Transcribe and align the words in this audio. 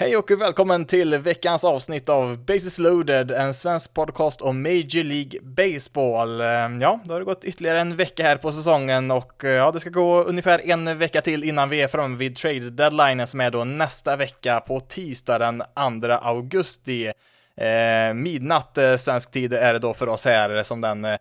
Hej 0.00 0.16
och 0.16 0.30
välkommen 0.30 0.84
till 0.84 1.18
veckans 1.18 1.64
avsnitt 1.64 2.08
av 2.08 2.44
Basis 2.44 2.78
loaded, 2.78 3.30
en 3.30 3.54
svensk 3.54 3.94
podcast 3.94 4.42
om 4.42 4.62
Major 4.62 5.02
League 5.02 5.40
Baseball. 5.42 6.40
Ehm, 6.40 6.80
ja, 6.80 7.00
då 7.04 7.14
har 7.14 7.18
det 7.18 7.24
gått 7.24 7.44
ytterligare 7.44 7.80
en 7.80 7.96
vecka 7.96 8.22
här 8.22 8.36
på 8.36 8.52
säsongen 8.52 9.10
och 9.10 9.44
eh, 9.44 9.50
ja, 9.50 9.72
det 9.72 9.80
ska 9.80 9.90
gå 9.90 10.22
ungefär 10.22 10.70
en 10.70 10.98
vecka 10.98 11.20
till 11.20 11.44
innan 11.44 11.68
vi 11.68 11.82
är 11.82 11.88
framme 11.88 12.16
vid 12.16 12.36
trade 12.36 12.70
deadline 12.70 13.26
som 13.26 13.40
är 13.40 13.50
då 13.50 13.64
nästa 13.64 14.16
vecka 14.16 14.60
på 14.60 14.80
tisdag 14.80 15.38
den 15.38 15.62
2 16.02 16.12
augusti. 16.12 17.12
Eh, 17.56 18.14
midnatt 18.14 18.78
eh, 18.78 18.96
svensk 18.96 19.30
tid 19.30 19.52
är 19.52 19.72
det 19.72 19.78
då 19.78 19.94
för 19.94 20.08
oss 20.08 20.24
här 20.24 20.62
som 20.62 20.80
den 20.80 21.04
eh, 21.04 21.18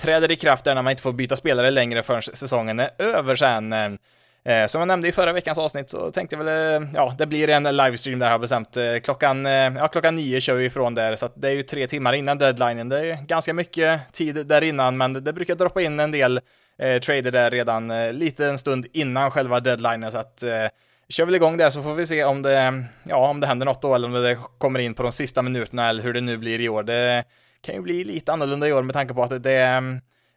träder 0.00 0.30
i 0.30 0.36
kraft 0.36 0.64
där 0.64 0.74
när 0.74 0.82
man 0.82 0.90
inte 0.90 1.02
får 1.02 1.12
byta 1.12 1.36
spelare 1.36 1.70
längre 1.70 2.02
förrän 2.02 2.22
säsongen 2.22 2.80
är 2.80 2.90
över 2.98 3.36
sen. 3.36 3.98
Eh, 4.44 4.66
som 4.66 4.80
jag 4.80 4.88
nämnde 4.88 5.08
i 5.08 5.12
förra 5.12 5.32
veckans 5.32 5.58
avsnitt 5.58 5.90
så 5.90 6.10
tänkte 6.10 6.36
jag 6.36 6.44
väl, 6.44 6.82
eh, 6.82 6.88
ja, 6.94 7.14
det 7.18 7.26
blir 7.26 7.48
en 7.48 7.76
livestream 7.76 8.18
där 8.18 8.26
jag 8.26 8.34
har 8.34 8.38
bestämt. 8.38 8.76
Eh, 8.76 8.96
klockan, 9.04 9.46
eh, 9.46 9.52
ja, 9.52 9.88
klockan 9.88 10.16
nio 10.16 10.40
kör 10.40 10.54
vi 10.54 10.64
ifrån 10.64 10.94
där, 10.94 11.16
så 11.16 11.26
att 11.26 11.32
det 11.36 11.48
är 11.48 11.52
ju 11.52 11.62
tre 11.62 11.86
timmar 11.86 12.12
innan 12.12 12.38
deadlinen. 12.38 12.88
Det 12.88 13.10
är 13.10 13.18
ganska 13.26 13.54
mycket 13.54 14.12
tid 14.12 14.46
där 14.46 14.62
innan, 14.64 14.96
men 14.96 15.12
det, 15.12 15.20
det 15.20 15.32
brukar 15.32 15.54
droppa 15.54 15.82
in 15.82 16.00
en 16.00 16.10
del 16.10 16.40
eh, 16.78 17.00
trader 17.00 17.30
där 17.30 17.50
redan 17.50 17.90
eh, 17.90 18.12
lite 18.12 18.46
en 18.46 18.58
stund 18.58 18.86
innan 18.92 19.30
själva 19.30 19.60
deadlinen, 19.60 20.12
så 20.12 20.18
att 20.18 20.42
eh, 20.42 20.66
kör 21.08 21.24
väl 21.24 21.34
igång 21.34 21.56
där 21.56 21.70
så 21.70 21.82
får 21.82 21.94
vi 21.94 22.06
se 22.06 22.24
om 22.24 22.42
det, 22.42 22.84
ja, 23.04 23.28
om 23.28 23.40
det 23.40 23.46
händer 23.46 23.66
något 23.66 23.82
då, 23.82 23.94
eller 23.94 24.08
om 24.08 24.22
det 24.22 24.38
kommer 24.58 24.78
in 24.78 24.94
på 24.94 25.02
de 25.02 25.12
sista 25.12 25.42
minuterna, 25.42 25.88
eller 25.88 26.02
hur 26.02 26.12
det 26.12 26.20
nu 26.20 26.36
blir 26.36 26.60
i 26.60 26.68
år. 26.68 26.82
Det 26.82 27.24
kan 27.60 27.74
ju 27.74 27.80
bli 27.80 28.04
lite 28.04 28.32
annorlunda 28.32 28.68
i 28.68 28.72
år 28.72 28.82
med 28.82 28.94
tanke 28.94 29.14
på 29.14 29.22
att 29.22 29.42
det, 29.42 29.62
eh, 29.62 29.80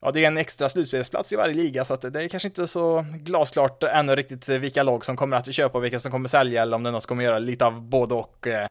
ja, 0.03 0.11
det 0.11 0.23
är 0.23 0.27
en 0.27 0.37
extra 0.37 0.69
slutspelsplats 0.69 1.33
i 1.33 1.35
varje 1.35 1.53
liga, 1.53 1.85
så 1.85 1.93
att 1.93 2.13
det 2.13 2.23
är 2.23 2.27
kanske 2.27 2.47
inte 2.47 2.67
så 2.67 3.05
glasklart 3.11 3.83
ännu 3.83 4.15
riktigt 4.15 4.49
vilka 4.49 4.83
lag 4.83 5.05
som 5.05 5.17
kommer 5.17 5.37
att 5.37 5.53
köpa 5.53 5.77
och 5.77 5.83
vilka 5.83 5.99
som 5.99 6.11
kommer 6.11 6.27
sälja, 6.27 6.61
eller 6.61 6.75
om 6.75 6.83
det 6.83 6.89
är 6.89 6.91
något 6.91 7.03
som 7.03 7.07
kommer 7.07 7.23
göra 7.23 7.39
lite 7.39 7.65
av 7.65 7.81
både 7.81 8.15
och. 8.15 8.47
Eh, 8.47 8.67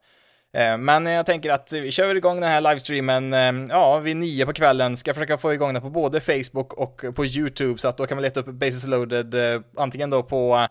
eh, 0.56 0.78
men 0.78 1.06
jag 1.06 1.26
tänker 1.26 1.50
att 1.50 1.72
vi 1.72 1.90
kör 1.90 2.14
igång 2.14 2.40
den 2.40 2.50
här 2.50 2.60
livestreamen, 2.60 3.32
eh, 3.32 3.66
ja, 3.68 3.98
vid 3.98 4.16
nio 4.16 4.46
på 4.46 4.52
kvällen, 4.52 4.96
ska 4.96 5.14
försöka 5.14 5.38
få 5.38 5.54
igång 5.54 5.72
den 5.72 5.82
på 5.82 5.90
både 5.90 6.20
Facebook 6.20 6.72
och 6.72 7.04
på 7.14 7.26
YouTube, 7.26 7.78
så 7.78 7.88
att 7.88 7.96
då 7.96 8.06
kan 8.06 8.16
man 8.16 8.22
leta 8.22 8.40
upp 8.40 8.46
Basis 8.46 8.86
loaded, 8.86 9.34
antingen 9.76 10.10
då 10.10 10.22
på 10.22 10.68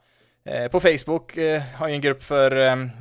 på 0.72 0.80
Facebook. 0.80 1.38
Har 1.76 1.88
jag 1.88 1.96
en 1.96 2.02
grupp 2.02 2.24
för, 2.24 2.52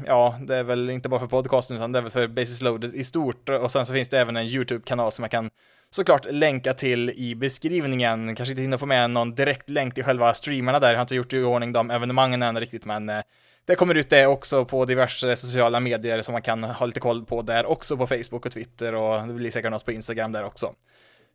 ja, 0.07 0.39
det 0.41 0.57
är 0.57 0.63
väl 0.63 0.91
inte 0.91 1.09
bara 1.09 1.21
för 1.21 1.27
podcasten 1.27 1.77
utan 1.77 1.93
det 1.93 1.99
är 1.99 2.03
väl 2.03 2.11
för 2.11 2.27
Basis 2.29 2.63
Loaded 2.63 2.95
i 2.95 3.05
stort. 3.05 3.49
Och 3.49 3.71
sen 3.71 3.87
så 3.87 3.95
finns 3.95 4.09
det 4.09 4.19
även 4.19 4.37
en 4.37 4.45
YouTube-kanal 4.45 5.13
som 5.13 5.23
man 5.23 5.29
kan 5.29 5.51
såklart 5.95 6.27
länka 6.31 6.75
till 6.75 7.11
i 7.11 7.35
beskrivningen. 7.35 8.37
Kanske 8.37 8.53
inte 8.53 8.63
hinner 8.63 8.79
få 8.79 8.87
med 8.87 9.11
någon 9.11 9.35
direkt 9.35 9.71
länk 9.71 9.95
till 9.95 10.05
själva 10.05 10.35
streamarna 10.35 10.81
där, 10.81 10.91
jag 10.91 10.97
har 10.97 11.03
inte 11.03 11.15
gjort 11.15 11.33
i 11.33 11.43
ordning 11.43 11.73
de 11.73 11.91
evenemangen 11.91 12.43
än 12.43 12.61
riktigt, 12.61 12.85
men 12.85 13.09
eh, 13.09 13.21
det 13.65 13.75
kommer 13.75 13.95
ut 13.95 14.11
det 14.11 14.27
också 14.27 14.65
på 14.65 14.85
diverse 14.85 15.37
sociala 15.37 15.81
medier 15.81 16.23
som 16.23 16.33
man 16.33 16.43
kan 16.43 16.65
ha 16.65 16.87
lite 16.87 17.01
koll 17.01 17.25
på 17.25 17.43
där 17.43 17.67
också 17.67 17.97
på 17.97 18.07
Facebook 18.07 18.47
och 18.47 18.53
Twitter 18.53 18.95
och 18.95 19.29
det 19.29 19.35
blir 19.35 19.51
säkert 19.51 19.71
något 19.71 19.85
på 19.85 19.93
Instagram 19.93 20.33
där 20.33 20.45
också. 20.45 20.75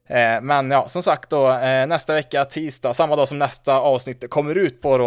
Eh, 0.07 0.41
men 0.41 0.71
ja, 0.71 0.87
som 0.87 1.03
sagt 1.03 1.29
då, 1.29 1.51
eh, 1.51 1.87
nästa 1.87 2.13
vecka, 2.13 2.45
tisdag, 2.45 2.93
samma 2.93 3.15
dag 3.15 3.27
som 3.27 3.39
nästa 3.39 3.79
avsnitt 3.79 4.29
kommer 4.29 4.57
ut 4.57 4.81
på 4.81 4.97
då, 4.97 5.05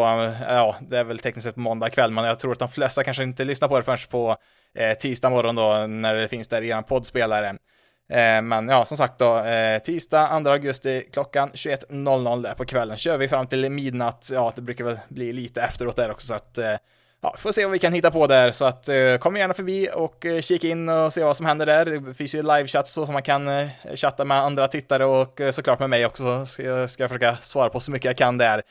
ja, 0.49 0.77
det 0.81 0.99
är 0.99 1.05
väl 1.05 1.19
tekniskt 1.19 1.45
sett 1.45 1.55
på 1.55 1.61
måndag 1.61 1.91
kväll, 1.91 2.11
men 2.11 2.25
jag 2.25 2.39
tror 2.39 2.53
att 2.53 2.59
de 2.59 2.69
flesta 2.69 3.05
kanske 3.05 3.23
inte 3.23 3.45
lyssnar 3.45 3.69
på 3.69 3.77
det 3.77 3.83
förrän 3.83 3.99
på 4.11 4.37
tisdag 5.01 5.31
morgon 5.31 5.55
då, 5.55 5.87
när 5.87 6.15
det 6.15 6.29
finns 6.29 6.49
där 6.49 6.63
i 6.63 6.71
en 6.71 6.85
poddspelare. 6.85 7.57
Eh, 8.11 8.43
men 8.43 8.69
ja, 8.69 8.85
som 8.85 8.97
sagt 8.97 9.19
då, 9.19 9.39
eh, 9.39 9.79
tisdag 9.79 10.41
2 10.45 10.51
augusti 10.51 11.09
klockan 11.13 11.51
21.00 11.55 12.43
där 12.43 12.55
på 12.55 12.65
kvällen 12.65 12.97
kör 12.97 13.17
vi 13.17 13.29
fram 13.29 13.47
till 13.47 13.71
midnatt. 13.71 14.29
Ja, 14.33 14.53
det 14.57 14.63
brukar 14.63 14.85
väl 14.85 14.99
bli 15.09 15.33
lite 15.33 15.63
efteråt 15.63 15.97
där 15.97 16.11
också 16.11 16.27
så 16.27 16.35
att 16.35 16.59
eh, 16.59 16.75
ja, 17.23 17.35
får 17.39 17.53
se 17.53 17.65
vad 17.65 17.73
vi 17.73 17.79
kan 17.79 17.93
hitta 17.93 18.11
på 18.11 18.27
där 18.27 18.51
så 18.51 18.65
att 18.65 18.89
kom 19.21 19.37
gärna 19.37 19.55
förbi 19.55 19.89
och 19.95 20.27
kika 20.41 20.69
in 20.69 20.89
och 20.89 21.13
se 21.13 21.25
vad 21.25 21.37
som 21.37 21.47
händer 21.47 21.67
där. 21.67 21.85
Det 21.85 22.15
finns 22.15 22.35
ju 22.35 22.43
livechatt 22.43 22.89
så 22.89 23.07
som 23.07 23.13
man 23.13 23.23
kan 23.23 23.69
chatta 23.95 24.25
med 24.25 24.39
andra 24.39 24.69
tittare 24.69 25.05
och 25.05 25.41
såklart 25.51 25.79
med 25.79 25.91
mig 25.91 26.07
också. 26.07 26.47
Ska 26.47 26.63
jag 26.63 26.91
ska 26.91 27.09
försöka 27.09 27.37
svara 27.37 27.71
på 27.71 27.81
så 27.81 27.91
mycket 27.91 28.05
jag 28.05 28.17
kan 28.17 28.39
där. 28.39 28.63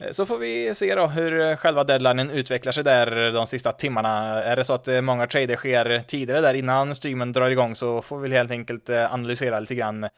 Eh, 0.00 0.10
så 0.10 0.26
får 0.26 0.38
vi 0.38 0.74
se 0.74 0.94
då 0.94 1.06
hur 1.06 1.40
eh, 1.40 1.56
själva 1.56 1.84
deadlinen 1.84 2.30
utvecklar 2.30 2.72
sig 2.72 2.84
där 2.84 3.26
eh, 3.26 3.32
de 3.32 3.46
sista 3.46 3.72
timmarna. 3.72 4.42
Är 4.42 4.56
det 4.56 4.64
så 4.64 4.74
att 4.74 5.04
många 5.04 5.26
trader 5.26 5.56
sker 5.56 6.02
tidigare 6.06 6.40
där 6.40 6.54
innan 6.54 6.94
streamen 6.94 7.32
drar 7.32 7.50
igång 7.50 7.74
så 7.74 8.02
får 8.02 8.18
vi 8.18 8.34
helt 8.34 8.50
enkelt 8.50 8.90
analysera 8.90 9.60
lite 9.60 9.74
grann 9.74 10.08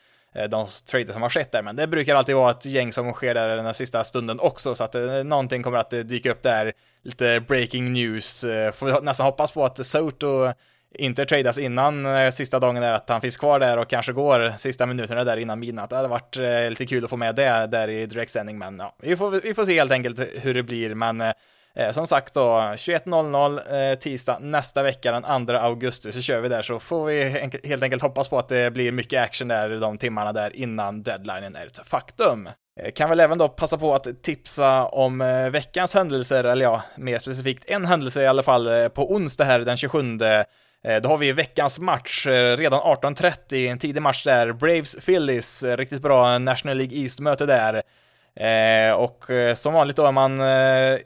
de 0.48 0.66
trader 0.91 1.12
som 1.12 1.22
har 1.22 1.31
skett 1.31 1.53
där, 1.53 1.62
men 1.62 1.76
det 1.76 1.87
brukar 1.87 2.14
alltid 2.14 2.34
vara 2.34 2.50
ett 2.50 2.66
gäng 2.66 2.92
som 2.92 3.12
sker 3.12 3.34
där 3.34 3.56
den 3.56 3.75
sista 3.75 4.04
stunden 4.04 4.41
också, 4.41 4.75
så 4.75 4.84
att 4.84 4.94
någonting 5.25 5.62
kommer 5.62 5.78
att 5.78 5.91
dyka 5.91 6.31
upp 6.31 6.43
där, 6.43 6.72
lite 7.03 7.41
breaking 7.41 7.93
news. 7.93 8.41
Får 8.75 8.87
vi 8.87 9.00
nästan 9.00 9.26
hoppas 9.26 9.50
på 9.50 9.64
att 9.64 9.87
Soto 9.87 10.53
inte 10.99 11.25
tradas 11.25 11.59
innan 11.59 12.07
eh, 12.07 12.31
sista 12.31 12.61
dagen 12.61 12.83
där, 12.83 12.93
att 12.93 13.09
han 13.09 13.21
finns 13.21 13.37
kvar 13.37 13.61
där 13.61 13.79
och 13.79 13.89
kanske 13.89 14.12
går 14.12 14.53
sista 14.57 14.87
minuterna 14.87 15.25
där 15.25 15.37
innan 15.37 15.61
midnatt. 15.61 15.91
Det 15.91 15.97
hade 15.97 16.09
varit 16.09 16.37
eh, 16.37 16.69
lite 16.69 16.87
kul 16.87 17.05
att 17.05 17.11
få 17.11 17.17
med 17.17 17.34
det 17.34 17.67
där 17.67 17.89
i 17.89 18.07
direktsändning, 18.07 18.59
men 18.59 18.79
ja, 18.79 18.97
vi 19.03 19.17
får, 19.17 19.31
vi 19.31 19.55
får 19.55 19.65
se 19.65 19.79
helt 19.79 19.93
enkelt 19.93 20.21
hur 20.43 20.55
det 20.55 20.62
blir, 20.62 20.95
men 20.95 21.21
eh, 21.21 21.33
eh 21.77 21.91
som 21.91 22.06
sagt 22.06 22.35
då, 22.35 22.51
21.00 22.51 23.91
eh, 23.91 23.99
tisdag 23.99 24.39
nästa 24.41 24.83
vecka 24.83 25.12
den 25.12 25.47
2 25.47 25.53
augusti 25.53 26.12
så 26.12 26.21
kör 26.21 26.41
vi 26.41 26.49
där 26.49 26.62
så 26.62 26.79
får 26.79 27.06
vi 27.06 27.25
helt 27.65 27.83
enkelt 27.83 28.03
hoppas 28.03 28.29
på 28.29 28.39
att 28.39 28.49
det 28.49 28.71
blir 28.71 28.93
mycket 28.93 29.23
action 29.23 29.49
där 29.49 29.81
de 29.81 29.99
timmarna 29.99 30.33
där 30.33 30.56
innan 30.56 31.03
deadlinen 31.03 31.56
är 31.56 31.67
ett 31.67 31.87
faktum. 31.87 32.49
Kan 32.95 33.09
väl 33.09 33.21
även 33.21 33.39
då 33.39 33.49
passa 33.49 33.79
på 33.79 33.95
att 33.95 34.23
tipsa 34.23 34.85
om 34.85 35.19
veckans 35.53 35.95
händelser, 35.95 36.45
eller 36.45 36.65
ja, 36.65 36.83
mer 36.97 37.19
specifikt 37.19 37.65
en 37.67 37.85
händelse 37.85 38.23
i 38.23 38.27
alla 38.27 38.43
fall 38.43 38.91
på 38.91 39.12
onsdag 39.12 39.45
här 39.45 39.59
den 39.59 39.77
27 39.77 40.19
Eh, 40.84 41.00
då 41.00 41.09
har 41.09 41.19
vi 41.19 41.32
veckans 41.32 41.78
match, 41.78 42.26
eh, 42.26 42.56
redan 42.56 42.81
18.30, 42.81 43.69
en 43.69 43.78
tidig 43.78 44.03
match 44.03 44.25
där. 44.25 44.53
Braves-Phillies, 44.53 45.69
eh, 45.69 45.76
riktigt 45.76 46.03
bra 46.03 46.38
National 46.38 46.76
League 46.76 46.98
East-möte 46.98 47.47
där. 47.47 47.82
och 48.97 49.25
som 49.54 49.75
vanligt 49.75 49.97
då 49.97 50.06
är 50.06 50.12
man 50.12 50.41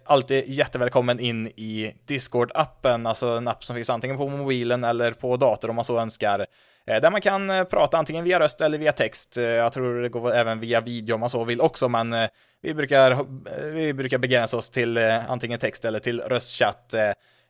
alltid 0.04 0.44
jättevälkommen 0.47 1.20
in 1.20 1.47
i 1.47 1.94
Discord-appen, 2.08 3.08
alltså 3.08 3.28
en 3.28 3.48
app 3.48 3.64
som 3.64 3.76
finns 3.76 3.91
antingen 3.91 4.16
på 4.16 4.28
mobilen 4.28 4.84
eller 4.84 5.10
på 5.10 5.36
dator 5.36 5.70
om 5.70 5.76
man 5.76 5.84
så 5.84 6.00
önskar. 6.00 6.47
Där 6.87 7.10
man 7.10 7.20
kan 7.20 7.66
prata 7.70 7.98
antingen 7.98 8.25
via 8.25 8.41
röst 8.41 8.60
eller 8.60 8.78
via 8.78 8.92
text. 8.92 9.37
Jag 9.37 9.72
tror 9.72 10.02
det 10.02 10.08
går 10.08 10.34
även 10.34 10.60
via 10.60 10.81
video 10.81 11.14
om 11.14 11.20
man 11.20 11.28
så 11.28 11.44
vill 11.44 11.60
också, 11.60 11.88
men 11.88 12.28
vi 12.62 12.75
brukar, 12.75 13.26
vi 13.70 13.92
brukar 13.92 14.19
begränsa 14.19 14.56
oss 14.56 14.70
till 14.70 14.98
antingen 15.28 15.58
text 15.58 15.84
eller 15.84 15.98
till 15.98 16.20
röstchatt 16.20 16.94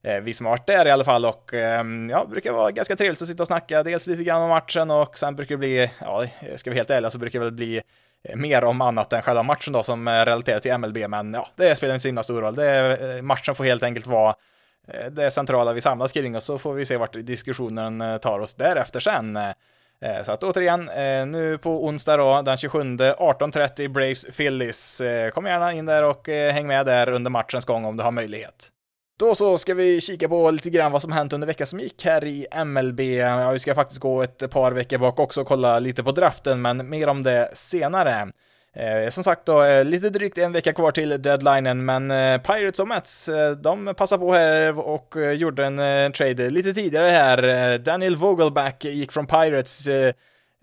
Eh, 0.02 0.20
vi 0.20 0.32
som 0.32 0.46
har 0.46 0.52
varit 0.52 0.66
där 0.66 0.86
i 0.86 0.90
alla 0.90 1.04
fall 1.04 1.26
och 1.26 1.54
ehm, 1.54 2.10
ja, 2.10 2.24
brukar 2.24 2.52
vara 2.52 2.70
ganska 2.70 2.96
trevligt 2.96 3.22
att 3.22 3.28
sitta 3.28 3.42
och 3.42 3.46
snacka, 3.46 3.82
dels 3.82 4.06
lite 4.06 4.24
grann 4.24 4.42
om 4.42 4.48
matchen 4.48 4.90
och 4.90 5.18
sen 5.18 5.36
brukar 5.36 5.54
det 5.54 5.58
bli, 5.58 5.90
ja, 6.00 6.24
ska 6.54 6.70
vi 6.70 6.76
helt 6.76 6.90
ärliga 6.90 7.10
så 7.10 7.18
brukar 7.18 7.38
det 7.38 7.44
väl 7.44 7.54
bli 7.54 7.82
eh, 8.24 8.36
mer 8.36 8.64
om 8.64 8.80
annat 8.80 9.12
än 9.12 9.22
själva 9.22 9.42
matchen 9.42 9.72
då 9.72 9.82
som 9.82 10.08
eh, 10.08 10.12
relaterar 10.12 10.58
till 10.58 10.78
MLB, 10.78 10.98
men 11.08 11.34
ja, 11.34 11.46
det 11.56 11.76
spelar 11.76 11.94
inte 11.94 12.02
så 12.02 12.08
himla 12.08 12.22
stor 12.22 12.40
roll. 12.40 12.54
Det 12.54 13.22
matchen 13.22 13.54
får 13.54 13.64
helt 13.64 13.82
enkelt 13.82 14.06
vara 14.06 14.34
det 15.10 15.30
centrala 15.30 15.72
vi 15.72 15.80
samlas 15.80 16.12
kring 16.12 16.36
och 16.36 16.42
så 16.42 16.58
får 16.58 16.74
vi 16.74 16.84
se 16.84 16.96
vart 16.96 17.12
diskussionen 17.12 18.18
tar 18.20 18.40
oss 18.40 18.54
därefter 18.54 19.00
sen. 19.00 19.38
Så 20.24 20.32
att 20.32 20.42
återigen, 20.42 20.90
nu 21.30 21.58
på 21.58 21.84
onsdag 21.86 22.16
då, 22.16 22.42
den 22.42 22.56
27, 22.56 22.78
18.30 22.82 23.88
Braves 23.88 24.36
Phillies. 24.36 25.02
Kom 25.34 25.46
gärna 25.46 25.72
in 25.72 25.86
där 25.86 26.02
och 26.02 26.28
häng 26.28 26.66
med 26.66 26.86
där 26.86 27.08
under 27.08 27.30
matchens 27.30 27.64
gång 27.64 27.84
om 27.84 27.96
du 27.96 28.02
har 28.02 28.10
möjlighet. 28.10 28.70
Då 29.20 29.34
så 29.34 29.56
ska 29.56 29.74
vi 29.74 30.00
kika 30.00 30.28
på 30.28 30.50
lite 30.50 30.70
grann 30.70 30.92
vad 30.92 31.02
som 31.02 31.12
hänt 31.12 31.32
under 31.32 31.46
veckan 31.46 31.66
som 31.66 31.80
gick 31.80 32.04
här 32.04 32.24
i 32.24 32.46
MLB. 32.64 33.00
Ja, 33.00 33.50
vi 33.50 33.58
ska 33.58 33.74
faktiskt 33.74 34.00
gå 34.00 34.22
ett 34.22 34.50
par 34.50 34.72
veckor 34.72 34.98
bak 34.98 35.18
också 35.18 35.40
och 35.40 35.46
kolla 35.46 35.78
lite 35.78 36.02
på 36.02 36.12
draften, 36.12 36.62
men 36.62 36.88
mer 36.88 37.08
om 37.08 37.22
det 37.22 37.50
senare. 37.52 38.28
Eh, 38.76 39.10
som 39.10 39.24
sagt 39.24 39.46
då, 39.46 39.62
eh, 39.62 39.84
lite 39.84 40.10
drygt 40.10 40.38
en 40.38 40.52
vecka 40.52 40.72
kvar 40.72 40.90
till 40.90 41.22
deadlinen, 41.22 41.84
men 41.84 42.10
eh, 42.10 42.40
Pirates 42.40 42.80
och 42.80 42.88
Mets, 42.88 43.28
eh, 43.28 43.50
de 43.50 43.94
passade 43.94 44.20
på 44.20 44.32
här 44.32 44.78
och 44.78 45.16
eh, 45.16 45.32
gjorde 45.32 45.66
en 45.66 45.78
eh, 45.78 46.10
trade 46.10 46.50
lite 46.50 46.72
tidigare 46.72 47.08
här. 47.08 47.72
Eh, 47.72 47.78
Daniel 47.78 48.16
Vogelback 48.16 48.84
gick 48.84 49.12
från 49.12 49.26
Pirates 49.26 49.86
eh, 49.86 50.12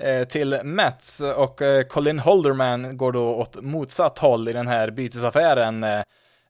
eh, 0.02 0.24
till 0.24 0.60
Mets 0.64 1.22
och 1.22 1.62
Colin 1.90 2.20
Holderman 2.20 2.98
går 2.98 3.12
då 3.12 3.36
åt 3.36 3.62
motsatt 3.62 4.18
håll 4.18 4.50
i 4.50 4.54
den 4.54 4.68
här 4.68 4.92
bytesaffären. 4.92 5.86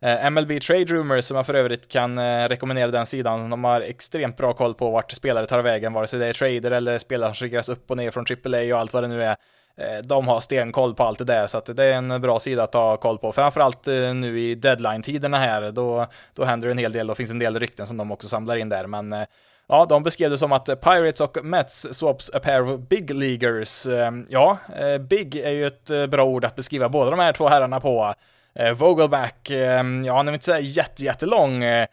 Eh, 0.01 0.31
MLB 0.31 0.59
Trade 0.59 0.85
Rumors, 0.85 1.23
som 1.23 1.37
jag 1.37 1.45
för 1.45 1.53
övrigt 1.53 1.87
kan 1.87 2.17
eh, 2.17 2.49
rekommendera 2.49 2.91
den 2.91 3.05
sidan, 3.05 3.49
de 3.49 3.63
har 3.63 3.81
extremt 3.81 4.37
bra 4.37 4.53
koll 4.53 4.73
på 4.73 4.91
vart 4.91 5.11
spelare 5.11 5.45
tar 5.45 5.59
vägen, 5.59 5.93
vare 5.93 6.07
sig 6.07 6.19
det 6.19 6.27
är 6.27 6.33
trader 6.33 6.71
eller 6.71 6.97
spelare 6.97 7.33
som 7.33 7.47
skickas 7.47 7.69
upp 7.69 7.91
och 7.91 7.97
ner 7.97 8.11
från 8.11 8.25
AAA 8.29 8.75
och 8.75 8.81
allt 8.81 8.93
vad 8.93 9.03
det 9.03 9.07
nu 9.07 9.23
är. 9.23 9.35
Eh, 9.77 10.03
de 10.03 10.27
har 10.27 10.39
stenkoll 10.39 10.95
på 10.95 11.03
allt 11.03 11.19
det 11.19 11.25
där, 11.25 11.47
så 11.47 11.57
att 11.57 11.75
det 11.75 11.85
är 11.85 11.93
en 11.93 12.21
bra 12.21 12.39
sida 12.39 12.63
att 12.63 12.73
ha 12.73 12.97
koll 12.97 13.17
på. 13.17 13.31
Framförallt 13.31 13.85
nu 14.15 14.39
i 14.39 14.55
deadline-tiderna 14.55 15.37
här, 15.37 15.71
då, 15.71 16.07
då 16.33 16.43
händer 16.43 16.67
det 16.67 16.71
en 16.71 16.77
hel 16.77 16.91
del, 16.91 17.07
då 17.07 17.15
finns 17.15 17.31
en 17.31 17.39
del 17.39 17.59
rykten 17.59 17.87
som 17.87 17.97
de 17.97 18.11
också 18.11 18.27
samlar 18.27 18.55
in 18.55 18.69
där, 18.69 18.87
men 18.87 19.25
Ja, 19.69 19.85
de 19.89 20.03
beskrev 20.03 20.29
det 20.29 20.37
som 20.37 20.51
att 20.51 20.65
Pirates 20.65 21.21
och 21.21 21.45
Mets 21.45 21.87
swaps 21.91 22.31
a 22.33 22.39
pair 22.39 22.61
of 22.61 22.79
big 22.79 23.13
leaguers. 23.13 23.87
Ja, 24.29 24.57
big 24.99 25.35
är 25.35 25.51
ju 25.51 25.67
ett 25.67 26.09
bra 26.09 26.25
ord 26.25 26.45
att 26.45 26.55
beskriva 26.55 26.89
båda 26.89 27.11
de 27.11 27.19
här 27.19 27.33
två 27.33 27.47
herrarna 27.47 27.79
på. 27.79 28.13
Eh, 28.59 28.73
Vogelback, 28.73 29.49
eh, 29.49 29.83
ja 30.05 30.15
han 30.15 30.27
är 30.27 30.33
inte 30.33 30.45
sådär 30.45 30.59
jättejättelång, 30.59 31.63
eh, 31.63 31.87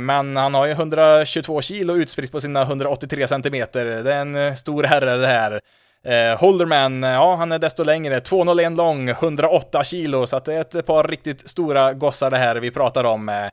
Men 0.00 0.36
han 0.36 0.54
har 0.54 0.66
ju 0.66 0.72
122 0.72 1.62
kilo 1.62 1.96
utspritt 1.96 2.32
på 2.32 2.40
sina 2.40 2.62
183 2.62 3.26
centimeter. 3.26 3.84
Det 3.84 4.14
är 4.14 4.20
en 4.20 4.56
stor 4.56 4.82
herre 4.82 5.16
det 5.16 5.26
här. 5.26 5.60
Holderman, 6.36 7.02
ja 7.02 7.34
han 7.34 7.52
är 7.52 7.58
desto 7.58 7.84
längre, 7.84 8.20
201 8.20 8.76
lång, 8.76 9.08
108 9.08 9.84
kilo, 9.84 10.26
så 10.26 10.36
att 10.36 10.44
det 10.44 10.54
är 10.54 10.60
ett 10.60 10.86
par 10.86 11.04
riktigt 11.04 11.48
stora 11.48 11.92
gossar 11.92 12.30
det 12.30 12.36
här 12.36 12.56
vi 12.56 12.70
pratar 12.70 13.04
om. 13.04 13.48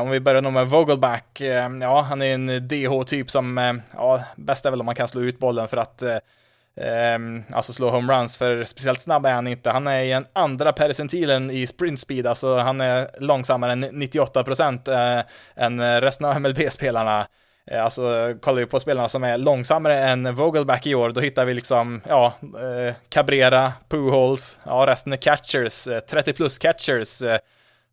Om 0.00 0.10
vi 0.10 0.20
börjar 0.20 0.42
nog 0.42 0.52
med 0.52 0.68
Vogelback, 0.68 1.40
ja 1.80 2.00
han 2.00 2.22
är 2.22 2.34
en 2.34 2.68
DH-typ 2.68 3.30
som, 3.30 3.80
ja 3.96 4.22
bäst 4.36 4.66
är 4.66 4.70
väl 4.70 4.80
om 4.80 4.86
man 4.86 4.94
kan 4.94 5.08
slå 5.08 5.20
ut 5.20 5.38
bollen 5.38 5.68
för 5.68 5.76
att 5.76 6.02
Ehm, 6.76 7.42
alltså 7.52 7.72
slå 7.72 7.90
homeruns, 7.90 8.36
för 8.36 8.64
speciellt 8.64 9.00
snabb 9.00 9.26
är 9.26 9.32
han 9.32 9.46
inte. 9.46 9.70
Han 9.70 9.86
är 9.86 10.02
i 10.02 10.12
en 10.12 10.26
andra 10.32 10.72
percentilen 10.72 11.50
i 11.50 11.66
sprint 11.66 12.00
speed, 12.00 12.26
alltså 12.26 12.56
han 12.56 12.80
är 12.80 13.08
långsammare 13.20 13.72
än 13.72 13.84
98% 13.84 15.18
eh, 15.18 15.24
än 15.56 15.80
eh, 15.80 16.00
resten 16.00 16.26
av 16.26 16.40
MLB-spelarna. 16.40 17.26
Eh, 17.70 17.84
alltså, 17.84 18.34
kollar 18.40 18.60
vi 18.60 18.66
på 18.66 18.80
spelarna 18.80 19.08
som 19.08 19.24
är 19.24 19.38
långsammare 19.38 20.08
än 20.08 20.34
Vogelback 20.34 20.86
i 20.86 20.94
år, 20.94 21.10
då 21.10 21.20
hittar 21.20 21.44
vi 21.44 21.54
liksom, 21.54 22.00
ja, 22.08 22.34
eh, 22.42 22.94
Cabrera, 23.08 23.72
Pujols, 23.88 24.58
ja, 24.64 24.84
resten 24.86 25.12
är 25.12 25.16
catchers, 25.16 25.86
eh, 25.86 26.00
30 26.00 26.32
plus 26.32 26.58
catchers, 26.58 27.22
eh, 27.22 27.38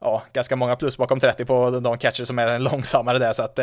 ja, 0.01 0.23
ganska 0.33 0.55
många 0.55 0.75
plus 0.75 0.97
bakom 0.97 1.19
30 1.19 1.45
på 1.45 1.69
de 1.69 1.97
catchers 1.97 2.27
som 2.27 2.39
är 2.39 2.59
långsammare 2.59 3.19
där, 3.19 3.33
så 3.33 3.43
att 3.43 3.59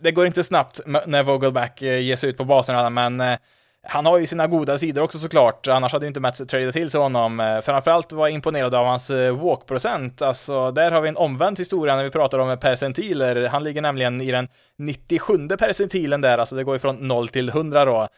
det 0.00 0.12
går 0.12 0.26
inte 0.26 0.44
snabbt 0.44 0.80
när 0.86 1.22
Vogelback 1.22 1.82
ger 1.82 2.16
sig 2.16 2.30
ut 2.30 2.36
på 2.36 2.44
baserna, 2.44 2.90
men 2.90 3.38
han 3.84 4.06
har 4.06 4.18
ju 4.18 4.26
sina 4.26 4.46
goda 4.46 4.78
sidor 4.78 5.02
också 5.02 5.18
såklart, 5.18 5.68
annars 5.68 5.92
hade 5.92 6.06
ju 6.06 6.08
inte 6.08 6.20
Mats 6.20 6.42
tradeat 6.48 6.74
till 6.74 6.90
sig 6.90 7.00
honom. 7.00 7.40
Eh, 7.40 7.60
framförallt 7.60 8.12
var 8.12 8.26
jag 8.26 8.34
imponerad 8.34 8.74
av 8.74 8.86
hans 8.86 9.10
eh, 9.10 9.36
walk-procent, 9.36 10.22
alltså 10.22 10.70
där 10.70 10.90
har 10.90 11.00
vi 11.00 11.08
en 11.08 11.16
omvänd 11.16 11.58
historia 11.58 11.96
när 11.96 12.04
vi 12.04 12.10
pratar 12.10 12.38
om 12.38 12.58
percentiler. 12.58 13.48
Han 13.48 13.64
ligger 13.64 13.82
nämligen 13.82 14.20
i 14.20 14.30
den 14.30 14.48
97 14.78 15.48
percentilen 15.48 16.20
där, 16.20 16.38
alltså 16.38 16.56
det 16.56 16.64
går 16.64 16.74
ju 16.74 16.78
från 16.78 17.08
0 17.08 17.28
till 17.28 17.48
100 17.48 17.84
då. 17.84 18.08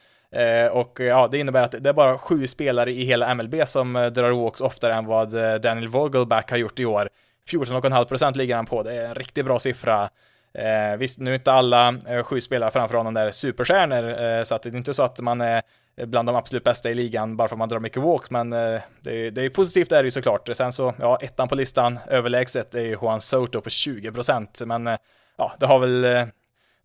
Eh, 0.40 0.66
och 0.66 1.00
ja, 1.00 1.28
det 1.30 1.38
innebär 1.38 1.62
att 1.62 1.74
det 1.80 1.88
är 1.88 1.92
bara 1.92 2.18
sju 2.18 2.46
spelare 2.46 2.92
i 2.92 3.04
hela 3.04 3.34
MLB 3.34 3.54
som 3.66 3.92
drar 3.92 4.30
walks 4.30 4.60
oftare 4.60 4.94
än 4.94 5.06
vad 5.06 5.30
Daniel 5.62 5.88
Vogelback 5.88 6.50
har 6.50 6.58
gjort 6.58 6.80
i 6.80 6.84
år. 6.84 7.08
14,5% 7.50 8.36
ligger 8.36 8.56
han 8.56 8.66
på, 8.66 8.82
det 8.82 8.92
är 8.92 9.08
en 9.08 9.14
riktigt 9.14 9.44
bra 9.44 9.58
siffra. 9.58 10.08
Eh, 10.58 10.96
visst, 10.96 11.18
nu 11.18 11.30
är 11.30 11.34
inte 11.34 11.52
alla 11.52 11.98
eh, 12.06 12.22
sju 12.22 12.40
spelare 12.40 12.70
framför 12.70 12.96
honom 12.96 13.14
där 13.14 13.30
superstjärnor, 13.30 14.22
eh, 14.22 14.42
så 14.42 14.54
att 14.54 14.62
det 14.62 14.68
är 14.68 14.76
inte 14.76 14.94
så 14.94 15.02
att 15.02 15.20
man 15.20 15.40
är 15.40 15.62
bland 16.06 16.28
de 16.28 16.36
absolut 16.36 16.64
bästa 16.64 16.90
i 16.90 16.94
ligan 16.94 17.36
bara 17.36 17.48
för 17.48 17.54
att 17.54 17.58
man 17.58 17.68
drar 17.68 17.78
mycket 17.78 18.02
walks, 18.02 18.30
men 18.30 18.52
eh, 18.52 18.80
det, 19.00 19.26
är, 19.26 19.30
det 19.30 19.44
är 19.44 19.50
positivt 19.50 19.92
är 19.92 20.02
det 20.02 20.06
ju 20.06 20.10
såklart. 20.10 20.48
Sen 20.52 20.72
så, 20.72 20.94
ja, 20.98 21.18
ettan 21.20 21.48
på 21.48 21.54
listan 21.54 21.98
överlägset 22.06 22.74
är 22.74 22.82
ju 22.82 22.96
Juan 23.02 23.20
Soto 23.20 23.60
på 23.60 23.70
20%, 23.70 24.64
men 24.64 24.86
eh, 24.86 24.96
ja, 25.36 25.54
det 25.58 25.66
har 25.66 25.78
väl 25.78 26.04
eh, 26.04 26.26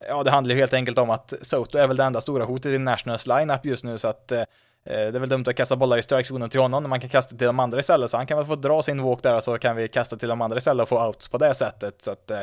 Ja, 0.08 0.24
det 0.24 0.32
handlar 0.32 0.56
ju 0.56 0.60
helt 0.60 0.74
enkelt 0.74 0.98
om 0.98 1.10
att 1.10 1.34
Soto 1.42 1.78
är 1.78 1.88
väl 1.88 1.98
det 1.98 2.04
enda 2.04 2.22
stora 2.22 2.46
hotet 2.46 2.66
i 2.72 2.78
Nationals 2.78 3.28
lineup 3.28 3.66
just 3.66 3.84
nu, 3.84 3.98
så 3.98 4.08
att 4.08 4.32
eh, 4.32 4.40
eh, 4.40 4.46
det 4.84 4.94
är 4.96 5.20
väl 5.20 5.30
dumt 5.30 5.46
att 5.48 5.56
kasta 5.56 5.76
bollar 5.76 5.98
i 5.98 6.02
strikezonen 6.02 6.50
till 6.50 6.60
honom 6.60 6.84
när 6.84 6.90
man 6.90 7.00
kan 7.00 7.10
kasta 7.10 7.38
till 7.38 7.48
de 7.48 7.60
andra 7.60 7.80
istället, 7.80 8.10
så 8.10 8.18
han 8.18 8.26
kan 8.26 8.38
väl 8.38 8.46
få 8.46 8.56
dra 8.56 8.82
sin 8.82 9.04
walk 9.04 9.24
där 9.24 9.36
och 9.36 9.44
så 9.44 9.58
kan 9.58 9.76
vi 9.76 9.88
kasta 9.88 10.16
till 10.16 10.30
de 10.30 10.42
andra 10.42 10.58
istället 10.58 10.82
och 10.82 10.90
få 10.90 11.08
outs 11.08 11.28
på 11.28 11.38
det 11.38 11.54
sättet. 11.54 12.02
Så 12.02 12.12
att 12.12 12.32
eh, 12.32 12.40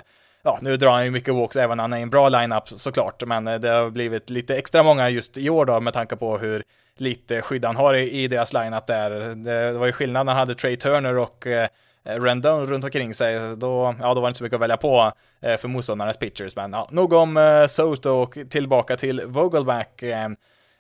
ja, 0.47 0.59
nu 0.61 0.77
drar 0.77 0.91
han 0.91 1.05
ju 1.05 1.11
mycket 1.11 1.35
walks 1.35 1.57
även 1.57 1.77
när 1.77 1.85
han 1.85 1.93
är 1.93 1.99
i 1.99 2.03
en 2.03 2.11
bra 2.11 2.29
lineup 2.29 2.69
såklart, 2.69 3.23
men 3.27 3.47
eh, 3.47 3.55
det 3.55 3.69
har 3.69 3.91
blivit 3.91 4.31
lite 4.31 4.57
extra 4.57 4.83
många 4.83 5.11
just 5.11 5.39
i 5.39 5.51
år 5.51 5.67
då 5.67 5.81
med 5.81 5.95
tanke 5.95 6.17
på 6.17 6.39
hur 6.39 6.63
lite 6.97 7.43
skydd 7.43 7.65
han 7.65 7.77
har 7.77 7.95
i, 7.95 8.23
i 8.23 8.29
deras 8.29 8.53
lineup 8.53 8.87
där. 8.87 9.11
Det, 9.11 9.73
det 9.73 9.79
var 9.79 9.87
ju 9.87 9.93
skillnad 9.93 10.27
när 10.27 10.33
han 10.33 10.41
hade 10.41 10.55
Trey 10.55 10.77
Turner 10.77 11.19
och 11.19 11.47
eh, 11.47 11.69
Rendon 12.05 12.67
runt 12.67 12.85
omkring 12.85 13.15
sig, 13.15 13.57
då, 13.57 13.95
ja, 14.01 14.15
då 14.15 14.21
var 14.21 14.23
det 14.23 14.29
inte 14.29 14.39
så 14.39 14.45
mycket 14.45 14.55
att 14.55 14.61
välja 14.61 14.77
på 14.77 15.13
eh, 15.41 15.57
för 15.57 15.69
motståndarnas 15.69 16.17
pitchers. 16.17 16.57
Men 16.57 16.73
ja, 16.73 16.89
nog 16.91 17.13
om 17.13 17.37
eh, 17.37 17.67
Soto 17.67 18.11
och 18.11 18.39
tillbaka 18.51 18.97
till 18.97 19.23
Vogelback. 19.27 20.03
Eh, 20.03 20.25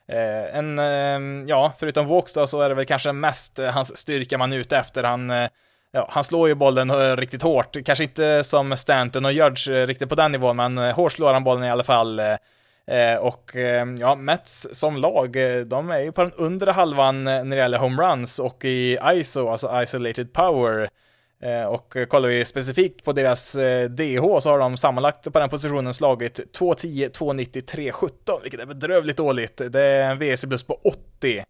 eh 0.08 0.56
en, 0.56 0.78
eh, 0.78 1.44
ja, 1.46 1.72
förutom 1.78 2.06
walks 2.06 2.34
då, 2.34 2.46
så 2.46 2.60
är 2.60 2.68
det 2.68 2.74
väl 2.74 2.84
kanske 2.84 3.12
mest 3.12 3.58
eh, 3.58 3.70
hans 3.70 3.96
styrka 3.96 4.38
man 4.38 4.52
är 4.52 4.56
ute 4.56 4.76
efter. 4.76 5.04
Han 5.04 5.30
eh, 5.30 5.48
ja, 5.96 6.08
han 6.10 6.24
slår 6.24 6.48
ju 6.48 6.54
bollen 6.54 6.90
eh, 6.90 7.16
riktigt 7.16 7.42
hårt. 7.42 7.76
Kanske 7.84 8.04
inte 8.04 8.44
som 8.44 8.76
Stanton 8.76 9.24
och 9.24 9.32
Judge 9.32 9.68
eh, 9.68 9.86
riktigt 9.86 10.08
på 10.08 10.14
den 10.14 10.32
nivån, 10.32 10.56
men 10.56 10.78
eh, 10.78 10.94
hårt 10.94 11.12
slår 11.12 11.32
han 11.32 11.44
bollen 11.44 11.64
i 11.64 11.70
alla 11.70 11.84
fall. 11.84 12.20
och 13.20 13.50
ja, 13.98 14.14
Mets 14.14 14.68
som 14.72 14.96
lag, 14.96 15.36
de 15.66 15.90
är 15.90 15.98
ju 15.98 16.12
på 16.12 16.22
den 16.22 16.32
undre 16.32 16.70
halvan 16.70 17.24
när 17.24 17.44
det 17.44 17.56
gäller 17.56 17.78
homeruns 17.78 18.38
och 18.38 18.64
i 18.64 18.98
ISO, 19.14 19.48
alltså 19.48 19.82
isolated 19.82 20.32
power. 20.32 20.88
och 21.68 21.96
kollar 22.08 22.28
vi 22.28 22.44
specifikt 22.44 23.04
på 23.04 23.12
deras 23.12 23.52
DH 23.88 24.38
så 24.38 24.50
har 24.50 24.58
de 24.58 24.76
sammanlagt 24.76 25.32
på 25.32 25.38
den 25.38 25.48
positionen 25.48 25.94
slagit 25.94 26.52
210, 26.52 27.08
290, 27.08 27.62
317, 27.62 28.38
vilket 28.42 28.60
är 28.60 28.66
bedrövligt 28.66 29.16
dåligt. 29.16 29.60
Det 29.68 29.82
är 29.82 30.10
en 30.10 30.18
WC 30.18 30.46
plus 30.46 30.62
på 30.62 30.80
80. 30.84 31.44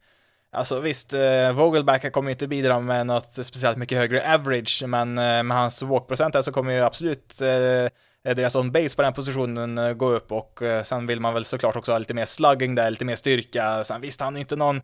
Alltså 0.52 0.80
visst, 0.80 1.12
eh, 1.12 1.52
Vogelback 1.52 2.12
kommer 2.12 2.28
ju 2.28 2.32
inte 2.32 2.46
bidra 2.46 2.80
med 2.80 3.06
något 3.06 3.46
speciellt 3.46 3.78
mycket 3.78 3.98
högre 3.98 4.34
average, 4.34 4.82
men 4.86 5.18
eh, 5.18 5.42
med 5.42 5.56
hans 5.56 5.82
walkprocent 5.82 6.34
här 6.34 6.42
så 6.42 6.52
kommer 6.52 6.72
ju 6.72 6.80
absolut 6.80 7.40
eh, 7.40 8.34
deras 8.34 8.56
on 8.56 8.72
base 8.72 8.96
på 8.96 9.02
den 9.02 9.12
positionen 9.12 9.78
eh, 9.78 9.92
gå 9.92 10.10
upp 10.10 10.32
och 10.32 10.62
eh, 10.62 10.82
sen 10.82 11.06
vill 11.06 11.20
man 11.20 11.34
väl 11.34 11.44
såklart 11.44 11.76
också 11.76 11.92
ha 11.92 11.98
lite 11.98 12.14
mer 12.14 12.24
slugging 12.24 12.74
där, 12.74 12.90
lite 12.90 13.04
mer 13.04 13.16
styrka. 13.16 13.84
Sen 13.84 14.00
visst, 14.00 14.20
han 14.20 14.36
är 14.36 14.40
inte 14.40 14.56
någon 14.56 14.76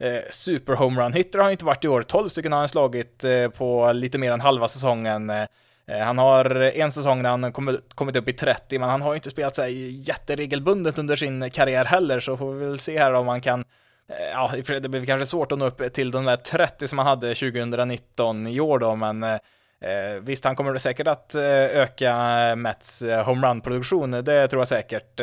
eh, 0.00 0.20
super 0.30 0.74
homerun 0.74 1.12
hitter 1.12 1.38
har 1.38 1.44
han 1.44 1.52
inte 1.52 1.64
varit 1.64 1.84
i 1.84 1.88
år. 1.88 2.02
12 2.02 2.28
stycken 2.28 2.52
har 2.52 2.58
han 2.58 2.68
slagit 2.68 3.24
eh, 3.24 3.48
på 3.48 3.92
lite 3.92 4.18
mer 4.18 4.32
än 4.32 4.40
halva 4.40 4.68
säsongen. 4.68 5.30
Eh, 5.30 5.46
eh 5.86 5.98
han 5.98 6.18
har 6.18 6.54
en 6.54 6.92
säsong 6.92 7.22
där 7.22 7.30
han 7.30 7.52
kommit 7.94 8.16
upp 8.16 8.28
i 8.28 8.32
30, 8.32 8.78
men 8.78 8.88
han 8.88 9.02
har 9.02 9.12
ju 9.12 9.16
inte 9.16 9.30
spelat 9.30 9.56
sig 9.56 10.00
jätteregelbundet 10.08 10.98
under 10.98 11.16
sin 11.16 11.50
karriär 11.50 11.84
heller, 11.84 12.20
så 12.20 12.36
får 12.36 12.52
vi 12.52 12.64
väl 12.64 12.78
se 12.78 12.98
här 12.98 13.12
om 13.12 13.26
man 13.26 13.40
kan 13.40 13.64
Eh, 14.10 14.30
ja, 14.32 14.52
det 14.80 14.88
blir 14.88 15.06
kanske 15.06 15.26
svårt 15.26 15.52
att 15.52 15.58
nå 15.58 15.66
upp 15.66 15.92
till 15.92 16.10
de 16.10 16.24
där 16.24 16.36
30 16.36 16.88
som 16.88 16.98
han 16.98 17.06
hade 17.06 17.34
2019 17.34 18.46
i 18.46 18.60
år 18.60 18.78
då, 18.78 18.96
men 18.96 19.22
eh, 19.22 19.34
eh 19.80 20.20
visst, 20.20 20.44
han 20.44 20.56
kommer 20.56 20.78
säkert 20.78 21.06
att 21.06 21.34
eh, 21.34 21.64
öka 21.64 22.14
Mets 22.56 23.02
homerun-produktion, 23.24 24.10
det 24.10 24.48
tror 24.48 24.60
jag 24.60 24.68
säkert. 24.68 25.20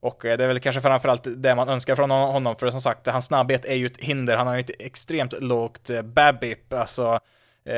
Och 0.00 0.18
det 0.22 0.44
är 0.44 0.48
väl 0.48 0.60
kanske 0.60 0.80
framförallt 0.80 1.26
det 1.36 1.54
man 1.54 1.68
önskar 1.68 1.96
från 1.96 2.10
honom, 2.10 2.56
för 2.56 2.70
som 2.70 2.80
sagt, 2.80 3.06
hans 3.06 3.26
snabbhet 3.26 3.64
är 3.64 3.74
ju 3.74 3.86
ett 3.86 4.00
hinder. 4.00 4.36
Han 4.36 4.46
har 4.46 4.54
ju 4.54 4.60
ett 4.60 4.70
extremt 4.78 5.42
lågt 5.42 5.90
BABIP, 6.04 6.72
alltså 6.72 7.18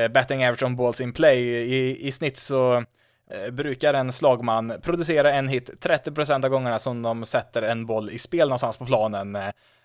betting 0.09 0.45
average 0.45 0.63
on 0.63 0.75
balls 0.75 1.01
in 1.01 1.13
play. 1.13 1.39
I, 1.47 2.07
i 2.07 2.11
snitt 2.11 2.37
så 2.37 2.83
brukar 3.51 3.93
en 3.93 4.11
slagman 4.11 4.73
producera 4.81 5.33
en 5.33 5.47
hit 5.47 5.69
30% 5.81 6.45
av 6.45 6.49
gångerna 6.49 6.79
som 6.79 7.01
de 7.01 7.25
sätter 7.25 7.61
en 7.61 7.85
boll 7.85 8.09
i 8.09 8.17
spel 8.17 8.47
någonstans 8.47 8.77
på 8.77 8.85
planen. 8.85 9.37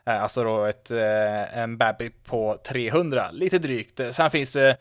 Eh, 0.07 0.23
alltså 0.23 0.45
då 0.45 0.65
ett, 0.65 0.91
eh, 0.91 1.59
en 1.59 1.79
Babby 1.79 2.11
på 2.11 2.59
300, 2.65 3.31
lite 3.33 3.59
drygt. 3.59 4.01
Eh, 4.01 4.11
sen 4.11 4.31
finns 4.31 4.53
det 4.53 4.77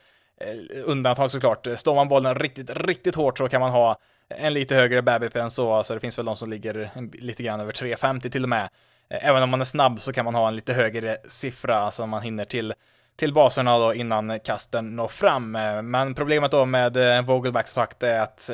undantag 0.85 1.31
såklart. 1.31 1.67
Står 1.75 1.95
man 1.95 2.07
bollen 2.07 2.35
riktigt, 2.35 2.69
riktigt 2.69 3.15
hårt 3.15 3.37
så 3.37 3.49
kan 3.49 3.61
man 3.61 3.71
ha 3.71 3.99
en 4.29 4.53
lite 4.53 4.75
högre 4.75 5.01
Babby 5.01 5.29
än 5.33 5.51
så. 5.51 5.73
Alltså 5.73 5.93
det 5.93 5.99
finns 5.99 6.17
väl 6.17 6.25
de 6.25 6.35
som 6.35 6.49
ligger 6.49 6.91
lite 7.13 7.43
grann 7.43 7.59
över 7.59 7.71
350 7.71 8.29
till 8.29 8.43
och 8.43 8.49
med. 8.49 8.69
Även 9.09 9.43
om 9.43 9.49
man 9.49 9.61
är 9.61 9.65
snabb 9.65 10.01
så 10.01 10.13
kan 10.13 10.25
man 10.25 10.35
ha 10.35 10.47
en 10.47 10.55
lite 10.55 10.73
högre 10.73 11.17
siffra, 11.27 11.79
alltså 11.79 12.05
man 12.05 12.21
hinner 12.21 12.45
till 12.45 12.73
till 13.15 13.33
baserna 13.33 13.77
då 13.77 13.93
innan 13.93 14.39
kasten 14.39 14.95
når 14.95 15.07
fram. 15.07 15.51
Men 15.83 16.15
problemet 16.15 16.51
då 16.51 16.65
med 16.65 17.25
Vogelback 17.25 17.67
som 17.67 17.81
sagt 17.81 18.03
är 18.03 18.19
att 18.19 18.49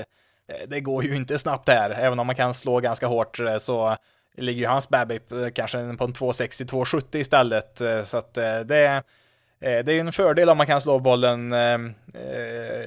det 0.67 0.79
går 0.79 1.03
ju 1.03 1.15
inte 1.15 1.39
snabbt 1.39 1.69
här, 1.69 1.89
även 1.89 2.19
om 2.19 2.27
man 2.27 2.35
kan 2.35 2.53
slå 2.53 2.79
ganska 2.79 3.07
hårt 3.07 3.39
så 3.59 3.97
ligger 4.37 4.61
ju 4.61 4.67
hans 4.67 4.89
BABIP 4.89 5.31
eh, 5.31 5.49
kanske 5.49 5.77
på 5.77 6.03
en 6.03 6.13
260-270 6.13 7.17
istället. 7.17 7.81
Eh, 7.81 8.03
så 8.03 8.17
att 8.17 8.33
det 8.33 9.03
det 9.59 9.93
är 9.93 9.99
en 9.99 10.11
fördel 10.11 10.49
om 10.49 10.57
man 10.57 10.67
kan 10.67 10.81
slå 10.81 10.99
bollen 10.99 11.53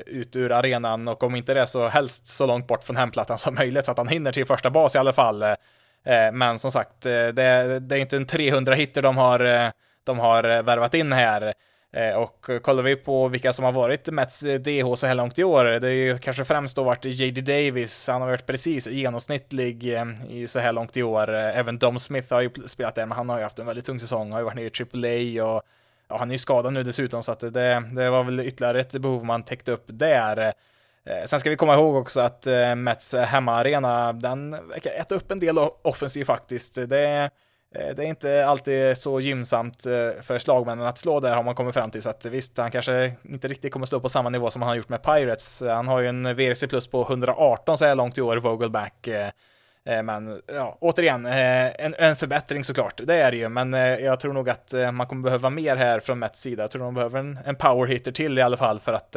ut 0.07 0.37
ur 0.37 0.53
arenan 0.53 1.09
och 1.09 1.23
om 1.23 1.35
inte 1.35 1.55
det 1.55 1.67
så 1.67 1.89
helst 1.89 2.27
så 2.27 2.47
långt 2.47 2.67
bort 2.67 2.85
från 2.85 2.97
hemplattan 2.97 3.39
som 3.39 3.55
möjligt 3.55 3.87
så 3.87 3.93
att 3.93 3.99
han 3.99 4.09
hinner 4.09 4.33
till 4.33 4.47
första 4.47 4.71
bas 4.71 4.95
i 4.95 4.99
alla 4.99 5.13
fall. 5.13 5.45
men 6.33 6.59
som 6.59 6.71
sagt, 6.71 7.01
det, 7.01 7.33
det, 7.81 7.97
är 7.97 8.01
inte 8.01 8.17
en 8.17 8.27
300 8.27 8.75
hitter 8.75 9.03
de 9.03 9.17
har, 9.17 9.73
de 10.05 10.19
har 10.19 10.63
värvat 10.63 10.95
in 10.95 11.13
här. 11.13 11.55
Eh, 11.93 12.15
och 12.15 12.51
kollar 12.63 12.83
vi 12.83 12.97
på 12.97 13.29
vilka 13.29 13.53
som 13.53 13.65
har 13.65 13.73
varit 13.73 14.09
Mets 14.09 14.43
eh, 14.43 14.61
DH 14.61 14.95
så 14.95 15.07
här 15.07 15.15
långt 15.15 15.39
i 15.39 15.45
år, 15.45 15.65
det 15.65 15.89
är 15.89 15.93
ju 15.93 16.19
kanske 16.19 16.45
främst 16.45 16.77
då 16.77 16.83
varit 16.83 17.05
JD 17.05 17.41
Davis, 17.41 18.09
han 18.09 18.21
har 18.21 18.29
varit 18.29 18.47
precis 18.47 18.87
genomsnittlig 18.87 19.95
eh, 19.95 20.05
i 20.29 20.47
så 20.47 20.59
här 20.59 20.73
långt 20.73 20.97
i 20.97 21.03
år. 21.03 21.31
Även 21.31 21.79
Dom 21.79 21.99
Smith 21.99 22.33
har 22.33 22.41
ju 22.41 22.51
spelat 22.67 22.95
där, 22.95 23.07
men 23.07 23.17
han 23.17 23.29
har 23.29 23.39
ju 23.39 23.43
haft 23.43 23.59
en 23.59 23.67
väldigt 23.67 23.85
tung 23.85 24.01
säsong, 24.01 24.33
har 24.33 24.39
ju 24.39 24.45
varit 24.45 24.57
nere 24.57 25.23
i 25.23 25.41
AAA 25.41 25.47
och 25.47 25.63
ja, 26.09 26.19
han 26.19 26.31
är 26.31 26.35
ju 26.35 26.39
skadad 26.39 26.73
nu 26.73 26.83
dessutom, 26.83 27.23
så 27.23 27.33
att 27.33 27.41
det, 27.41 27.83
det 27.93 28.11
var 28.11 28.25
väl 28.25 28.41
ytterligare 28.41 28.81
ett 28.81 28.93
behov 28.93 29.25
man 29.25 29.43
täckte 29.43 29.73
upp 29.73 29.85
där. 29.87 30.53
Sen 31.27 31.41
ska 31.41 31.51
vi 31.51 31.57
komma 31.57 31.75
ihåg 31.75 31.97
också 31.97 32.21
att 32.21 32.47
Mets 32.77 33.15
hemmaarena, 33.15 34.13
den 34.13 34.51
verkar 34.51 34.91
äta 34.91 35.15
upp 35.15 35.31
en 35.31 35.41
del 35.41 35.59
offensiv 35.83 36.25
faktiskt. 36.25 36.75
Det 36.75 37.31
Eh, 37.75 37.95
det 37.95 38.05
är 38.05 38.07
inte 38.07 38.47
alltid 38.47 38.97
så 38.97 39.21
gynnsamt 39.21 39.87
eh, 39.87 40.23
för 40.23 40.39
slagmännen 40.39 40.87
att 40.87 40.99
slå 40.99 41.21
där 41.21 41.37
har 41.37 41.43
man 41.43 41.55
kommit 41.55 41.75
fram 41.75 41.91
till, 41.91 42.03
så 42.03 42.11
att 42.11 42.25
visst, 42.25 42.59
han 42.59 42.71
kanske 42.71 43.13
inte 43.23 43.49
riktigt 43.49 43.73
kommer 43.73 43.87
stå 43.87 44.01
på 44.01 44.09
samma 44.09 44.31
nivå 44.31 44.51
som 44.51 44.63
han 44.63 44.69
har 44.69 44.77
gjort 44.77 44.89
med 44.89 45.03
Pirates. 45.03 45.63
Eh, 45.63 45.75
han 45.75 45.89
har 45.89 46.01
ju 46.01 46.09
en 46.09 46.37
VRC 46.37 46.67
plus 46.67 46.87
på 46.87 47.03
118 47.03 47.79
så 47.79 47.85
här 47.85 47.95
långt 47.95 48.19
i 48.19 48.23
år, 48.23 48.37
Vogelback. 48.37 49.09
Men 50.05 50.43
ja, 50.55 50.79
återigen, 50.81 51.27
en, 51.27 51.95
en 51.99 52.17
förbättring 52.17 52.65
såklart, 52.65 53.01
det 53.05 53.15
är 53.15 53.31
det 53.31 53.37
ju, 53.37 53.49
men 53.49 53.73
jag 53.73 54.21
tror 54.21 54.33
nog 54.33 54.51
att 54.51 54.75
man 54.93 55.07
kommer 55.07 55.23
behöva 55.23 55.51
mer 55.51 55.77
här 55.77 56.01
från 56.01 56.19
Mets 56.19 56.41
sida. 56.41 56.63
Jag 56.63 56.71
tror 56.71 56.83
de 56.83 56.95
behöver 56.95 57.19
en, 57.19 57.39
en 57.45 57.57
powerhitter 57.57 58.13
till 58.13 58.39
i 58.39 58.43
alla 58.43 58.57
fall 58.57 58.81
för 58.81 58.93
att 58.93 59.17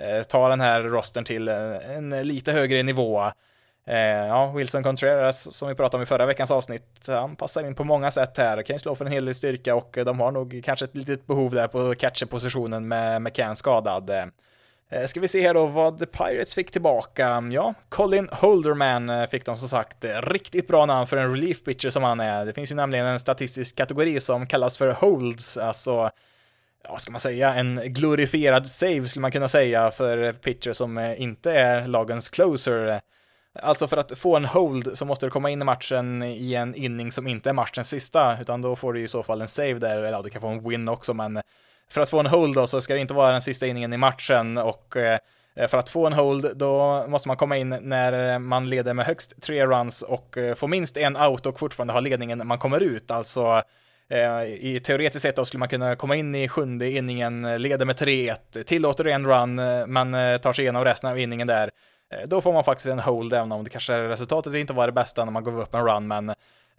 Eh, 0.00 0.22
ta 0.22 0.48
den 0.48 0.60
här 0.60 0.82
rosten 0.82 1.24
till 1.24 1.48
en, 1.48 2.10
lite 2.10 2.52
högre 2.52 2.82
nivå. 2.82 3.30
Eh, 3.86 4.26
ja, 4.26 4.52
Wilson 4.56 4.82
Contreras 4.82 5.56
som 5.56 5.68
vi 5.68 5.74
pratade 5.74 5.96
om 5.96 6.02
i 6.02 6.06
förra 6.06 6.26
veckans 6.26 6.50
avsnitt, 6.50 7.06
han 7.08 7.36
passar 7.36 7.66
in 7.66 7.74
på 7.74 7.84
många 7.84 8.10
sätt 8.10 8.38
här, 8.38 8.62
kan 8.62 8.74
ju 8.74 8.78
slå 8.78 8.94
för 8.94 9.04
en 9.04 9.12
hel 9.12 9.24
del 9.24 9.34
styrka 9.34 9.74
och 9.74 9.98
eh, 9.98 10.04
de 10.04 10.20
har 10.20 10.32
nog 10.32 10.60
kanske 10.64 10.84
ett 10.84 10.96
litet 10.96 11.26
behov 11.26 11.54
där 11.54 11.68
på 11.68 11.94
catcherpositionen 11.94 12.88
med 12.88 13.22
McCann 13.22 13.56
skadad. 13.56 14.10
Eh, 14.10 14.24
eh, 14.90 15.06
ska 15.06 15.20
vi 15.20 15.28
se 15.28 15.42
här 15.42 15.54
då 15.54 15.66
vad 15.66 15.98
The 15.98 16.06
Pirates 16.06 16.54
fick 16.54 16.70
tillbaka? 16.70 17.42
Ja, 17.52 17.74
Colin 17.88 18.28
Holderman 18.32 19.10
eh, 19.10 19.26
fick 19.26 19.46
de 19.46 19.56
som 19.56 19.68
sagt. 19.68 20.04
Riktigt 20.22 20.68
bra 20.68 20.86
namn 20.86 21.06
för 21.06 21.16
en 21.16 21.30
relief 21.30 21.64
pitcher 21.64 21.90
som 21.90 22.02
han 22.02 22.20
är. 22.20 22.46
Det 22.46 22.52
finns 22.52 22.72
ju 22.72 22.76
nämligen 22.76 23.06
en 23.06 23.20
statistisk 23.20 23.76
kategori 23.76 24.20
som 24.20 24.46
kallas 24.46 24.78
för 24.78 24.88
holds, 24.88 25.56
alltså 25.56 26.10
ja, 26.84 26.96
ska 26.96 27.10
man 27.10 27.20
säga, 27.20 27.54
en 27.54 27.80
glorifierad 27.84 28.66
save 28.66 29.02
skulle 29.02 29.20
man 29.20 29.32
kunna 29.32 29.48
säga 29.48 29.90
för 29.90 30.32
pitcher 30.32 30.72
som 30.72 30.98
inte 30.98 31.52
är 31.52 31.86
lagens 31.86 32.28
closer. 32.28 33.00
Alltså 33.62 33.88
för 33.88 33.96
att 33.96 34.18
få 34.18 34.36
en 34.36 34.44
hold 34.44 34.98
så 34.98 35.04
måste 35.04 35.26
du 35.26 35.30
komma 35.30 35.50
in 35.50 35.62
i 35.62 35.64
matchen 35.64 36.22
i 36.22 36.54
en 36.54 36.74
inning 36.74 37.12
som 37.12 37.26
inte 37.26 37.48
är 37.48 37.54
matchens 37.54 37.88
sista, 37.88 38.40
utan 38.40 38.62
då 38.62 38.76
får 38.76 38.92
du 38.92 39.02
i 39.02 39.08
så 39.08 39.22
fall 39.22 39.40
en 39.40 39.48
save 39.48 39.74
där, 39.74 39.96
eller 39.96 40.12
ja, 40.12 40.22
du 40.22 40.30
kan 40.30 40.40
få 40.40 40.48
en 40.48 40.68
win 40.68 40.88
också, 40.88 41.14
men 41.14 41.40
för 41.90 42.00
att 42.00 42.08
få 42.08 42.20
en 42.20 42.26
hold 42.26 42.54
då 42.54 42.66
så 42.66 42.80
ska 42.80 42.94
det 42.94 43.00
inte 43.00 43.14
vara 43.14 43.32
den 43.32 43.42
sista 43.42 43.66
inningen 43.66 43.92
i 43.92 43.96
matchen 43.96 44.58
och 44.58 44.96
eh, 44.96 45.18
för 45.68 45.78
att 45.78 45.88
få 45.88 46.06
en 46.06 46.12
hold, 46.12 46.56
då 46.56 47.04
måste 47.08 47.28
man 47.28 47.36
komma 47.36 47.56
in 47.56 47.68
när 47.68 48.38
man 48.38 48.70
leder 48.70 48.94
med 48.94 49.06
högst 49.06 49.42
tre 49.42 49.66
runs 49.66 50.02
och 50.02 50.28
får 50.34 50.54
få 50.54 50.66
minst 50.66 50.96
en 50.96 51.16
out 51.16 51.46
och 51.46 51.58
fortfarande 51.58 51.92
ha 51.92 52.00
ledningen 52.00 52.38
när 52.38 52.44
man 52.44 52.58
kommer 52.58 52.82
ut. 52.82 53.10
Alltså, 53.10 53.62
eh, 54.10 54.42
I 54.44 54.80
teoretiskt 54.84 55.22
sett 55.22 55.36
då 55.36 55.44
skulle 55.44 55.58
man 55.58 55.68
kunna 55.68 55.96
komma 55.96 56.16
in 56.16 56.34
i 56.34 56.48
sjunde 56.48 56.90
inningen, 56.90 57.62
leder 57.62 57.86
med 57.86 57.96
3-1, 57.96 58.62
tillåter 58.64 59.04
en 59.04 59.26
run, 59.26 59.54
men 59.92 60.40
tar 60.40 60.52
sig 60.52 60.64
igenom 60.64 60.84
resten 60.84 61.10
av 61.10 61.18
inningen 61.18 61.46
där. 61.46 61.70
Eh, 62.14 62.28
då 62.28 62.40
får 62.40 62.52
man 62.52 62.64
faktiskt 62.64 62.88
en 62.88 62.98
hold, 62.98 63.32
även 63.32 63.52
om 63.52 63.64
det 63.64 63.70
kanske 63.70 64.08
resultatet 64.08 64.54
inte 64.54 64.72
var 64.72 64.86
det 64.86 64.92
bästa 64.92 65.24
när 65.24 65.32
man 65.32 65.44
gav 65.44 65.60
upp 65.60 65.74
en 65.74 65.84
run, 65.84 66.06
men 66.06 66.28
eh, 66.28 66.34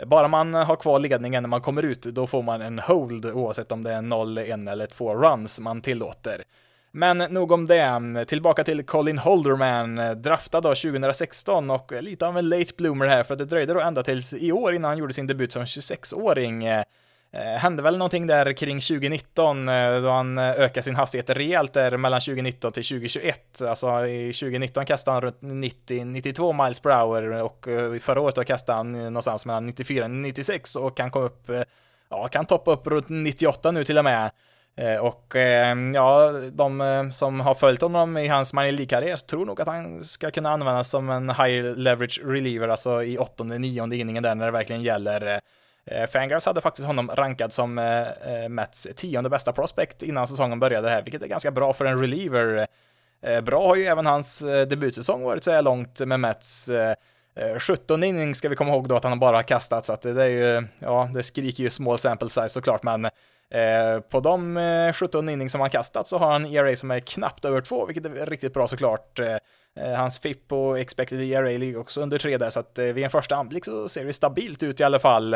bara 0.05 0.27
man 0.27 0.53
har 0.53 0.75
kvar 0.75 0.99
ledningen 0.99 1.43
när 1.43 1.47
man 1.47 1.61
kommer 1.61 1.85
ut, 1.85 2.01
då 2.01 2.27
får 2.27 2.43
man 2.43 2.61
en 2.61 2.79
hold 2.79 3.25
oavsett 3.25 3.71
om 3.71 3.83
det 3.83 3.91
är 3.91 4.01
0, 4.01 4.37
1 4.37 4.47
eller 4.69 4.87
2 4.87 5.15
runs 5.15 5.59
man 5.59 5.81
tillåter. 5.81 6.43
Men 6.91 7.17
nog 7.17 7.51
om 7.51 7.65
det. 7.65 8.25
Tillbaka 8.27 8.63
till 8.63 8.85
Colin 8.85 9.17
Holderman, 9.17 9.97
eh, 9.97 10.11
draftad 10.11 10.61
då 10.61 10.75
2016 10.75 11.71
och 11.71 11.91
lite 12.03 12.27
av 12.27 12.37
en 12.37 12.49
late 12.49 12.73
bloomer 12.77 13.07
här 13.07 13.23
för 13.23 13.35
det 13.35 13.45
dröjde 13.45 13.73
då 13.73 13.81
ända 13.81 14.03
tills 14.03 14.33
i 14.33 14.51
år 14.51 14.75
innan 14.75 14.89
han 14.89 14.97
gjorde 14.97 15.13
sin 15.13 15.27
debut 15.27 15.51
som 15.51 15.65
26-åring. 15.65 16.65
Eh, 17.35 17.59
hände 17.59 17.83
väl 17.83 17.97
någonting 17.97 18.27
där 18.27 18.53
kring 18.53 18.79
2019 18.79 19.69
eh, 19.69 20.01
då 20.01 20.09
han 20.09 20.37
eh, 20.37 20.49
ökade 20.49 20.81
sin 20.81 20.95
hastighet 20.95 21.29
rejält 21.29 21.73
där 21.73 21.97
mellan 21.97 22.21
2019 22.21 22.71
till 22.71 22.83
2021. 22.83 23.61
Alltså 23.61 24.07
i 24.07 24.33
2019 24.33 24.85
kastade 24.85 25.15
han 25.15 25.21
runt 25.21 25.41
90-92 25.41 26.63
miles 26.63 26.79
per 26.79 26.89
hour 26.89 27.41
och 27.41 27.67
förra 28.01 28.21
året 28.21 28.35
då 28.35 28.43
kastade 28.43 28.77
han 28.77 28.91
någonstans 28.91 29.45
mellan 29.45 29.65
94 29.65 30.07
96 30.07 30.75
och 30.75 30.97
kan 30.97 31.09
komma 31.09 31.25
upp, 31.25 31.49
ja, 32.09 32.27
kan 32.27 32.45
toppa 32.45 32.71
upp 32.71 32.87
runt 32.87 33.09
98 33.09 33.71
nu 33.71 33.83
till 33.83 33.97
och 33.97 34.03
med. 34.03 34.31
Och 35.01 35.35
ja, 35.93 36.31
de 36.51 37.09
som 37.11 37.39
har 37.39 37.53
följt 37.53 37.81
honom 37.81 38.17
i 38.17 38.27
hans 38.27 38.53
minor 38.53 38.71
League-karriär 38.71 39.15
tror 39.15 39.45
nog 39.45 39.61
att 39.61 39.67
han 39.67 40.03
ska 40.03 40.31
kunna 40.31 40.49
användas 40.49 40.89
som 40.89 41.09
en 41.09 41.29
high 41.29 41.63
leverage 41.75 42.21
reliever, 42.23 42.67
alltså 42.67 43.03
i 43.03 43.17
åttonde, 43.17 43.59
nionde 43.59 43.95
inningen 43.95 44.23
där 44.23 44.35
när 44.35 44.45
det 44.45 44.51
verkligen 44.51 44.83
gäller. 44.83 45.41
Eh, 45.91 46.07
Fangraphs 46.07 46.45
hade 46.45 46.61
faktiskt 46.61 46.87
honom 46.87 47.11
rankad 47.13 47.53
som 47.53 47.77
eh, 47.77 48.01
eh, 48.01 48.49
Mets 48.49 48.87
tionde 48.95 49.29
bästa 49.29 49.53
prospect 49.53 50.03
innan 50.03 50.27
säsongen 50.27 50.59
började 50.59 50.89
här, 50.89 51.01
vilket 51.01 51.21
är 51.21 51.27
ganska 51.27 51.51
bra 51.51 51.73
för 51.73 51.85
en 51.85 51.99
reliever. 51.99 52.67
Eh, 53.21 53.41
bra 53.41 53.67
har 53.67 53.75
ju 53.75 53.83
även 53.83 54.05
hans 54.05 54.41
eh, 54.41 54.67
debutsäsong 54.67 55.23
varit 55.23 55.43
så 55.43 55.51
här 55.51 55.61
långt 55.61 55.99
med 55.99 56.19
Mets. 56.19 56.69
17 57.59 58.03
innings 58.03 58.37
ska 58.37 58.49
vi 58.49 58.55
komma 58.55 58.71
ihåg 58.71 58.87
då 58.87 58.95
att 58.95 59.03
han 59.03 59.19
bara 59.19 59.35
har 59.35 59.43
kastat, 59.43 59.85
så 59.85 59.93
att 59.93 60.01
det 60.01 60.23
är 60.23 60.27
ju, 60.27 60.67
ja, 60.79 61.09
det 61.13 61.23
skriker 61.23 61.63
ju 61.63 61.69
small 61.69 61.97
sample 61.97 62.29
size 62.29 62.49
såklart, 62.49 62.83
men 62.83 63.09
på 64.09 64.19
de 64.19 64.91
17 64.95 65.29
innings 65.29 65.51
som 65.51 65.61
han 65.61 65.69
kastat 65.69 66.07
så 66.07 66.17
har 66.17 66.31
han 66.31 66.45
ERA 66.45 66.75
som 66.75 66.91
är 66.91 66.99
knappt 66.99 67.45
över 67.45 67.61
2, 67.61 67.85
vilket 67.85 68.05
är 68.05 68.25
riktigt 68.25 68.53
bra 68.53 68.67
såklart. 68.67 69.19
Hans 69.95 70.19
FIP 70.19 70.51
och 70.51 70.79
expected 70.79 71.21
ERA 71.21 71.57
ligger 71.57 71.79
också 71.79 72.01
under 72.01 72.17
3 72.17 72.37
där, 72.37 72.49
så 72.49 72.59
att 72.59 72.77
vid 72.77 73.03
en 73.03 73.09
första 73.09 73.35
anblick 73.35 73.65
så 73.65 73.89
ser 73.89 74.05
det 74.05 74.13
stabilt 74.13 74.63
ut 74.63 74.79
i 74.79 74.83
alla 74.83 74.99
fall. 74.99 75.35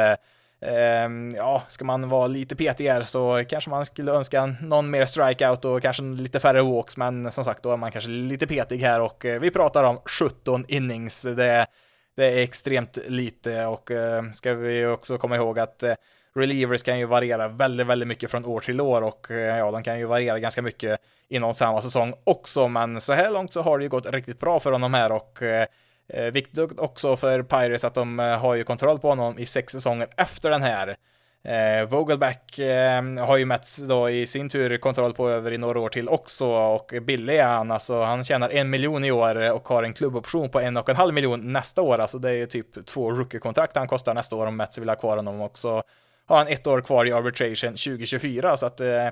Ehm, 0.61 1.31
ja, 1.35 1.63
ska 1.67 1.85
man 1.85 2.09
vara 2.09 2.27
lite 2.27 2.55
petigare 2.55 3.03
så 3.03 3.43
kanske 3.49 3.69
man 3.69 3.85
skulle 3.85 4.11
önska 4.11 4.55
någon 4.61 4.89
mer 4.89 5.05
strikeout 5.05 5.65
och 5.65 5.81
kanske 5.81 6.03
lite 6.03 6.39
färre 6.39 6.61
walks, 6.61 6.97
men 6.97 7.31
som 7.31 7.43
sagt, 7.43 7.63
då 7.63 7.71
är 7.71 7.77
man 7.77 7.91
kanske 7.91 8.09
lite 8.09 8.47
petig 8.47 8.77
här 8.77 9.01
och 9.01 9.25
eh, 9.25 9.39
vi 9.39 9.51
pratar 9.51 9.83
om 9.83 9.99
17 10.05 10.65
innings. 10.67 11.21
Det, 11.21 11.67
det 12.15 12.25
är 12.25 12.37
extremt 12.37 12.97
lite 13.07 13.65
och 13.65 13.91
eh, 13.91 14.31
ska 14.31 14.53
vi 14.53 14.85
också 14.85 15.17
komma 15.17 15.35
ihåg 15.35 15.59
att 15.59 15.83
eh, 15.83 15.93
relievers 16.35 16.83
kan 16.83 16.99
ju 16.99 17.05
variera 17.05 17.47
väldigt, 17.47 17.87
väldigt 17.87 18.07
mycket 18.07 18.31
från 18.31 18.45
år 18.45 18.59
till 18.59 18.81
år 18.81 19.01
och 19.01 19.31
eh, 19.31 19.57
ja, 19.57 19.71
de 19.71 19.83
kan 19.83 19.99
ju 19.99 20.05
variera 20.05 20.39
ganska 20.39 20.61
mycket 20.61 20.99
inom 21.29 21.53
samma 21.53 21.81
säsong 21.81 22.13
också, 22.23 22.67
men 22.67 23.01
så 23.01 23.13
här 23.13 23.31
långt 23.31 23.53
så 23.53 23.61
har 23.61 23.77
det 23.77 23.83
ju 23.83 23.89
gått 23.89 24.05
riktigt 24.05 24.39
bra 24.39 24.59
för 24.59 24.71
honom 24.71 24.93
här 24.93 25.11
och 25.11 25.41
eh, 25.41 25.67
Eh, 26.09 26.31
viktigt 26.31 26.79
också 26.79 27.17
för 27.17 27.43
Pirates 27.43 27.83
att 27.83 27.93
de 27.93 28.19
eh, 28.19 28.37
har 28.37 28.55
ju 28.55 28.63
kontroll 28.63 28.99
på 28.99 29.09
honom 29.09 29.39
i 29.39 29.45
sex 29.45 29.73
säsonger 29.73 30.07
efter 30.17 30.49
den 30.49 30.61
här. 30.61 30.95
Eh, 31.43 31.89
Vogelback 31.89 32.59
eh, 32.59 33.03
har 33.03 33.37
ju 33.37 33.45
Mets 33.45 33.77
då 33.77 34.09
i 34.09 34.27
sin 34.27 34.49
tur 34.49 34.77
kontroll 34.77 35.13
på 35.13 35.29
över 35.29 35.51
i 35.51 35.57
några 35.57 35.79
år 35.79 35.89
till 35.89 36.09
också 36.09 36.47
och 36.47 36.93
billig 37.01 37.35
är 37.35 37.47
han, 37.47 37.71
alltså 37.71 38.01
han 38.01 38.23
tjänar 38.23 38.49
en 38.49 38.69
miljon 38.69 39.03
i 39.03 39.11
år 39.11 39.51
och 39.51 39.67
har 39.67 39.83
en 39.83 39.93
klubboption 39.93 40.49
på 40.49 40.59
en 40.59 40.77
och 40.77 40.89
en 40.89 40.95
halv 40.95 41.13
miljon 41.13 41.53
nästa 41.53 41.81
år, 41.81 41.97
alltså 41.97 42.19
det 42.19 42.29
är 42.29 42.33
ju 42.33 42.45
typ 42.45 42.85
två 42.85 43.11
rookie-kontrakt 43.11 43.75
han 43.75 43.87
kostar 43.87 44.13
nästa 44.13 44.35
år 44.35 44.45
om 44.45 44.57
Mets 44.57 44.77
vill 44.77 44.89
ha 44.89 44.95
kvar 44.95 45.15
honom 45.15 45.41
också. 45.41 45.83
Har 46.25 46.37
han 46.37 46.47
ett 46.47 46.67
år 46.67 46.81
kvar 46.81 47.05
i 47.05 47.11
arbitration 47.11 47.69
2024 47.69 48.57
så 48.57 48.65
att 48.65 48.79
eh, 48.79 49.07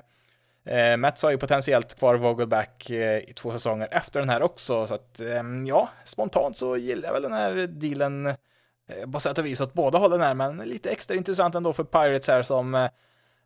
Eh, 0.68 0.96
Mets 0.96 1.22
har 1.22 1.30
ju 1.30 1.38
potentiellt 1.38 1.98
kvar 1.98 2.14
Vogelback 2.14 2.90
eh, 2.90 3.18
i 3.18 3.32
två 3.36 3.52
säsonger 3.52 3.88
efter 3.90 4.20
den 4.20 4.28
här 4.28 4.42
också, 4.42 4.86
så 4.86 4.94
att 4.94 5.20
eh, 5.20 5.42
ja, 5.66 5.88
spontant 6.04 6.56
så 6.56 6.76
gillar 6.76 7.08
jag 7.08 7.12
väl 7.12 7.22
den 7.22 7.32
här 7.32 7.66
dealen 7.66 8.26
eh, 8.26 9.10
på 9.12 9.20
sätt 9.20 9.38
och 9.38 9.46
vis 9.46 9.60
åt 9.60 9.74
båda 9.74 9.98
hållen 9.98 10.20
här, 10.20 10.34
men 10.34 10.56
lite 10.56 10.90
extra 10.90 11.16
intressant 11.16 11.54
ändå 11.54 11.72
för 11.72 11.84
Pirates 11.84 12.28
här 12.28 12.42
som 12.42 12.74
eh, 12.74 12.88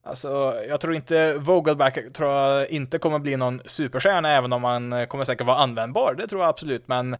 Alltså, 0.05 0.63
jag 0.69 0.81
tror 0.81 0.95
inte 0.95 1.35
Vogelback 1.39 2.13
tror 2.13 2.31
jag 2.31 2.71
inte 2.71 2.99
kommer 2.99 3.19
bli 3.19 3.37
någon 3.37 3.61
superstjärna, 3.65 4.33
även 4.33 4.53
om 4.53 4.65
han 4.65 4.93
eh, 4.93 5.07
kommer 5.07 5.25
säkert 5.25 5.47
vara 5.47 5.57
användbar, 5.57 6.15
det 6.15 6.27
tror 6.27 6.43
jag 6.43 6.49
absolut, 6.49 6.89
men 6.89 7.15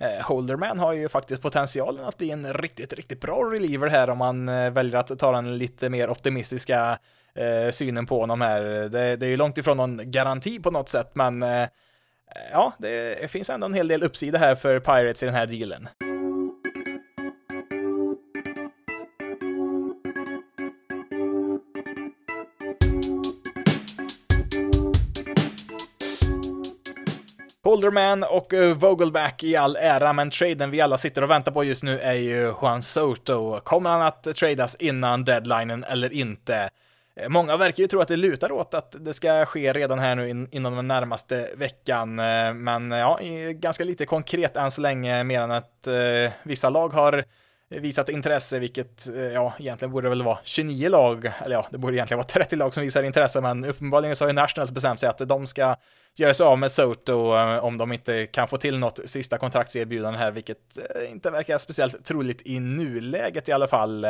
eh, 0.00 0.24
Holderman 0.24 0.78
har 0.78 0.92
ju 0.92 1.08
faktiskt 1.08 1.42
potentialen 1.42 2.04
att 2.04 2.18
bli 2.18 2.30
en 2.30 2.52
riktigt, 2.52 2.92
riktigt 2.92 3.20
bra 3.20 3.50
reliever 3.52 3.88
här 3.88 4.10
om 4.10 4.18
man 4.18 4.48
eh, 4.48 4.70
väljer 4.70 5.00
att 5.00 5.18
ta 5.18 5.32
den 5.32 5.58
lite 5.58 5.90
mer 5.90 6.10
optimistiska 6.10 6.98
eh, 7.34 7.70
synen 7.70 8.06
på 8.06 8.20
honom 8.20 8.40
här. 8.40 8.62
Det, 8.62 9.16
det 9.16 9.26
är 9.26 9.30
ju 9.30 9.36
långt 9.36 9.58
ifrån 9.58 9.76
någon 9.76 10.10
garanti 10.10 10.58
på 10.58 10.70
något 10.70 10.88
sätt, 10.88 11.10
men 11.14 11.42
eh, 11.42 11.68
ja, 12.52 12.72
det 12.78 13.30
finns 13.30 13.50
ändå 13.50 13.66
en 13.66 13.74
hel 13.74 13.88
del 13.88 14.02
uppsida 14.02 14.38
här 14.38 14.54
för 14.54 14.80
Pirates 14.80 15.22
i 15.22 15.26
den 15.26 15.34
här 15.34 15.46
dealen. 15.46 15.88
Holderman 27.64 28.22
och 28.22 28.54
eh, 28.54 28.76
Vogelback 28.76 29.44
i 29.44 29.56
all 29.56 29.76
ära, 29.76 30.12
men 30.12 30.30
traden 30.30 30.70
vi 30.70 30.80
alla 30.80 30.96
sitter 30.96 31.22
och 31.22 31.30
väntar 31.30 31.52
på 31.52 31.64
just 31.64 31.82
nu 31.82 31.98
är 32.00 32.14
ju 32.14 32.54
Juan 32.62 32.82
Soto. 32.82 33.60
Kommer 33.60 33.90
han 33.90 34.02
att 34.02 34.22
tradas 34.22 34.76
innan 34.76 35.24
deadlinen 35.24 35.84
eller 35.84 36.12
inte? 36.12 36.70
Eh, 37.16 37.28
många 37.28 37.56
verkar 37.56 37.82
ju 37.82 37.86
tro 37.86 38.00
att 38.00 38.08
det 38.08 38.16
lutar 38.16 38.52
åt 38.52 38.74
att 38.74 38.96
det 39.00 39.14
ska 39.14 39.44
ske 39.46 39.72
redan 39.72 39.98
här 39.98 40.14
nu 40.14 40.48
inom 40.50 40.76
den 40.76 40.88
närmaste 40.88 41.48
veckan, 41.56 42.18
eh, 42.18 42.54
men 42.54 42.92
eh, 42.92 42.98
ja, 42.98 43.18
ganska 43.50 43.84
lite 43.84 44.06
konkret 44.06 44.56
än 44.56 44.70
så 44.70 44.80
länge, 44.80 45.24
mer 45.24 45.40
än 45.40 45.50
att 45.50 45.88
vissa 46.42 46.70
lag 46.70 46.88
har 46.88 47.24
visat 47.68 48.08
intresse, 48.08 48.58
vilket 48.58 49.06
ja, 49.34 49.52
egentligen 49.58 49.92
borde 49.92 50.08
väl 50.08 50.22
vara 50.22 50.38
29 50.44 50.88
lag, 50.88 51.32
eller 51.44 51.56
ja, 51.56 51.66
det 51.70 51.78
borde 51.78 51.96
egentligen 51.96 52.18
vara 52.18 52.26
30 52.26 52.56
lag 52.56 52.74
som 52.74 52.82
visar 52.82 53.02
intresse, 53.02 53.40
men 53.40 53.64
uppenbarligen 53.64 54.16
så 54.16 54.24
har 54.24 54.28
ju 54.28 54.32
Nationals 54.32 54.72
bestämt 54.72 55.00
sig 55.00 55.08
att 55.08 55.28
de 55.28 55.46
ska 55.46 55.76
göra 56.16 56.34
sig 56.34 56.46
av 56.46 56.58
med 56.58 56.70
Soto 56.70 57.34
om 57.60 57.78
de 57.78 57.92
inte 57.92 58.26
kan 58.26 58.48
få 58.48 58.56
till 58.56 58.78
något 58.78 59.00
sista 59.04 59.38
kontraktserbjudande 59.38 60.18
här, 60.18 60.30
vilket 60.30 60.78
inte 61.10 61.30
verkar 61.30 61.58
speciellt 61.58 62.04
troligt 62.04 62.42
i 62.44 62.60
nuläget 62.60 63.48
i 63.48 63.52
alla 63.52 63.66
fall. 63.66 64.06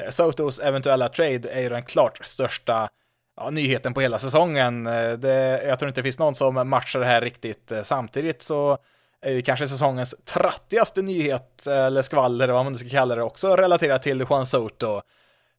Eh, 0.00 0.08
Sotos 0.08 0.60
eventuella 0.60 1.08
trade 1.08 1.50
är 1.50 1.60
ju 1.60 1.68
den 1.68 1.82
klart 1.82 2.26
största 2.26 2.88
ja, 3.36 3.50
nyheten 3.50 3.94
på 3.94 4.00
hela 4.00 4.18
säsongen. 4.18 4.86
Eh, 4.86 5.12
det, 5.12 5.62
jag 5.66 5.78
tror 5.78 5.88
inte 5.88 6.00
det 6.00 6.04
finns 6.04 6.18
någon 6.18 6.34
som 6.34 6.68
matchar 6.68 7.00
det 7.00 7.06
här 7.06 7.20
riktigt. 7.20 7.72
Eh, 7.72 7.82
samtidigt 7.82 8.42
så 8.42 8.78
är 9.22 9.32
ju 9.32 9.42
kanske 9.42 9.66
säsongens 9.66 10.14
trattigaste 10.24 11.02
nyhet, 11.02 11.66
eller 11.66 12.02
skvaller, 12.02 12.48
vad 12.48 12.64
man 12.64 12.72
nu 12.72 12.78
ska 12.78 12.88
kalla 12.88 13.14
det, 13.14 13.22
också 13.22 13.56
relaterat 13.56 14.02
till 14.02 14.26
Juan 14.30 14.46
Soto. 14.46 15.02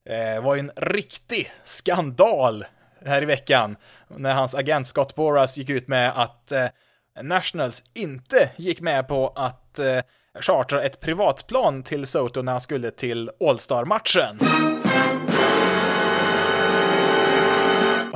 Det 0.05 0.39
var 0.39 0.55
ju 0.55 0.59
en 0.59 0.71
riktig 0.75 1.51
skandal 1.63 2.65
här 3.05 3.21
i 3.21 3.25
veckan 3.25 3.75
när 4.07 4.33
hans 4.33 4.55
agent 4.55 4.87
Scott 4.87 5.15
Boras 5.15 5.57
gick 5.57 5.69
ut 5.69 5.87
med 5.87 6.21
att 6.21 6.51
Nationals 7.21 7.83
inte 7.93 8.49
gick 8.55 8.81
med 8.81 9.07
på 9.07 9.33
att 9.35 9.79
chartra 10.41 10.83
ett 10.83 10.99
privatplan 10.99 11.83
till 11.83 12.07
Soto 12.07 12.41
när 12.41 12.51
han 12.51 12.61
skulle 12.61 12.91
till 12.91 13.31
All-Star-matchen. 13.39 14.39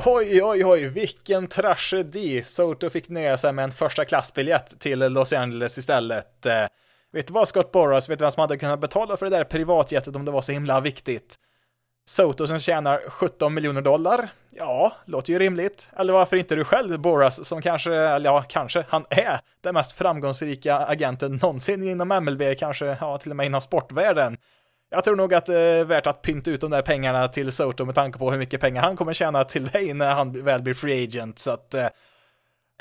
Oj, 0.04 0.42
oj, 0.42 0.64
oj, 0.64 0.88
vilken 0.88 1.46
tragedi! 1.46 2.42
Soto 2.42 2.90
fick 2.90 3.08
nöja 3.08 3.36
sig 3.36 3.52
med 3.52 3.62
en 3.62 3.70
första 3.70 4.04
klassbiljett 4.04 4.80
till 4.80 4.98
Los 4.98 5.32
Angeles 5.32 5.78
istället. 5.78 6.46
Eh, 6.46 6.66
vet 7.12 7.26
du 7.26 7.32
vad, 7.32 7.48
Scott 7.48 7.72
Boras, 7.72 8.08
vet 8.08 8.18
du 8.18 8.24
vem 8.24 8.32
som 8.32 8.40
hade 8.40 8.58
kunnat 8.58 8.80
betala 8.80 9.16
för 9.16 9.26
det 9.26 9.36
där 9.36 9.44
privatjetet 9.44 10.16
om 10.16 10.24
det 10.24 10.30
var 10.30 10.40
så 10.40 10.52
himla 10.52 10.80
viktigt? 10.80 11.36
Soto 12.06 12.46
som 12.46 12.58
tjänar 12.58 13.00
17 13.08 13.54
miljoner 13.54 13.82
dollar? 13.82 14.30
Ja, 14.54 14.92
låter 15.04 15.32
ju 15.32 15.38
rimligt. 15.38 15.88
Eller 15.96 16.12
varför 16.12 16.36
inte 16.36 16.54
du 16.54 16.64
själv, 16.64 17.00
Boras, 17.00 17.44
som 17.44 17.62
kanske, 17.62 17.94
eller 17.94 18.30
ja, 18.30 18.44
kanske, 18.48 18.84
han 18.88 19.04
är 19.10 19.40
den 19.60 19.74
mest 19.74 19.92
framgångsrika 19.92 20.78
agenten 20.78 21.38
någonsin 21.42 21.88
inom 21.88 22.08
MLB, 22.08 22.42
kanske, 22.58 22.96
ja, 23.00 23.18
till 23.18 23.30
och 23.30 23.36
med 23.36 23.46
inom 23.46 23.60
sportvärlden. 23.60 24.36
Jag 24.90 25.04
tror 25.04 25.16
nog 25.16 25.34
att 25.34 25.46
det 25.46 25.58
är 25.58 25.84
värt 25.84 26.06
att 26.06 26.22
pynta 26.22 26.50
ut 26.50 26.60
de 26.60 26.70
där 26.70 26.82
pengarna 26.82 27.28
till 27.28 27.52
Soto 27.52 27.84
med 27.84 27.94
tanke 27.94 28.18
på 28.18 28.30
hur 28.30 28.38
mycket 28.38 28.60
pengar 28.60 28.82
han 28.82 28.96
kommer 28.96 29.12
tjäna 29.12 29.44
till 29.44 29.66
dig 29.66 29.94
när 29.94 30.14
han 30.14 30.44
väl 30.44 30.62
blir 30.62 30.74
free 30.74 31.04
agent, 31.04 31.38
så 31.38 31.50
att 31.50 31.74
eh, 31.74 31.86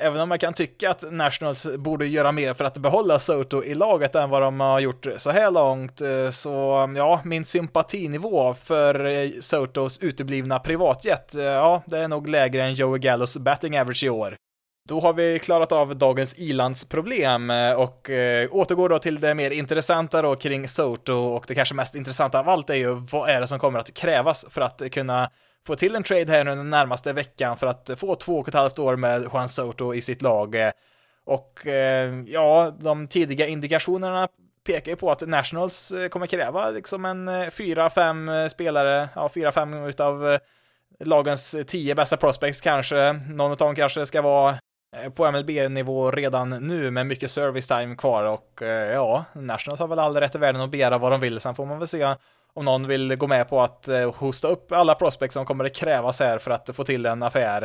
Även 0.03 0.21
om 0.21 0.29
man 0.29 0.39
kan 0.39 0.53
tycka 0.53 0.89
att 0.89 1.11
Nationals 1.11 1.77
borde 1.77 2.05
göra 2.05 2.31
mer 2.31 2.53
för 2.53 2.65
att 2.65 2.77
behålla 2.77 3.19
Soto 3.19 3.63
i 3.63 3.73
laget 3.73 4.15
än 4.15 4.29
vad 4.29 4.41
de 4.41 4.59
har 4.59 4.79
gjort 4.79 5.07
så 5.17 5.31
här 5.31 5.51
långt, 5.51 6.01
eh, 6.01 6.29
så 6.29 6.49
ja, 6.95 7.21
min 7.23 7.45
sympatinivå 7.45 8.53
för 8.53 9.05
eh, 9.05 9.29
Sotos 9.39 9.99
uteblivna 9.99 10.59
privatjet, 10.59 11.35
eh, 11.35 11.43
ja, 11.43 11.83
det 11.85 11.97
är 11.97 12.07
nog 12.07 12.29
lägre 12.29 12.63
än 12.63 12.73
Joey 12.73 12.99
Gallos 12.99 13.37
batting 13.37 13.79
average 13.79 14.03
i 14.03 14.09
år. 14.09 14.35
Då 14.89 14.99
har 14.99 15.13
vi 15.13 15.39
klarat 15.39 15.71
av 15.71 15.95
dagens 15.95 16.39
ilandsproblem 16.39 17.49
och 17.77 18.09
återgår 18.49 18.89
då 18.89 18.99
till 18.99 19.19
det 19.19 19.35
mer 19.35 19.51
intressanta 19.51 20.21
då 20.21 20.35
kring 20.35 20.67
Soto 20.67 21.13
och 21.13 21.45
det 21.47 21.55
kanske 21.55 21.75
mest 21.75 21.95
intressanta 21.95 22.39
av 22.39 22.49
allt 22.49 22.69
är 22.69 22.75
ju 22.75 22.93
vad 22.93 23.29
är 23.29 23.41
det 23.41 23.47
som 23.47 23.59
kommer 23.59 23.79
att 23.79 23.93
krävas 23.93 24.45
för 24.49 24.61
att 24.61 24.81
kunna 24.91 25.29
få 25.67 25.75
till 25.75 25.95
en 25.95 26.03
trade 26.03 26.31
här 26.31 26.43
nu 26.43 26.55
den 26.55 26.69
närmaste 26.69 27.13
veckan 27.13 27.57
för 27.57 27.67
att 27.67 27.89
få 27.97 28.15
två 28.15 28.39
och 28.39 28.47
ett 28.47 28.53
halvt 28.53 28.79
år 28.79 28.95
med 28.95 29.21
Juan 29.33 29.49
Soto 29.49 29.93
i 29.93 30.01
sitt 30.01 30.21
lag. 30.21 30.55
Och 31.25 31.67
eh, 31.67 32.23
ja, 32.27 32.75
de 32.79 33.07
tidiga 33.07 33.47
indikationerna 33.47 34.27
pekar 34.65 34.91
ju 34.91 34.95
på 34.95 35.11
att 35.11 35.27
Nationals 35.27 35.91
eh, 35.91 36.07
kommer 36.07 36.27
kräva 36.27 36.69
liksom 36.69 37.05
en 37.05 37.27
eh, 37.27 37.49
fyra, 37.49 37.89
fem 37.89 38.49
spelare, 38.49 39.09
ja, 39.15 39.29
fyra, 39.29 39.51
fem 39.51 39.73
utav 39.73 40.37
lagens 40.99 41.55
tio 41.67 41.95
bästa 41.95 42.17
prospects 42.17 42.61
kanske. 42.61 43.13
Någon 43.13 43.51
av 43.51 43.57
dem 43.57 43.75
kanske 43.75 44.05
ska 44.05 44.21
vara 44.21 44.57
på 45.15 45.31
MLB-nivå 45.31 46.11
redan 46.11 46.49
nu 46.49 46.91
med 46.91 47.07
mycket 47.07 47.31
service 47.31 47.67
time 47.67 47.95
kvar 47.95 48.23
och 48.23 48.61
ja, 48.93 49.25
Nationals 49.33 49.79
har 49.79 49.87
väl 49.87 49.99
all 49.99 50.15
rätt 50.15 50.35
i 50.35 50.37
världen 50.37 50.61
att 50.61 50.69
begära 50.69 50.97
vad 50.97 51.11
de 51.11 51.19
vill. 51.19 51.39
Sen 51.39 51.55
får 51.55 51.65
man 51.65 51.79
väl 51.79 51.87
se 51.87 52.15
om 52.53 52.65
någon 52.65 52.87
vill 52.87 53.15
gå 53.15 53.27
med 53.27 53.49
på 53.49 53.61
att 53.61 53.87
eh, 53.87 54.13
hosta 54.15 54.47
upp 54.47 54.71
alla 54.71 54.95
prospects 54.95 55.33
som 55.33 55.45
kommer 55.45 55.65
att 55.65 55.75
krävas 55.75 56.19
här 56.19 56.39
för 56.39 56.51
att 56.51 56.69
få 56.73 56.83
till 56.83 57.05
en 57.05 57.23
affär. 57.23 57.63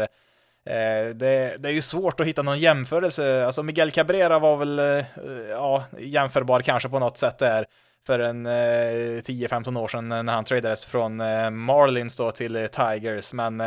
Eh, 0.66 1.14
det, 1.14 1.57
det, 1.59 1.69
är 1.69 1.73
ju 1.73 1.83
svårt 1.83 2.21
att 2.21 2.26
hitta 2.26 2.43
någon 2.43 2.59
jämförelse. 2.59 3.47
Alltså 3.47 3.62
Miguel 3.62 3.90
Cabrera 3.90 4.38
var 4.38 4.57
väl 4.57 4.78
eh, 4.78 5.05
ja, 5.50 5.85
jämförbar 5.99 6.61
kanske 6.61 6.88
på 6.88 6.99
något 6.99 7.19
sätt 7.19 7.38
där 7.38 7.66
för 8.07 8.19
en 8.19 8.47
10-15 8.47 9.78
år 9.78 9.88
sedan 9.88 10.09
när 10.09 10.33
han 10.33 10.45
tradades 10.45 10.87
från 10.87 11.16
Marlins 11.64 12.16
då 12.16 12.31
till 12.31 12.68
Tigers, 12.72 13.33
men 13.33 13.62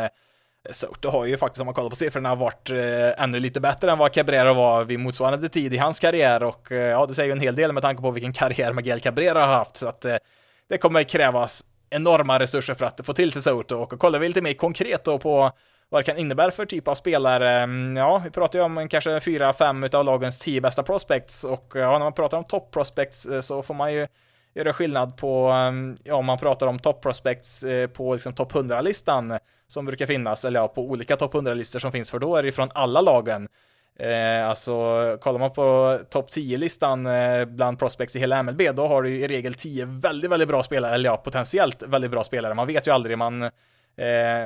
Soto 0.70 1.10
har 1.10 1.24
ju 1.24 1.36
faktiskt, 1.36 1.60
om 1.60 1.66
man 1.66 1.74
kollar 1.74 1.90
på 1.90 1.96
siffrorna, 1.96 2.34
varit 2.34 2.70
ännu 3.16 3.40
lite 3.40 3.60
bättre 3.60 3.90
än 3.90 3.98
vad 3.98 4.12
Cabrera 4.12 4.54
var 4.54 4.84
vid 4.84 5.00
motsvarande 5.00 5.48
tid 5.48 5.74
i 5.74 5.76
hans 5.76 6.00
karriär 6.00 6.42
och 6.42 6.66
ja, 6.70 7.06
det 7.06 7.14
säger 7.14 7.26
ju 7.26 7.32
en 7.32 7.40
hel 7.40 7.56
del 7.56 7.72
med 7.72 7.82
tanke 7.82 8.02
på 8.02 8.10
vilken 8.10 8.32
karriär 8.32 8.72
Miguel 8.72 9.00
Cabrera 9.00 9.46
har 9.46 9.54
haft, 9.54 9.76
så 9.76 9.88
att 9.88 10.06
det 10.70 10.78
kommer 10.78 11.02
krävas 11.02 11.64
enorma 11.90 12.38
resurser 12.38 12.74
för 12.74 12.84
att 12.84 13.00
få 13.06 13.12
till 13.12 13.32
sig 13.32 13.42
Soto 13.42 13.76
och 13.76 13.98
kollar 13.98 14.18
vi 14.18 14.28
lite 14.28 14.42
mer 14.42 14.52
konkret 14.52 15.04
då 15.04 15.18
på 15.18 15.52
vad 15.88 16.00
det 16.00 16.04
kan 16.04 16.18
innebära 16.18 16.50
för 16.50 16.66
typ 16.66 16.88
av 16.88 16.94
spelare. 16.94 17.50
Mm, 17.50 17.96
ja, 17.96 18.20
vi 18.24 18.30
pratar 18.30 18.58
ju 18.58 18.64
om 18.64 18.88
kanske 18.88 19.20
fyra, 19.20 19.52
fem 19.52 19.84
utav 19.84 20.04
lagens 20.04 20.38
tio 20.38 20.60
bästa 20.60 20.82
prospects 20.82 21.44
och 21.44 21.72
ja, 21.74 21.92
när 21.92 21.98
man 21.98 22.12
pratar 22.12 22.38
om 22.38 22.44
top 22.44 22.70
prospects 22.70 23.26
eh, 23.26 23.40
så 23.40 23.62
får 23.62 23.74
man 23.74 23.92
ju 23.92 24.06
göra 24.54 24.72
skillnad 24.72 25.16
på, 25.16 25.46
mm, 25.48 25.96
ja, 26.04 26.14
om 26.14 26.26
man 26.26 26.38
pratar 26.38 26.66
om 26.66 26.78
top 26.78 27.02
prospects 27.02 27.64
eh, 27.64 27.86
på 27.86 28.12
liksom 28.12 28.34
topp 28.34 28.52
100-listan 28.52 29.38
som 29.66 29.86
brukar 29.86 30.06
finnas, 30.06 30.44
eller 30.44 30.60
ja, 30.60 30.68
på 30.68 30.82
olika 30.82 31.16
topp 31.16 31.34
100-listor 31.34 31.80
som 31.80 31.92
finns, 31.92 32.10
för 32.10 32.18
då 32.18 32.36
är 32.36 32.42
det 32.42 32.52
från 32.52 32.70
alla 32.74 33.00
lagen. 33.00 33.48
Eh, 34.00 34.48
alltså, 34.48 34.72
kollar 35.20 35.38
man 35.38 35.52
på 35.52 35.98
topp 36.10 36.30
10-listan 36.30 37.06
eh, 37.06 37.44
bland 37.44 37.78
prospects 37.78 38.16
i 38.16 38.18
hela 38.18 38.42
MLB, 38.42 38.62
då 38.74 38.86
har 38.86 39.02
du 39.02 39.10
i 39.10 39.28
regel 39.28 39.54
10 39.54 39.84
väldigt, 39.84 40.30
väldigt 40.30 40.48
bra 40.48 40.62
spelare, 40.62 40.94
eller 40.94 41.10
ja, 41.10 41.16
potentiellt 41.16 41.82
väldigt 41.82 42.10
bra 42.10 42.24
spelare. 42.24 42.54
Man 42.54 42.66
vet 42.66 42.86
ju 42.86 42.90
aldrig, 42.90 43.18
man, 43.18 43.42
eh, 43.42 43.48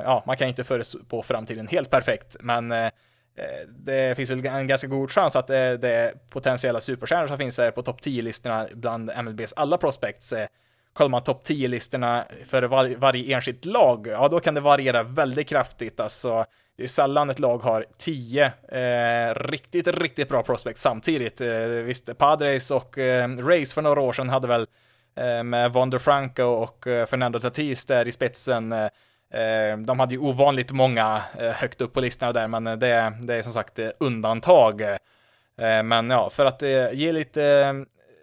ja, 0.03 0.23
man 0.27 0.37
kan 0.37 0.47
inte 0.47 0.63
förutspå 0.63 1.23
framtiden 1.23 1.67
helt 1.67 1.89
perfekt, 1.89 2.37
men 2.39 2.71
eh, 2.71 2.89
det 3.69 4.17
finns 4.17 4.29
väl 4.29 4.45
en 4.45 4.67
ganska 4.67 4.87
god 4.87 5.11
chans 5.11 5.35
att 5.35 5.49
eh, 5.49 5.55
det, 5.55 5.77
det 5.77 5.95
är 5.95 6.13
potentiella 6.29 6.79
superstjärnor 6.79 7.27
som 7.27 7.37
finns 7.37 7.57
här 7.57 7.71
på 7.71 7.81
topp 7.81 8.01
10-listorna 8.01 8.67
bland 8.73 9.11
MLBs 9.23 9.53
alla 9.55 9.77
prospects. 9.77 10.33
Eh, 10.33 10.47
Kollar 10.95 11.09
man 11.09 11.23
topp 11.23 11.43
10-listorna 11.47 12.25
för 12.45 12.63
var, 12.63 12.95
varje 12.97 13.35
enskilt 13.35 13.65
lag, 13.65 14.07
ja 14.07 14.27
då 14.27 14.39
kan 14.39 14.53
det 14.53 14.61
variera 14.61 15.03
väldigt 15.03 15.47
kraftigt. 15.47 15.99
Alltså, 15.99 16.45
det 16.77 16.83
är 16.83 16.87
sällan 16.87 17.29
ett 17.29 17.39
lag 17.39 17.57
har 17.57 17.85
tio 17.97 18.45
eh, 18.71 19.35
riktigt, 19.35 19.87
riktigt 19.87 20.29
bra 20.29 20.43
prospects 20.43 20.81
samtidigt. 20.81 21.41
Eh, 21.41 21.67
visst, 21.67 22.17
Padres 22.17 22.71
och 22.71 22.97
eh, 22.97 23.29
Rays 23.37 23.73
för 23.73 23.81
några 23.81 24.01
år 24.01 24.13
sedan 24.13 24.29
hade 24.29 24.47
väl 24.47 24.67
eh, 25.17 25.43
med 25.43 25.73
Wander 25.73 25.97
Franco 25.97 26.43
och 26.43 26.87
eh, 26.87 27.05
Fernando 27.05 27.39
Tatis 27.39 27.85
där 27.85 28.07
i 28.07 28.11
spetsen. 28.11 28.71
Eh, 28.71 28.83
eh 29.33 29.77
de 29.77 29.99
hade 29.99 30.13
ju 30.13 30.19
ovanligt 30.19 30.71
många 30.71 31.21
eh, 31.39 31.51
högt 31.51 31.81
upp 31.81 31.93
på 31.93 32.01
listorna 32.01 32.31
där, 32.31 32.47
men 32.47 32.63
det, 32.63 33.13
det 33.21 33.35
är 33.35 33.41
som 33.41 33.53
sagt 33.53 33.79
eh, 33.79 33.89
undantag. 33.99 34.81
men 35.83 36.09
ja, 36.09 36.29
för 36.29 36.45
att 36.45 36.61
ge 36.93 37.11
lite 37.11 37.73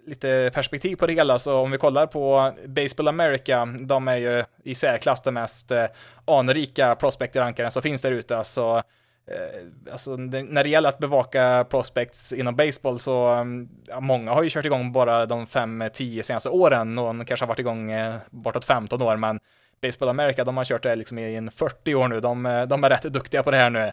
lite 0.07 0.51
perspektiv 0.55 0.97
på 0.97 1.07
det 1.07 1.13
hela, 1.13 1.39
så 1.39 1.59
om 1.59 1.71
vi 1.71 1.79
kollar 1.79 2.07
på 2.07 2.55
Baseball 2.67 3.09
America, 3.09 3.67
de 3.81 4.09
är 4.09 4.17
ju 4.17 4.45
i 4.65 4.75
särklass 4.75 5.23
de 5.23 5.35
mest 5.35 5.71
eh, 5.71 5.85
anrika 6.25 6.95
prospect-rankaren 6.95 7.71
som 7.71 7.83
finns 7.83 8.03
där 8.03 8.13
ute, 8.13 8.29
så 8.29 8.39
alltså, 8.39 8.83
eh, 9.27 9.93
alltså 9.93 10.17
när 10.17 10.65
det 10.65 10.71
gäller 10.71 10.89
att 10.89 10.99
bevaka 10.99 11.67
prospects 11.71 12.33
inom 12.33 12.57
baseball 12.57 12.99
så, 12.99 13.27
mm, 13.27 13.69
ja, 13.89 14.01
många 14.01 14.33
har 14.33 14.43
ju 14.43 14.51
kört 14.51 14.65
igång 14.65 14.93
bara 14.93 15.27
de 15.27 15.47
5-10 15.47 16.19
eh, 16.19 16.23
senaste 16.23 16.49
åren, 16.49 16.95
någon 16.95 17.25
kanske 17.25 17.45
har 17.45 17.49
varit 17.49 17.59
igång 17.59 17.93
bortåt 18.31 18.65
15 18.65 19.03
år, 19.03 19.17
men 19.17 19.41
Baseball 19.83 20.09
America, 20.09 20.45
de 20.45 20.57
har 20.57 20.65
kört 20.65 20.83
det 20.83 20.97
liksom 20.97 21.19
i 21.19 21.37
en 21.37 21.51
40 21.51 21.95
år 21.95 22.09
nu, 22.09 22.21
de, 22.21 22.67
de 22.69 22.85
är 22.85 22.89
rätt 22.89 23.03
duktiga 23.03 23.43
på 23.43 23.51
det 23.51 23.57
här 23.57 23.71
nu. 23.71 23.93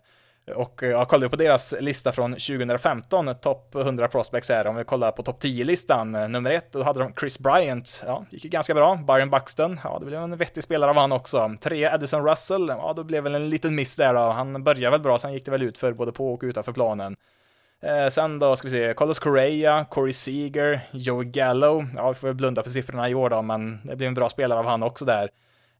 Och 0.56 0.84
eh, 0.84 0.90
jag 0.90 1.08
kollade 1.08 1.30
på 1.30 1.36
deras 1.36 1.76
lista 1.80 2.12
från 2.12 2.32
2015, 2.32 3.36
topp 3.36 3.76
100 3.76 4.08
prospects 4.08 4.50
här, 4.50 4.68
Om 4.68 4.76
vi 4.76 4.84
kollar 4.84 5.12
på 5.12 5.24
topp 5.24 5.44
10-listan, 5.44 6.16
eh, 6.16 6.28
nummer 6.28 6.52
ett, 6.52 6.72
då 6.72 6.84
hade 6.84 7.00
de 7.00 7.14
Chris 7.20 7.40
Bryant, 7.40 8.04
ja, 8.06 8.26
gick 8.30 8.44
ju 8.44 8.50
ganska 8.50 8.74
bra. 8.74 8.96
Byron 8.96 9.30
Buxton, 9.30 9.80
ja, 9.84 9.98
det 10.00 10.06
blev 10.06 10.24
en 10.24 10.38
vettig 10.38 10.64
spelare 10.64 10.90
av 10.90 10.98
han 10.98 11.12
också. 11.12 11.56
Tre, 11.62 11.84
Edison 11.84 12.28
Russell, 12.28 12.68
ja, 12.68 12.94
då 12.96 13.04
blev 13.04 13.24
väl 13.24 13.36
en 13.36 13.50
liten 13.50 13.76
miss 13.76 13.96
där 13.96 14.14
då. 14.14 14.20
Han 14.20 14.64
började 14.64 14.92
väl 14.92 15.02
bra, 15.02 15.20
sen 15.20 15.34
gick 15.34 15.46
det 15.46 15.52
väl 15.52 15.64
ut 15.64 15.78
för 15.78 15.94
både 15.94 16.12
på 16.12 16.34
och 16.34 16.44
utanför 16.44 16.72
planen. 16.72 17.16
Eh, 17.82 18.10
sen 18.10 18.40
då 18.40 18.56
ska 18.56 18.68
vi 18.68 18.74
se, 18.74 18.94
Carlos 18.94 19.20
Correa, 19.20 19.86
Corey 19.90 20.14
Seager, 20.14 20.80
Joe 20.92 21.24
Gallo, 21.24 21.86
ja, 21.96 22.10
vi 22.10 22.16
får 22.16 22.28
väl 22.28 22.36
blunda 22.36 22.64
för 22.64 22.70
siffrorna 22.70 23.10
i 23.10 23.16
år 23.16 23.30
då, 23.30 23.42
men 23.42 23.80
det 23.84 23.96
blev 23.96 24.08
en 24.08 24.14
bra 24.14 24.30
spelare 24.30 24.60
av 24.60 24.66
han 24.66 24.84
också 24.84 25.06
där. 25.06 25.30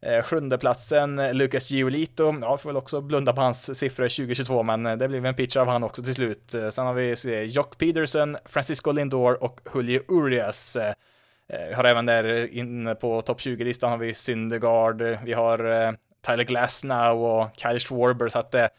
Eh, 0.02 0.24
sjunde 0.24 0.58
platsen 0.58 1.20
eh, 1.20 1.34
Lucas 1.34 1.72
Giolito, 1.72 2.36
ja, 2.42 2.58
får 2.58 2.70
väl 2.70 2.78
också 2.78 3.02
blunda 3.02 3.34
på 3.34 3.42
hans 3.42 3.80
siffror 3.80 4.10
2022, 4.10 4.64
men 4.64 4.86
eh, 4.86 4.96
det 4.96 5.08
blev 5.08 5.26
en 5.26 5.34
pitch 5.34 5.58
av 5.58 5.68
han 5.68 5.84
också 5.84 6.04
till 6.04 6.14
slut. 6.14 6.54
Eh, 6.54 6.70
sen 6.70 6.86
har 6.86 6.94
vi 6.94 7.46
Jock 7.46 7.78
Peterson, 7.78 8.38
Francisco 8.46 8.92
Lindor 8.92 9.44
och 9.44 9.60
Julio 9.76 10.02
Urias. 10.08 10.78
Vi 11.70 11.74
har 11.74 11.84
även 11.84 12.06
där 12.06 12.54
inne 12.54 12.96
på 12.96 13.22
topp 13.22 13.40
20-listan 13.40 13.90
har 13.92 13.98
vi 13.98 14.14
Syndergaard, 14.14 15.02
vi 15.24 15.34
har 15.34 15.58
Tyler 16.28 16.44
Glasnow 16.44 17.24
och 17.24 17.50
Kyle 17.58 17.80
Schwarber, 17.80 18.30
så 18.30 18.40
att 18.40 18.52
det, 18.52 18.70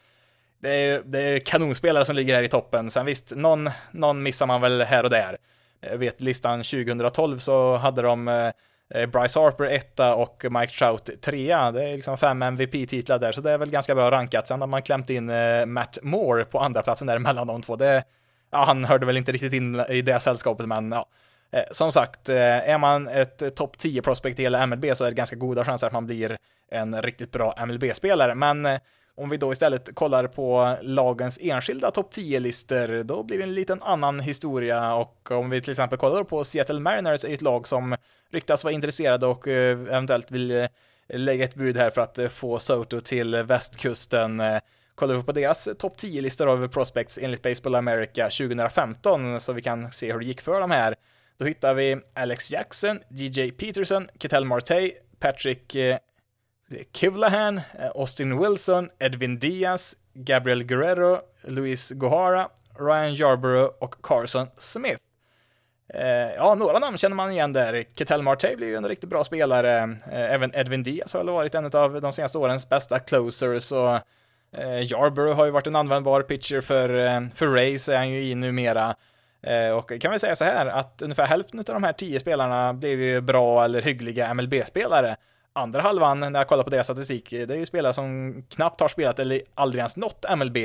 det 0.61 0.71
är, 0.71 1.03
det 1.05 1.21
är 1.21 1.39
kanonspelare 1.39 2.05
som 2.05 2.17
ligger 2.17 2.35
här 2.35 2.43
i 2.43 2.49
toppen. 2.49 2.91
Sen 2.91 3.07
visst, 3.07 3.37
någon, 3.37 3.71
någon 3.91 4.23
missar 4.23 4.47
man 4.47 4.61
väl 4.61 4.83
här 4.83 5.05
och 5.05 5.11
där. 5.11 5.37
Jag 5.81 5.99
vet 5.99 6.21
listan 6.21 6.63
2012 6.63 7.39
så 7.39 7.77
hade 7.77 8.03
de 8.03 8.53
Eh, 8.95 9.07
Bryce 9.07 9.41
Harper 9.41 9.65
etta 9.65 10.15
och 10.15 10.45
Mike 10.51 10.73
Trout 10.73 11.11
trea. 11.23 11.73
Det 11.73 11.89
är 11.89 11.93
liksom 11.93 12.19
fem 12.19 12.43
MVP-titlar 12.43 13.19
där, 13.19 13.33
så 13.33 13.41
det 13.41 13.51
är 13.51 13.59
väl 13.59 13.71
ganska 13.71 13.95
bra 13.95 14.11
rankat. 14.11 14.49
Sen 14.49 14.61
har 14.61 14.69
man 14.69 14.83
klämt 14.83 15.11
in 15.11 15.31
eh, 15.31 15.67
Matt 15.67 15.99
Moore 16.03 16.45
på 16.45 16.59
andra 16.59 16.83
platsen 16.83 17.07
där 17.07 17.19
mellan 17.19 17.47
de 17.47 17.63
två. 17.63 17.77
Det, 17.77 18.05
ja, 18.51 18.65
han 18.65 18.85
hörde 18.85 19.07
väl 19.07 19.17
inte 19.17 19.33
riktigt 19.33 19.53
in 19.53 19.81
i 19.89 20.03
det 20.03 20.21
sällskapet, 20.21 20.67
men 20.67 20.93
ja. 20.93 21.07
Eh, 21.53 21.63
som 21.71 21.93
sagt, 21.93 22.29
är 22.29 22.79
man 22.79 23.09
ett 23.09 23.57
topp 23.57 23.77
10-prospekt 23.77 24.41
i 24.41 24.43
hela 24.43 24.67
MLB 24.67 24.85
så 24.95 25.05
är 25.05 25.11
det 25.11 25.17
ganska 25.17 25.37
goda 25.37 25.65
chanser 25.65 25.87
att 25.87 25.93
man 25.93 26.07
blir 26.07 26.37
en 26.71 27.03
riktigt 27.03 27.33
bra 27.33 27.67
MLB-spelare. 27.67 28.35
Men 28.35 28.67
om 29.21 29.31
vi 29.31 29.37
då 29.37 29.53
istället 29.53 29.95
kollar 29.95 30.27
på 30.27 30.77
lagens 30.83 31.39
enskilda 31.43 31.91
topp 31.91 32.13
10-listor, 32.15 33.03
då 33.03 33.23
blir 33.23 33.39
det 33.39 33.45
en 33.45 33.55
liten 33.55 33.83
annan 33.83 34.21
historia 34.21 34.95
och 34.95 35.31
om 35.31 35.51
vi 35.51 35.61
till 35.61 35.71
exempel 35.71 35.99
kollar 35.99 36.25
på 36.25 36.45
Seattle 36.45 36.81
Mariners 36.81 37.25
är 37.25 37.29
ju 37.29 37.35
ett 37.35 37.43
lag 37.43 37.69
som 37.69 37.97
ryktas 38.31 38.65
vara 38.65 38.75
intresserade 38.75 39.27
och 39.27 39.49
eh, 39.49 39.71
eventuellt 39.71 40.31
vill 40.31 40.51
eh, 40.51 40.69
lägga 41.09 41.45
ett 41.45 41.55
bud 41.55 41.77
här 41.77 41.91
för 41.91 42.01
att 42.01 42.19
eh, 42.19 42.29
få 42.29 42.59
Soto 42.59 43.01
till 43.01 43.37
västkusten. 43.37 44.43
Kollar 44.95 45.15
vi 45.15 45.23
på 45.23 45.33
deras 45.33 45.69
topp 45.79 45.97
10-listor 45.97 46.51
över 46.51 46.69
prospects 46.69 47.19
enligt 47.23 47.43
Baseball 47.43 47.75
America 47.75 48.25
2015 48.25 49.41
så 49.41 49.53
vi 49.53 49.63
kan 49.63 49.93
se 49.93 50.13
hur 50.13 50.19
det 50.19 50.25
gick 50.27 50.41
för 50.41 50.61
de 50.61 50.71
här. 50.71 50.95
Då 51.39 51.45
hittar 51.45 51.75
vi 51.75 51.97
Alex 52.15 52.51
Jackson, 52.51 53.01
DJ 53.09 53.51
Peterson, 53.51 54.09
Ketel 54.19 54.45
Marte, 54.45 54.91
Patrick 55.19 55.77
Kivlahan, 56.93 57.59
eh, 57.59 57.91
Austin 57.95 58.39
Wilson, 58.39 58.91
Edwin 58.99 59.39
Diaz, 59.39 59.97
Gabriel 60.15 60.63
Guerrero, 60.63 61.21
Luis 61.43 61.91
Gohara, 61.91 62.49
Ryan 62.79 63.15
Yarborough 63.15 63.75
och 63.79 63.95
Carson 64.03 64.47
Smith. 64.59 65.01
Eh, 65.95 66.35
ja, 66.37 66.55
några 66.55 66.79
namn 66.79 66.97
känner 66.97 67.17
man 67.17 67.33
igen 67.33 67.53
där. 67.53 67.85
Ketel 67.95 68.23
Marte 68.23 68.57
blir 68.57 68.69
ju 68.69 68.75
en 68.75 68.89
riktigt 68.89 69.11
bra 69.11 69.25
spelare. 69.25 69.79
Eh, 70.13 70.33
även 70.35 70.55
Edwin 70.55 70.83
Diaz 70.83 71.15
har 71.15 71.21
väl 71.21 71.35
varit 71.35 71.55
en 71.55 71.65
av 71.65 72.01
de 72.01 72.13
senaste 72.13 72.39
årens 72.39 72.69
bästa 72.69 72.99
closers 72.99 73.73
och 73.73 74.01
Yarborough 74.93 75.37
har 75.37 75.45
ju 75.45 75.51
varit 75.51 75.67
en 75.67 75.77
användbar 75.77 76.23
pitcher 76.23 76.61
för, 76.61 76.89
för 77.37 77.47
Rays 77.47 77.89
är 77.89 77.97
han 77.97 78.11
ju 78.11 78.23
i 78.23 78.35
numera. 78.35 78.97
Och 79.77 80.01
kan 80.01 80.13
vi 80.13 80.19
säga 80.19 80.35
så 80.35 80.45
här 80.45 80.67
att 80.67 81.03
ungefär 81.03 81.27
hälften 81.27 81.59
av 81.59 81.65
de 81.65 81.83
här 81.83 81.93
tio 81.93 82.21
spelarna 82.21 82.75
blev 82.75 83.01
ju 83.01 83.21
bra 83.21 83.65
eller 83.65 83.83
hyggliga 83.83 84.35
MLB-spelare. 84.35 85.17
Andra 85.53 85.83
halvan, 85.83 86.21
när 86.21 86.41
jag 86.41 86.49
kollar 86.49 86.65
på 86.65 86.71
deras 86.71 86.87
statistik, 86.87 87.31
det 87.31 87.51
är 87.51 87.57
ju 87.57 87.67
spelare 87.67 87.93
som 87.93 88.43
knappt 88.49 88.81
har 88.81 88.89
spelat 88.89 89.19
eller 89.19 89.43
aldrig 89.55 89.79
ens 89.79 89.97
nått 89.97 90.25
MLB. 90.37 90.57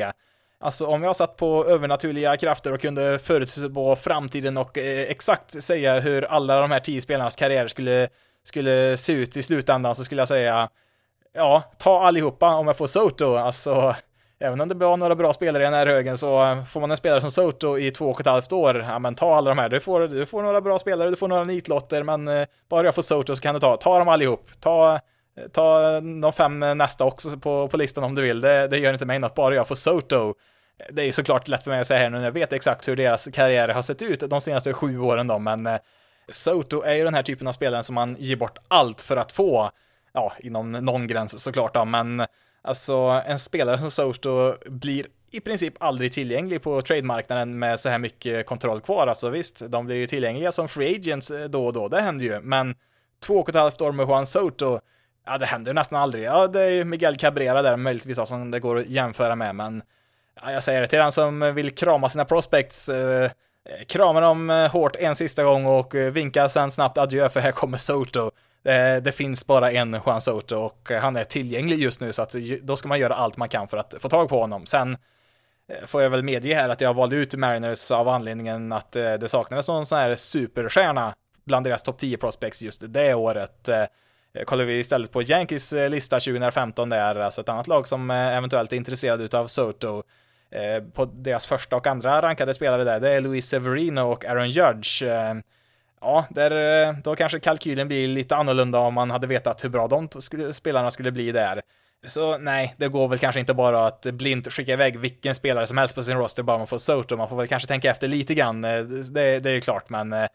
Alltså 0.59 0.85
om 0.87 1.03
jag 1.03 1.15
satt 1.15 1.37
på 1.37 1.65
övernaturliga 1.65 2.37
krafter 2.37 2.73
och 2.73 2.81
kunde 2.81 3.19
förutspå 3.19 3.95
framtiden 3.95 4.57
och 4.57 4.77
eh, 4.77 5.11
exakt 5.11 5.63
säga 5.63 5.99
hur 5.99 6.25
alla 6.25 6.61
de 6.61 6.71
här 6.71 6.79
tio 6.79 7.01
spelarnas 7.01 7.35
karriärer 7.35 7.67
skulle, 7.67 8.09
skulle 8.43 8.97
se 8.97 9.13
ut 9.13 9.37
i 9.37 9.43
slutändan 9.43 9.95
så 9.95 10.03
skulle 10.03 10.21
jag 10.21 10.27
säga 10.27 10.69
ja, 11.33 11.63
ta 11.77 12.03
allihopa 12.03 12.55
om 12.55 12.67
jag 12.67 12.77
får 12.77 12.87
Soto. 12.87 13.35
Alltså, 13.35 13.95
även 14.39 14.61
om 14.61 14.67
det 14.67 14.75
var 14.75 14.97
några 14.97 15.15
bra 15.15 15.33
spelare 15.33 15.63
i 15.63 15.65
den 15.65 15.73
här 15.73 15.87
högen 15.87 16.17
så 16.17 16.43
eh, 16.43 16.63
får 16.63 16.81
man 16.81 16.91
en 16.91 16.97
spelare 16.97 17.21
som 17.21 17.31
Soto 17.31 17.77
i 17.77 17.91
två 17.91 18.09
och 18.09 18.19
ett 18.19 18.25
halvt 18.25 18.51
år, 18.51 18.77
ja 18.77 18.99
men 18.99 19.15
ta 19.15 19.35
alla 19.35 19.49
de 19.49 19.57
här. 19.57 19.69
Du 19.69 19.79
får, 19.79 20.01
du 20.07 20.25
får 20.25 20.43
några 20.43 20.61
bra 20.61 20.79
spelare, 20.79 21.09
du 21.09 21.15
får 21.15 21.27
några 21.27 21.43
nitlotter, 21.43 22.03
men 22.03 22.27
eh, 22.27 22.47
bara 22.69 22.85
jag 22.85 22.95
får 22.95 23.01
Soto 23.01 23.35
så 23.35 23.41
kan 23.41 23.53
du 23.53 23.59
ta, 23.59 23.77
ta 23.77 23.99
dem 23.99 24.07
allihop. 24.07 24.49
Ta, 24.59 24.93
eh, 24.93 25.47
ta 25.51 25.99
de 26.01 26.33
fem 26.33 26.59
nästa 26.59 27.05
också 27.05 27.39
på, 27.39 27.67
på 27.67 27.77
listan 27.77 28.03
om 28.03 28.15
du 28.15 28.21
vill. 28.21 28.41
Det, 28.41 28.67
det 28.67 28.77
gör 28.77 28.93
inte 28.93 29.05
mig 29.05 29.19
något, 29.19 29.35
bara 29.35 29.55
jag 29.55 29.67
får 29.67 29.75
Soto 29.75 30.33
det 30.89 31.01
är 31.01 31.05
ju 31.05 31.11
såklart 31.11 31.47
lätt 31.47 31.63
för 31.63 31.71
mig 31.71 31.79
att 31.79 31.87
säga 31.87 31.99
här 31.99 32.09
nu 32.09 32.17
när 32.17 32.25
jag 32.25 32.31
vet 32.31 32.53
exakt 32.53 32.87
hur 32.87 32.95
deras 32.95 33.27
karriärer 33.33 33.73
har 33.73 33.81
sett 33.81 34.01
ut 34.01 34.29
de 34.29 34.41
senaste 34.41 34.73
sju 34.73 34.99
åren 34.99 35.27
då, 35.27 35.39
men 35.39 35.69
Soto 36.29 36.81
är 36.81 36.93
ju 36.93 37.03
den 37.03 37.13
här 37.13 37.23
typen 37.23 37.47
av 37.47 37.51
spelare 37.51 37.83
som 37.83 37.95
man 37.95 38.15
ger 38.19 38.35
bort 38.35 38.57
allt 38.67 39.01
för 39.01 39.17
att 39.17 39.31
få, 39.31 39.69
ja, 40.13 40.33
inom 40.39 40.71
någon 40.71 41.07
gräns 41.07 41.43
såklart 41.43 41.73
då, 41.73 41.85
men 41.85 42.25
alltså 42.65 43.21
en 43.25 43.39
spelare 43.39 43.77
som 43.77 43.91
Soto 43.91 44.55
blir 44.65 45.05
i 45.31 45.39
princip 45.39 45.73
aldrig 45.79 46.13
tillgänglig 46.13 46.61
på 46.61 46.81
trademarknaden 46.81 47.59
med 47.59 47.79
så 47.79 47.89
här 47.89 47.97
mycket 47.97 48.45
kontroll 48.45 48.81
kvar. 48.81 49.07
Alltså 49.07 49.29
visst, 49.29 49.69
de 49.69 49.85
blir 49.85 49.95
ju 49.95 50.07
tillgängliga 50.07 50.51
som 50.51 50.67
free 50.67 50.95
agents 50.95 51.31
eh, 51.31 51.45
då 51.45 51.65
och 51.65 51.73
då, 51.73 51.87
det 51.87 52.01
händer 52.01 52.25
ju, 52.25 52.41
men 52.41 52.75
två 53.25 53.39
och 53.39 53.49
ett 53.49 53.55
halvt 53.55 53.81
år 53.81 53.91
med 53.91 54.07
Juan 54.07 54.25
Soto, 54.25 54.79
ja 55.25 55.37
det 55.37 55.45
händer 55.45 55.71
ju 55.71 55.73
nästan 55.73 56.01
aldrig. 56.01 56.23
Ja, 56.23 56.47
det 56.47 56.61
är 56.61 56.69
ju 56.69 56.85
Miguel 56.85 57.17
Cabrera 57.17 57.61
där 57.61 57.77
möjligtvis 57.77 58.27
som 58.27 58.51
det 58.51 58.59
går 58.59 58.79
att 58.79 58.87
jämföra 58.87 59.35
med, 59.35 59.55
men 59.55 59.83
ja, 60.41 60.51
jag 60.51 60.63
säger 60.63 60.81
det 60.81 60.87
till 60.87 60.99
den 60.99 61.11
som 61.11 61.55
vill 61.55 61.75
krama 61.75 62.09
sina 62.09 62.25
prospects, 62.25 62.89
eh, 62.89 63.31
krama 63.87 64.19
dem 64.19 64.49
eh, 64.49 64.71
hårt 64.71 64.95
en 64.95 65.15
sista 65.15 65.43
gång 65.43 65.65
och 65.65 65.95
eh, 65.95 66.11
vinka 66.11 66.49
sen 66.49 66.71
snabbt 66.71 66.97
adjö 66.97 67.29
för 67.29 67.39
här 67.39 67.51
kommer 67.51 67.77
Soto. 67.77 68.31
Eh, 68.65 69.01
det, 69.01 69.11
finns 69.11 69.47
bara 69.47 69.71
en 69.71 70.01
Juan 70.05 70.21
Soto 70.21 70.55
och 70.55 70.91
eh, 70.91 71.01
han 71.01 71.15
är 71.15 71.23
tillgänglig 71.23 71.79
just 71.79 71.99
nu 71.99 72.13
så 72.13 72.21
att 72.21 72.35
då 72.61 72.75
ska 72.75 72.87
man 72.87 72.99
göra 72.99 73.15
allt 73.15 73.37
man 73.37 73.49
kan 73.49 73.67
för 73.67 73.77
att 73.77 73.95
få 73.99 74.09
tag 74.09 74.29
på 74.29 74.39
honom. 74.39 74.65
Sen 74.65 74.97
eh, 75.71 75.85
får 75.85 76.01
jag 76.01 76.09
väl 76.09 76.23
medge 76.23 76.55
här 76.55 76.69
att 76.69 76.81
jag 76.81 76.93
valde 76.93 77.15
ut 77.15 77.35
Mariners 77.35 77.91
av 77.91 78.09
anledningen 78.09 78.71
att 78.71 78.91
det 78.91 79.29
saknades 79.29 79.67
någon 79.67 79.85
sån 79.85 79.97
här 79.97 80.15
superstjärna 80.15 81.15
bland 81.45 81.65
deras 81.65 81.83
topp 81.83 81.97
10 81.97 82.17
prospects 82.17 82.61
just 82.61 82.83
det 82.87 83.13
året. 83.13 83.69
Kollar 84.45 84.65
vi 84.65 84.79
istället 84.79 85.11
på 85.11 85.21
Yankees 85.21 85.73
lista 85.89 86.19
2015 86.19 86.89
där, 86.89 87.15
alltså 87.15 87.41
ett 87.41 87.49
annat 87.49 87.67
lag 87.67 87.87
som 87.87 88.11
eventuellt 88.11 88.73
är 88.73 88.77
intresserad 88.77 89.21
utav 89.21 89.47
Soto, 89.47 90.03
på 90.93 91.05
deras 91.05 91.45
första 91.45 91.75
och 91.75 91.87
andra 91.87 92.21
rankade 92.21 92.53
spelare 92.53 92.83
där, 92.83 92.99
det 92.99 93.09
är 93.09 93.21
Luis 93.21 93.49
Severino 93.49 94.01
och 94.01 94.25
Aaron 94.25 94.49
Judge. 94.49 95.03
Ja, 96.05 96.25
där, 96.29 96.87
eh, 96.87 96.93
då 97.03 97.15
kanske 97.15 97.39
kalkylen 97.39 97.87
blir 97.87 98.07
lite 98.07 98.35
annorlunda 98.35 98.79
om 98.79 98.93
man 98.93 99.11
hade 99.11 99.27
vetat 99.27 99.63
hur 99.63 99.69
bra 99.69 99.87
de 99.87 100.09
spelarna 100.53 100.91
skulle 100.91 101.11
bli 101.11 101.31
där. 101.31 101.61
Så 102.05 102.37
nej, 102.37 102.75
det 102.77 102.87
går 102.87 103.07
väl 103.07 103.19
kanske 103.19 103.39
inte 103.39 103.53
bara 103.53 103.87
att 103.87 104.01
blint 104.01 104.53
skicka 104.53 104.73
iväg 104.73 104.99
vilken 104.99 105.35
spelare 105.35 105.67
som 105.67 105.77
helst 105.77 105.95
på 105.95 106.03
sin 106.03 106.17
roster 106.17 106.43
bara 106.43 106.57
man 106.57 106.67
får 106.67 106.77
Soto. 106.77 107.17
Man 107.17 107.29
får 107.29 107.35
väl 107.35 107.47
kanske 107.47 107.67
tänka 107.67 107.91
efter 107.91 108.07
lite 108.07 108.33
grann, 108.33 108.65
eh, 108.65 108.81
det, 108.83 109.39
det 109.39 109.49
är 109.49 109.53
ju 109.53 109.61
klart, 109.61 109.89
men 109.89 110.13
eh, 110.13 110.27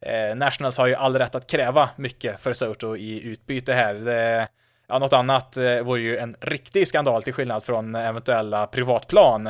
eh, 0.00 0.36
Nationals 0.36 0.78
har 0.78 0.86
ju 0.86 0.94
all 0.94 1.18
rätt 1.18 1.34
att 1.34 1.50
kräva 1.50 1.90
mycket 1.96 2.40
för 2.40 2.52
Soto 2.52 2.96
i 2.96 3.22
utbyte 3.24 3.72
här. 3.72 3.94
Det, 3.94 4.48
ja, 4.88 4.98
något 4.98 5.12
annat 5.12 5.56
eh, 5.56 5.80
vore 5.80 6.00
ju 6.00 6.16
en 6.16 6.36
riktig 6.40 6.88
skandal 6.88 7.22
till 7.22 7.34
skillnad 7.34 7.64
från 7.64 7.94
eventuella 7.94 8.66
privatplan. 8.66 9.48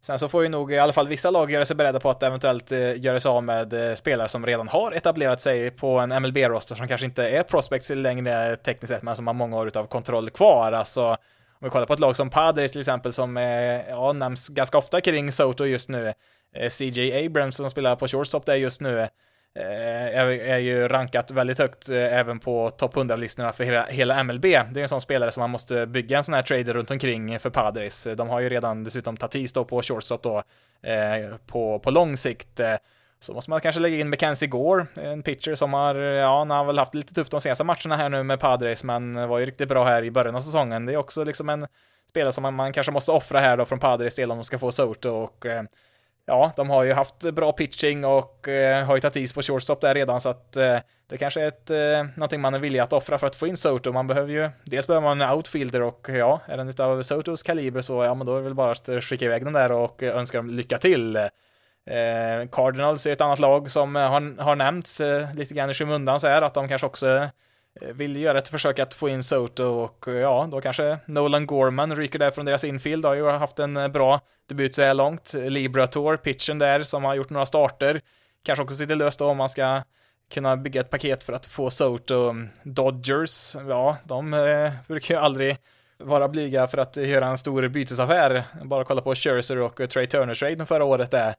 Sen 0.00 0.18
så 0.18 0.28
får 0.28 0.42
ju 0.42 0.48
nog 0.48 0.72
i 0.72 0.78
alla 0.78 0.92
fall 0.92 1.08
vissa 1.08 1.30
lag 1.30 1.50
göra 1.50 1.64
sig 1.64 1.76
beredda 1.76 2.00
på 2.00 2.10
att 2.10 2.22
eventuellt 2.22 2.72
eh, 2.72 3.00
göra 3.00 3.20
sig 3.20 3.28
av 3.28 3.44
med 3.44 3.72
eh, 3.72 3.94
spelare 3.94 4.28
som 4.28 4.46
redan 4.46 4.68
har 4.68 4.92
etablerat 4.92 5.40
sig 5.40 5.70
på 5.70 5.98
en 5.98 6.22
MLB-roster 6.22 6.74
som 6.74 6.88
kanske 6.88 7.06
inte 7.06 7.28
är 7.28 7.42
prospects 7.42 7.90
längre 7.90 8.56
tekniskt 8.56 8.92
sett, 8.92 9.02
men 9.02 9.16
som 9.16 9.26
har 9.26 9.34
många 9.34 9.56
år 9.56 9.66
utav 9.68 9.86
kontroll 9.86 10.30
kvar. 10.30 10.72
Alltså, 10.72 11.04
om 11.06 11.64
vi 11.64 11.70
kollar 11.70 11.86
på 11.86 11.92
ett 11.92 12.00
lag 12.00 12.16
som 12.16 12.30
Padres 12.30 12.72
till 12.72 12.80
exempel, 12.80 13.12
som 13.12 13.36
ja, 13.88 14.12
nämns 14.12 14.48
ganska 14.48 14.78
ofta 14.78 15.00
kring 15.00 15.32
Soto 15.32 15.64
just 15.64 15.88
nu. 15.88 16.14
Eh, 16.54 16.70
CJ 16.70 17.26
Abrams 17.26 17.56
som 17.56 17.70
spelar 17.70 17.96
på 17.96 18.08
shortstop 18.08 18.46
där 18.46 18.54
just 18.54 18.80
nu. 18.80 19.08
Eh, 19.58 20.50
är 20.50 20.58
ju 20.58 20.88
rankat 20.88 21.30
väldigt 21.30 21.58
högt 21.58 21.88
eh, 21.88 22.18
även 22.18 22.38
på 22.38 22.70
topp 22.70 22.94
100-listorna 22.94 23.52
för 23.52 23.64
hela, 23.64 23.86
hela 23.86 24.24
MLB. 24.24 24.42
Det 24.42 24.56
är 24.56 24.78
en 24.78 24.88
sån 24.88 25.00
spelare 25.00 25.30
som 25.30 25.40
man 25.40 25.50
måste 25.50 25.86
bygga 25.86 26.18
en 26.18 26.24
sån 26.24 26.34
här 26.34 26.42
trader 26.42 26.74
runt 26.74 26.90
omkring 26.90 27.38
för 27.38 27.50
Padres. 27.50 28.06
Eh, 28.06 28.16
de 28.16 28.28
har 28.28 28.40
ju 28.40 28.48
redan 28.48 28.84
dessutom 28.84 29.16
Tatis 29.16 29.52
då 29.52 29.64
på 29.64 29.82
shortstop 29.82 30.22
då 30.22 30.42
på, 31.46 31.78
på 31.78 31.90
lång 31.90 32.16
sikt. 32.16 32.60
Så 33.20 33.34
måste 33.34 33.50
man 33.50 33.60
kanske 33.60 33.80
lägga 33.80 33.96
in 33.96 34.10
Mackenzie 34.10 34.48
Gore, 34.48 34.86
en 34.94 35.22
pitcher 35.22 35.54
som 35.54 35.72
har, 35.72 35.94
ja, 35.94 36.38
han 36.38 36.50
har 36.50 36.64
väl 36.64 36.78
haft 36.78 36.94
lite 36.94 37.14
tufft 37.14 37.30
de 37.30 37.40
senaste 37.40 37.64
matcherna 37.64 37.96
här 37.96 38.08
nu 38.08 38.22
med 38.22 38.40
Padres, 38.40 38.84
men 38.84 39.28
var 39.28 39.38
ju 39.38 39.46
riktigt 39.46 39.68
bra 39.68 39.84
här 39.84 40.04
i 40.04 40.10
början 40.10 40.36
av 40.36 40.40
säsongen. 40.40 40.86
Det 40.86 40.92
är 40.92 40.96
också 40.96 41.24
liksom 41.24 41.48
en 41.48 41.66
spelare 42.08 42.32
som 42.32 42.42
man, 42.42 42.54
man 42.54 42.72
kanske 42.72 42.92
måste 42.92 43.12
offra 43.12 43.40
här 43.40 43.56
då 43.56 43.64
från 43.64 43.78
Padres 43.78 44.16
del 44.16 44.30
om 44.30 44.38
de 44.38 44.44
ska 44.44 44.58
få 44.58 44.72
Soto 44.72 45.10
och 45.10 45.46
ja, 46.28 46.52
de 46.56 46.70
har 46.70 46.84
ju 46.84 46.92
haft 46.92 47.18
bra 47.18 47.52
pitching 47.52 48.04
och 48.04 48.48
eh, 48.48 48.84
har 48.84 48.94
ju 48.94 49.00
tagit 49.00 49.16
is 49.16 49.32
på 49.32 49.42
shortstop 49.42 49.80
där 49.80 49.94
redan 49.94 50.20
så 50.20 50.28
att 50.28 50.56
eh, 50.56 50.78
det 51.08 51.16
kanske 51.16 51.42
är 51.42 51.48
ett, 51.48 51.70
eh, 51.70 52.16
någonting 52.16 52.40
man 52.40 52.54
är 52.54 52.58
villig 52.58 52.78
att 52.78 52.92
offra 52.92 53.18
för 53.18 53.26
att 53.26 53.36
få 53.36 53.46
in 53.46 53.56
Soto. 53.56 53.92
Man 53.92 54.06
behöver 54.06 54.32
ju, 54.32 54.50
dels 54.64 54.86
behöver 54.86 55.06
man 55.06 55.20
en 55.20 55.30
outfielder 55.30 55.82
och 55.82 56.08
ja, 56.08 56.40
är 56.46 56.56
den 56.56 56.68
utav 56.68 57.02
Sotos 57.02 57.42
kaliber 57.42 57.80
så 57.80 58.04
ja, 58.04 58.14
men 58.14 58.26
då 58.26 58.32
är 58.32 58.36
det 58.36 58.44
väl 58.44 58.54
bara 58.54 58.72
att 58.72 58.88
eh, 58.88 59.00
skicka 59.00 59.24
iväg 59.24 59.44
den 59.44 59.52
där 59.52 59.72
och 59.72 60.02
eh, 60.02 60.16
önska 60.16 60.38
dem 60.38 60.50
lycka 60.50 60.78
till. 60.78 61.16
Eh, 61.16 62.48
Cardinals 62.52 63.06
är 63.06 63.12
ett 63.12 63.20
annat 63.20 63.38
lag 63.38 63.70
som 63.70 63.96
eh, 63.96 64.10
har, 64.10 64.42
har 64.42 64.56
nämnts 64.56 65.00
eh, 65.00 65.34
lite 65.34 65.54
grann 65.54 65.70
i 65.70 65.74
skymundan 65.74 66.20
så 66.20 66.26
här 66.26 66.42
att 66.42 66.54
de 66.54 66.68
kanske 66.68 66.86
också 66.86 67.28
Eh, 67.80 67.88
vill 67.88 68.16
göra 68.16 68.38
ett 68.38 68.48
försök 68.48 68.78
att 68.78 68.94
få 68.94 69.08
in 69.08 69.22
Soto 69.22 69.64
och 69.64 70.08
eh, 70.08 70.14
ja, 70.14 70.48
då 70.52 70.60
kanske 70.60 70.98
Nolan 71.06 71.46
Gorman 71.46 71.96
ryker 71.96 72.18
där 72.18 72.30
från 72.30 72.46
deras 72.46 72.64
infield, 72.64 73.04
har 73.04 73.14
ju 73.14 73.30
haft 73.30 73.58
en 73.58 73.76
eh, 73.76 73.88
bra 73.88 74.20
debut 74.48 74.74
så 74.74 74.82
här 74.82 74.94
långt. 74.94 75.34
Librator, 75.34 76.16
pitchen 76.16 76.58
där, 76.58 76.82
som 76.82 77.04
har 77.04 77.14
gjort 77.14 77.30
några 77.30 77.46
starter, 77.46 78.00
kanske 78.42 78.62
också 78.62 78.76
sitter 78.76 78.96
löst 78.96 79.18
då 79.18 79.26
om 79.26 79.36
man 79.36 79.48
ska 79.48 79.82
kunna 80.30 80.56
bygga 80.56 80.80
ett 80.80 80.90
paket 80.90 81.24
för 81.24 81.32
att 81.32 81.46
få 81.46 81.70
Soto. 81.70 82.28
Mm, 82.28 82.48
Dodgers, 82.62 83.56
ja, 83.68 83.96
de 84.04 84.34
eh, 84.34 84.72
brukar 84.88 85.14
ju 85.14 85.20
aldrig 85.20 85.56
vara 85.98 86.28
blyga 86.28 86.66
för 86.66 86.78
att 86.78 86.96
göra 86.96 87.26
en 87.26 87.38
stor 87.38 87.68
bytesaffär. 87.68 88.44
Bara 88.64 88.84
kolla 88.84 89.00
på 89.00 89.14
Scherzer 89.14 89.58
och 89.58 89.80
Trey 89.90 90.06
Turner 90.06 90.34
trade 90.34 90.66
förra 90.66 90.84
året 90.84 91.10
där. 91.10 91.34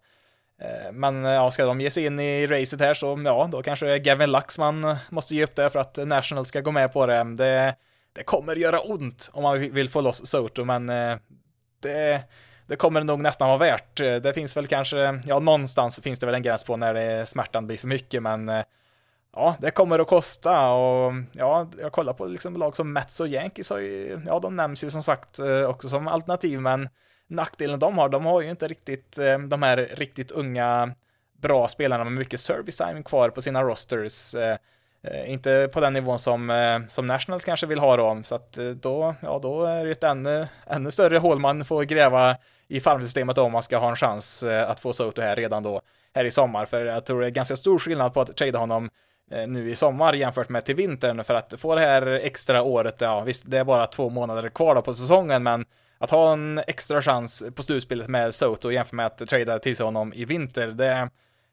Eh, 0.62 0.92
men 0.92 1.26
eh, 1.26 1.32
ja, 1.32 1.52
ska 1.52 1.66
de 1.66 1.82
ge 1.82 1.92
sig 1.92 2.06
in 2.06 2.20
i 2.20 2.48
racet 2.48 2.80
här 2.80 2.94
så 2.94 3.22
ja, 3.26 3.50
då 3.52 3.64
kanske 3.64 4.00
Gavin 4.00 4.32
Laxman 4.32 4.96
måste 5.10 5.36
ge 5.36 5.44
upp 5.44 5.56
det 5.56 5.70
för 5.70 5.80
att 5.80 5.98
National 5.98 6.46
ska 6.46 6.62
gå 6.62 6.72
med 6.72 6.94
på 6.94 7.06
det. 7.06 7.24
Det, 7.24 7.76
det 8.14 8.24
kommer 8.24 8.56
göra 8.56 8.80
ont 8.80 9.30
om 9.34 9.44
man 9.44 9.60
vill 9.60 9.90
få 9.90 10.02
loss 10.02 10.28
Soto, 10.28 10.66
men 10.66 10.90
eh, 10.90 11.18
det, 11.82 12.24
det 12.68 12.76
kommer 12.76 13.04
nog 13.04 13.20
nästan 13.20 13.48
vara 13.48 13.58
värt. 13.58 13.98
Det 13.98 14.34
finns 14.34 14.58
väl 14.58 14.68
kanske, 14.68 15.22
ja 15.26 15.40
någonstans 15.40 16.00
finns 16.04 16.20
det 16.20 16.26
väl 16.26 16.36
en 16.36 16.42
gräns 16.42 16.64
på 16.64 16.78
när 16.78 16.94
det, 16.94 17.26
smärtan 17.26 17.68
blir 17.68 17.78
för 17.78 17.88
mycket, 17.88 18.24
men 18.24 18.52
ja, 19.34 19.56
det 19.60 19.72
kommer 19.72 20.00
att 20.00 20.08
kosta 20.08 20.70
och 20.70 21.14
ja, 21.32 21.68
jag 21.82 21.92
kollar 21.92 22.14
på 22.14 22.26
liksom 22.26 22.58
lag 22.58 22.76
som 22.76 22.94
Mets 22.94 23.20
och 23.20 23.28
Yankees 23.28 23.70
har 23.70 23.80
ju, 23.80 24.22
ja, 24.28 24.40
de 24.40 24.56
nämns 24.56 24.84
ju 24.84 24.90
som 24.90 25.04
sagt 25.04 25.40
också 25.68 25.90
som 25.90 26.08
alternativ, 26.08 26.62
men 26.62 26.90
nackdelen 27.30 27.80
de 27.80 27.98
har, 27.98 28.10
de 28.10 28.26
har 28.26 28.42
ju 28.42 28.50
inte 28.50 28.68
riktigt 28.68 29.18
eh, 29.18 29.40
de 29.40 29.64
här 29.64 29.78
riktigt 29.94 30.32
unga 30.32 30.92
bra 31.42 31.68
spelarna 31.68 32.04
med 32.04 32.14
mycket 32.14 32.40
service 32.40 32.78
time 32.78 33.04
kvar 33.04 33.30
på 33.30 33.42
sina 33.42 33.64
rosters. 33.64 34.36
Eh, 34.36 34.58
eh, 35.04 35.32
inte 35.32 35.70
på 35.74 35.80
den 35.80 35.94
nivån 35.94 36.20
som, 36.20 36.86
som 36.88 37.08
Nationals 37.08 37.46
kanske 37.46 37.68
vill 37.68 37.80
ha 37.80 37.98
dem, 37.98 38.24
så 38.24 38.36
att 38.36 38.58
då, 38.82 39.16
ja, 39.22 39.40
då 39.44 39.64
är 39.64 39.86
det 39.86 39.92
ett 39.92 40.04
ännu, 40.04 40.48
ännu 40.68 40.92
större 40.92 41.18
hål 41.18 41.40
man 41.40 41.66
får 41.66 41.84
gräva 41.84 42.38
i 42.68 42.80
farmsystemet 42.80 43.38
om 43.38 43.52
man 43.52 43.64
ska 43.64 43.78
ha 43.78 43.90
en 43.90 43.96
chans 43.96 44.44
att 44.44 44.80
få 44.80 44.94
Soto 44.94 45.22
här 45.22 45.36
redan 45.36 45.64
då 45.64 45.82
här 46.16 46.26
i 46.26 46.32
sommar, 46.32 46.66
för 46.66 46.86
jag 46.86 47.06
tror 47.06 47.22
det 47.22 47.28
är 47.28 47.32
ganska 47.32 47.56
stor 47.56 47.80
skillnad 47.80 48.14
på 48.14 48.22
att 48.22 48.38
trada 48.38 48.60
honom 48.60 48.90
nu 49.48 49.70
i 49.70 49.76
sommar 49.76 50.14
jämfört 50.14 50.50
med 50.50 50.66
till 50.66 50.76
vintern 50.76 51.24
för 51.24 51.34
att 51.34 51.54
få 51.58 51.76
det 51.76 51.82
här 51.82 52.08
extra 52.08 52.62
året, 52.62 53.02
ja 53.02 53.22
visst 53.22 53.44
det 53.48 53.58
är 53.58 53.64
bara 53.64 53.88
två 53.88 54.10
månader 54.10 54.50
kvar 54.50 54.76
då 54.76 54.82
på 54.82 54.94
säsongen 54.94 55.44
men 55.44 55.66
att 56.00 56.12
ha 56.12 56.34
en 56.34 56.62
extra 56.68 57.02
chans 57.02 57.44
på 57.56 57.64
slutspelet 57.64 58.08
med 58.08 58.36
Soto 58.36 58.72
jämfört 58.72 58.94
med 58.94 59.06
att 59.06 59.28
trada 59.28 59.60
till 59.60 59.76
sig 59.76 59.84
honom 59.84 60.14
i 60.14 60.26
vinter, 60.26 60.68
det, 60.68 61.10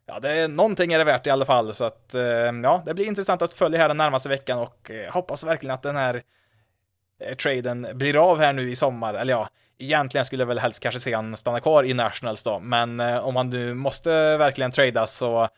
ja, 0.06 0.20
det 0.20 0.30
är 0.30 0.48
någonting 0.48 0.92
är 0.92 0.98
det 0.98 1.04
värt 1.04 1.26
i 1.26 1.30
alla 1.30 1.44
fall 1.44 1.74
så 1.74 1.84
att 1.84 2.14
eh, 2.14 2.22
ja, 2.62 2.82
det 2.86 2.94
blir 2.94 3.06
intressant 3.06 3.42
att 3.42 3.54
följa 3.54 3.78
här 3.78 3.88
den 3.88 3.96
närmaste 3.96 4.28
veckan 4.28 4.58
och 4.58 4.90
eh, 4.90 5.12
hoppas 5.12 5.44
verkligen 5.44 5.74
att 5.74 5.82
den 5.82 5.96
här 5.96 6.22
eh, 7.20 7.34
traden 7.34 7.86
blir 7.94 8.30
av 8.30 8.38
här 8.38 8.52
nu 8.52 8.70
i 8.70 8.76
sommar, 8.76 9.14
eller 9.14 9.32
ja, 9.32 9.48
egentligen 9.78 10.24
skulle 10.24 10.42
jag 10.42 10.48
väl 10.48 10.58
helst 10.58 10.82
kanske 10.82 11.00
se 11.00 11.14
han 11.14 11.36
stanna 11.36 11.60
kvar 11.60 11.84
i 11.84 11.94
Nationals 11.94 12.42
då, 12.42 12.58
men 12.58 13.00
om 13.00 13.34
man 13.34 13.50
nu 13.50 13.74
måste 13.74 14.36
verkligen 14.36 14.70
trada 14.70 15.06
så 15.06 15.48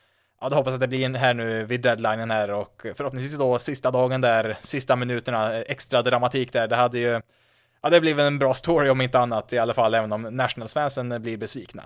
ja, 0.41 0.49
då 0.49 0.57
hoppas 0.57 0.75
att 0.75 0.81
det 0.81 0.89
blir 0.89 1.15
här 1.15 1.35
nu 1.35 1.65
vid 1.65 1.81
deadlinen 1.81 2.31
här 2.31 2.51
och 2.51 2.87
förhoppningsvis 2.95 3.39
då 3.39 3.59
sista 3.59 3.91
dagen 3.91 4.21
där, 4.21 4.57
sista 4.61 4.97
minuterna, 4.97 5.63
extra 5.63 6.03
dramatik 6.03 6.53
där. 6.53 6.69
Det 6.69 6.77
hade 6.77 6.99
ju, 6.99 7.21
ja, 7.89 7.91
det 7.91 8.01
blir 8.01 8.15
väl 8.15 8.27
en 8.27 8.39
bra 8.39 8.55
story 8.55 8.91
om 8.91 9.01
inte 9.01 9.19
annat 9.19 9.53
i 9.53 9.59
alla 9.59 9.75
fall, 9.75 9.95
även 9.95 10.13
om 10.13 10.23
Nationals-fansen 10.23 11.23
blir 11.23 11.37
besvikna. 11.37 11.83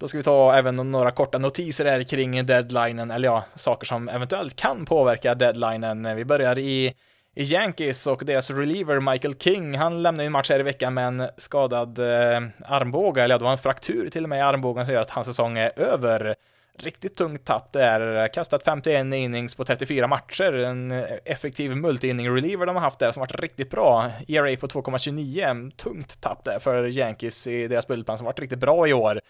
Då 0.00 0.06
ska 0.06 0.18
vi 0.18 0.24
ta 0.24 0.54
även 0.54 0.76
några 0.76 1.10
korta 1.10 1.38
notiser 1.38 1.84
här 1.84 2.02
kring 2.02 2.46
deadlinen, 2.46 3.10
eller 3.10 3.28
ja, 3.28 3.44
saker 3.54 3.86
som 3.86 4.08
eventuellt 4.08 4.56
kan 4.56 4.86
påverka 4.86 5.34
deadlinen. 5.34 6.16
Vi 6.16 6.24
börjar 6.24 6.58
i, 6.58 6.94
i 7.36 7.42
Yankees 7.42 8.06
och 8.06 8.22
deras 8.26 8.50
reliever 8.50 9.00
Michael 9.00 9.34
King, 9.34 9.78
han 9.78 10.02
lämnade 10.02 10.26
en 10.26 10.32
match 10.32 10.50
här 10.50 10.60
i 10.60 10.62
veckan 10.62 10.94
med 10.94 11.06
en 11.06 11.28
skadad 11.36 11.98
eh, 11.98 12.42
armbåge, 12.64 13.22
eller 13.22 13.34
ja, 13.34 13.38
det 13.38 13.44
var 13.44 13.52
en 13.52 13.58
fraktur 13.58 14.08
till 14.08 14.22
och 14.22 14.28
med 14.28 14.38
i 14.38 14.42
armbågen 14.42 14.86
som 14.86 14.94
gör 14.94 15.02
att 15.02 15.10
hans 15.10 15.26
säsong 15.26 15.58
är 15.58 15.78
över 15.78 16.34
riktigt 16.82 17.16
tungt 17.16 17.44
tapp 17.44 17.72
där. 17.72 18.28
Kastat 18.28 18.64
51 18.64 19.14
innings 19.14 19.54
på 19.54 19.64
34 19.64 20.06
matcher. 20.06 20.52
En 20.52 20.90
effektiv 21.24 21.76
multi-inning-reliever 21.76 22.66
de 22.66 22.76
har 22.76 22.82
haft 22.82 22.98
där 22.98 23.12
som 23.12 23.20
varit 23.20 23.40
riktigt 23.40 23.70
bra. 23.70 24.10
ERA 24.28 24.56
på 24.56 24.66
2,29. 24.66 25.70
Tungt 25.70 26.20
tapp 26.20 26.44
där 26.44 26.58
för 26.58 26.98
Yankees 26.98 27.46
i 27.46 27.68
deras 27.68 27.86
bullpen 27.86 28.18
som 28.18 28.24
varit 28.24 28.40
riktigt 28.40 28.58
bra 28.58 28.88
i 28.88 28.92
år. 28.92 29.20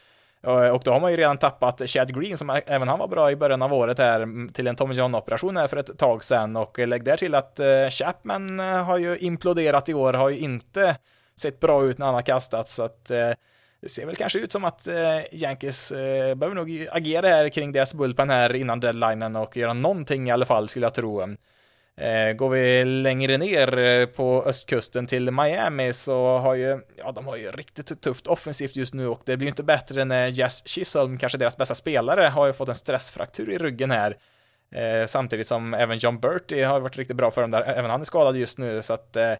Eh, 0.46 0.68
och 0.68 0.82
då 0.84 0.92
har 0.92 1.00
man 1.00 1.10
ju 1.10 1.16
redan 1.16 1.38
tappat 1.38 1.88
Chad 1.88 2.14
Green 2.20 2.38
som 2.38 2.60
även 2.66 2.88
han 2.88 2.98
var 2.98 3.08
bra 3.08 3.30
i 3.30 3.36
början 3.36 3.62
av 3.62 3.72
året 3.72 3.98
här 3.98 4.52
till 4.52 4.66
en 4.66 4.76
Tommy 4.76 4.94
John-operation 4.94 5.56
här 5.56 5.66
för 5.66 5.76
ett 5.76 5.98
tag 5.98 6.24
sedan 6.24 6.56
och 6.56 6.78
lägg 6.78 7.04
där 7.04 7.16
till 7.16 7.34
att 7.34 7.60
eh, 7.60 7.88
Chapman 7.90 8.60
eh, 8.60 8.84
har 8.84 8.98
ju 8.98 9.18
imploderat 9.18 9.88
i 9.88 9.94
år, 9.94 10.12
har 10.12 10.28
ju 10.28 10.38
inte 10.38 10.96
sett 11.40 11.60
bra 11.60 11.84
ut 11.84 11.98
när 11.98 12.06
han 12.06 12.14
har 12.14 12.22
kastat 12.22 12.68
så 12.68 12.82
att 12.82 13.10
det 13.82 13.88
ser 13.88 14.06
väl 14.06 14.16
kanske 14.16 14.38
ut 14.38 14.52
som 14.52 14.64
att 14.64 14.86
eh, 14.86 15.20
Yankees 15.32 15.92
eh, 15.92 16.34
behöver 16.34 16.54
nog 16.54 16.88
agera 16.90 17.28
här 17.28 17.48
kring 17.48 17.72
deras 17.72 17.94
bullpen 17.94 18.30
här 18.30 18.56
innan 18.56 18.80
deadlinen 18.80 19.36
och 19.36 19.56
göra 19.56 19.72
någonting 19.72 20.28
i 20.28 20.30
alla 20.30 20.46
fall 20.46 20.68
skulle 20.68 20.86
jag 20.86 20.94
tro. 20.94 21.22
Eh, 22.00 22.32
går 22.32 22.50
vi 22.50 22.84
längre 22.84 23.38
ner 23.38 23.78
eh, 23.78 24.06
på 24.06 24.42
östkusten 24.46 25.06
till 25.06 25.30
Miami 25.30 25.92
så 25.92 26.38
har 26.38 26.54
ju, 26.54 26.80
ja 26.96 27.12
de 27.12 27.26
har 27.26 27.36
ju 27.36 27.50
riktigt 27.50 28.00
tufft 28.00 28.26
offensivt 28.26 28.76
just 28.76 28.94
nu 28.94 29.08
och 29.08 29.22
det 29.24 29.36
blir 29.36 29.46
ju 29.46 29.50
inte 29.50 29.62
bättre 29.62 30.04
när 30.04 30.26
Jess 30.26 30.68
Chisholm, 30.68 31.18
kanske 31.18 31.38
deras 31.38 31.56
bästa 31.56 31.74
spelare, 31.74 32.22
har 32.22 32.46
ju 32.46 32.52
fått 32.52 32.68
en 32.68 32.74
stressfraktur 32.74 33.50
i 33.50 33.58
ryggen 33.58 33.90
här. 33.90 34.16
Eh, 34.74 35.06
samtidigt 35.06 35.46
som 35.46 35.74
även 35.74 35.98
John 35.98 36.20
Bertie 36.20 36.64
har 36.64 36.80
varit 36.80 36.96
riktigt 36.96 37.16
bra 37.16 37.30
för 37.30 37.40
dem 37.40 37.50
där, 37.50 37.62
även 37.62 37.90
han 37.90 38.00
är 38.00 38.04
skadad 38.04 38.36
just 38.36 38.58
nu 38.58 38.82
så 38.82 38.92
att 38.92 39.16
Eh, 39.16 39.34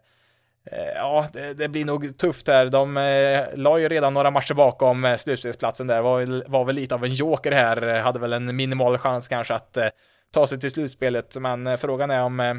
Eh, 0.65 0.95
ja, 0.95 1.27
det, 1.33 1.53
det, 1.53 1.69
blir 1.69 1.85
nog 1.85 2.17
tufft 2.17 2.47
här. 2.47 2.65
De 2.65 2.97
eh, 2.97 3.57
la 3.59 3.79
ju 3.79 3.89
redan 3.89 4.13
några 4.13 4.31
matcher 4.31 4.53
bakom 4.53 5.05
eh, 5.05 5.15
slutspelsplatsen 5.15 5.87
där, 5.87 6.01
var, 6.01 6.49
var 6.49 6.65
väl 6.65 6.75
lite 6.75 6.95
av 6.95 7.03
en 7.03 7.13
joker 7.13 7.51
här, 7.51 7.87
eh, 7.87 8.01
hade 8.01 8.19
väl 8.19 8.33
en 8.33 8.55
minimal 8.55 8.97
chans 8.97 9.27
kanske 9.27 9.53
att 9.53 9.77
eh, 9.77 9.87
ta 10.33 10.47
sig 10.47 10.59
till 10.59 10.71
slutspelet, 10.71 11.37
men 11.37 11.67
eh, 11.67 11.77
frågan 11.77 12.11
är 12.11 12.21
om, 12.21 12.39
eh, 12.39 12.55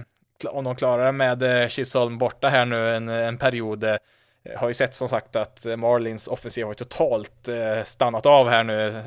om 0.46 0.64
de 0.64 0.76
klarar 0.76 1.06
det 1.06 1.12
med 1.12 1.62
eh, 1.62 1.68
Chisholm 1.68 2.18
borta 2.18 2.48
här 2.48 2.64
nu 2.64 2.96
en, 2.96 3.08
en 3.08 3.38
period. 3.38 3.84
Eh, 3.84 3.96
har 4.56 4.68
ju 4.68 4.74
sett 4.74 4.94
som 4.94 5.08
sagt 5.08 5.36
att 5.36 5.66
Marlins 5.76 6.28
offensiv 6.28 6.66
har 6.66 6.74
totalt 6.74 7.48
eh, 7.48 7.82
stannat 7.84 8.26
av 8.26 8.48
här 8.48 8.64
nu 8.64 9.02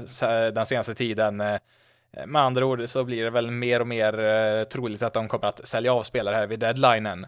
den 0.52 0.66
senaste 0.66 0.94
tiden. 0.94 1.38
Med 2.26 2.42
andra 2.42 2.66
ord 2.66 2.84
så 2.90 3.04
blir 3.04 3.24
det 3.24 3.30
väl 3.30 3.52
mer 3.52 3.80
och 3.80 3.88
mer 3.88 4.66
troligt 4.66 5.02
att 5.02 5.14
de 5.14 5.28
kommer 5.28 5.46
att 5.46 5.68
sälja 5.68 5.94
av 5.94 6.04
spelare 6.04 6.36
här 6.36 6.48
vid 6.48 6.60
deadlinen. 6.60 7.28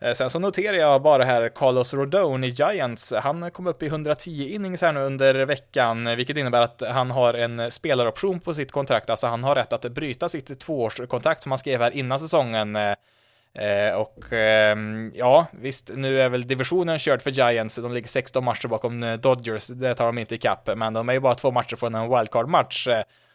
Eh, 0.00 0.12
sen 0.12 0.30
så 0.30 0.38
noterar 0.38 0.76
jag 0.76 1.02
bara 1.02 1.24
här 1.24 1.48
Carlos 1.48 1.94
Rodon 1.94 2.44
i 2.44 2.48
Giants. 2.48 3.12
Han 3.22 3.50
kom 3.50 3.66
upp 3.66 3.82
i 3.82 3.86
110 3.86 4.54
innings 4.54 4.82
här 4.82 4.92
nu 4.92 5.00
under 5.00 5.46
veckan, 5.46 6.06
eh, 6.06 6.16
vilket 6.16 6.36
innebär 6.36 6.60
att 6.60 6.82
han 6.88 7.10
har 7.10 7.34
en 7.34 7.70
spelaroption 7.70 8.40
på 8.40 8.54
sitt 8.54 8.72
kontrakt, 8.72 9.10
alltså 9.10 9.26
han 9.26 9.44
har 9.44 9.54
rätt 9.54 9.72
att 9.72 9.92
bryta 9.92 10.28
sitt 10.28 10.60
tvåårskontrakt 10.60 11.42
som 11.42 11.52
han 11.52 11.58
skrev 11.58 11.80
här 11.80 11.90
innan 11.90 12.18
säsongen. 12.18 12.76
Eh, 12.76 13.94
och 13.94 14.32
ehm, 14.32 15.12
ja, 15.14 15.46
visst, 15.52 15.90
nu 15.94 16.20
är 16.20 16.28
väl 16.28 16.46
divisionen 16.46 16.98
körd 16.98 17.22
för 17.22 17.30
Giants, 17.30 17.76
de 17.76 17.92
ligger 17.92 18.08
16 18.08 18.44
matcher 18.44 18.68
bakom 18.68 19.18
Dodgers, 19.22 19.66
det 19.66 19.94
tar 19.94 20.06
de 20.06 20.18
inte 20.18 20.34
ikapp, 20.34 20.76
men 20.76 20.92
de 20.92 21.08
är 21.08 21.12
ju 21.12 21.20
bara 21.20 21.34
två 21.34 21.50
matcher 21.50 21.76
från 21.76 21.94
en 21.94 22.08
wildcard-match. 22.08 22.88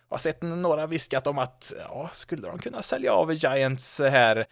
har 0.10 0.18
sett 0.18 0.42
några 0.42 0.88
viskat 0.88 1.28
om 1.28 1.38
att, 1.38 1.74
ja, 1.90 2.10
skulle 2.14 2.48
de 2.48 2.60
kunna 2.60 2.82
sälja 2.82 3.14
av 3.14 3.34
Giants 3.34 4.02
här? 4.02 4.46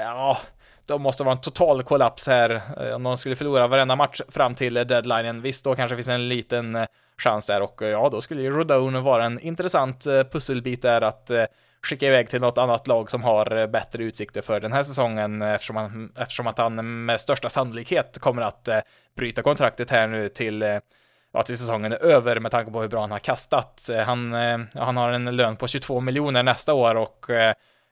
ja, 0.00 0.38
de 0.86 1.02
måste 1.02 1.24
vara 1.24 1.34
en 1.34 1.40
total 1.40 1.82
kollaps 1.82 2.26
här 2.26 2.60
eh, 2.80 2.94
om 2.94 3.02
de 3.02 3.18
skulle 3.18 3.36
förlora 3.36 3.66
varenda 3.66 3.96
match 3.96 4.20
fram 4.28 4.54
till 4.54 4.74
deadlinen. 4.74 5.42
Visst, 5.42 5.64
då 5.64 5.74
kanske 5.74 5.96
finns 5.96 6.08
en 6.08 6.28
liten 6.28 6.76
eh, 6.76 6.86
chans 7.18 7.46
där 7.46 7.62
och 7.62 7.82
eh, 7.82 7.88
ja, 7.88 8.08
då 8.08 8.20
skulle 8.20 8.42
ju 8.42 8.50
Rodone 8.50 9.00
vara 9.00 9.24
en 9.24 9.40
intressant 9.40 10.04
pusselbit 10.32 10.82
där 10.82 11.00
att 11.00 11.30
skicka 11.82 12.06
iväg 12.06 12.30
till 12.30 12.40
något 12.40 12.58
annat 12.58 12.86
lag 12.86 13.10
som 13.10 13.22
har 13.22 13.66
bättre 13.66 14.04
utsikter 14.04 14.42
för 14.42 14.60
den 14.60 14.72
här 14.72 14.82
säsongen 14.82 15.42
eftersom, 15.42 15.76
han, 15.76 16.12
eftersom 16.16 16.46
att 16.46 16.58
han 16.58 17.04
med 17.04 17.20
största 17.20 17.48
sannolikhet 17.48 18.18
kommer 18.18 18.42
att 18.42 18.68
bryta 19.16 19.42
kontraktet 19.42 19.90
här 19.90 20.06
nu 20.06 20.28
till 20.28 20.80
ja, 21.32 21.42
till 21.42 21.58
säsongen 21.58 21.92
är 21.92 22.04
över 22.04 22.40
med 22.40 22.50
tanke 22.50 22.72
på 22.72 22.80
hur 22.80 22.88
bra 22.88 23.00
han 23.00 23.10
har 23.10 23.18
kastat. 23.18 23.90
Han, 24.06 24.32
han 24.74 24.96
har 24.96 25.10
en 25.10 25.36
lön 25.36 25.56
på 25.56 25.68
22 25.68 26.00
miljoner 26.00 26.42
nästa 26.42 26.74
år 26.74 26.94
och 26.94 27.26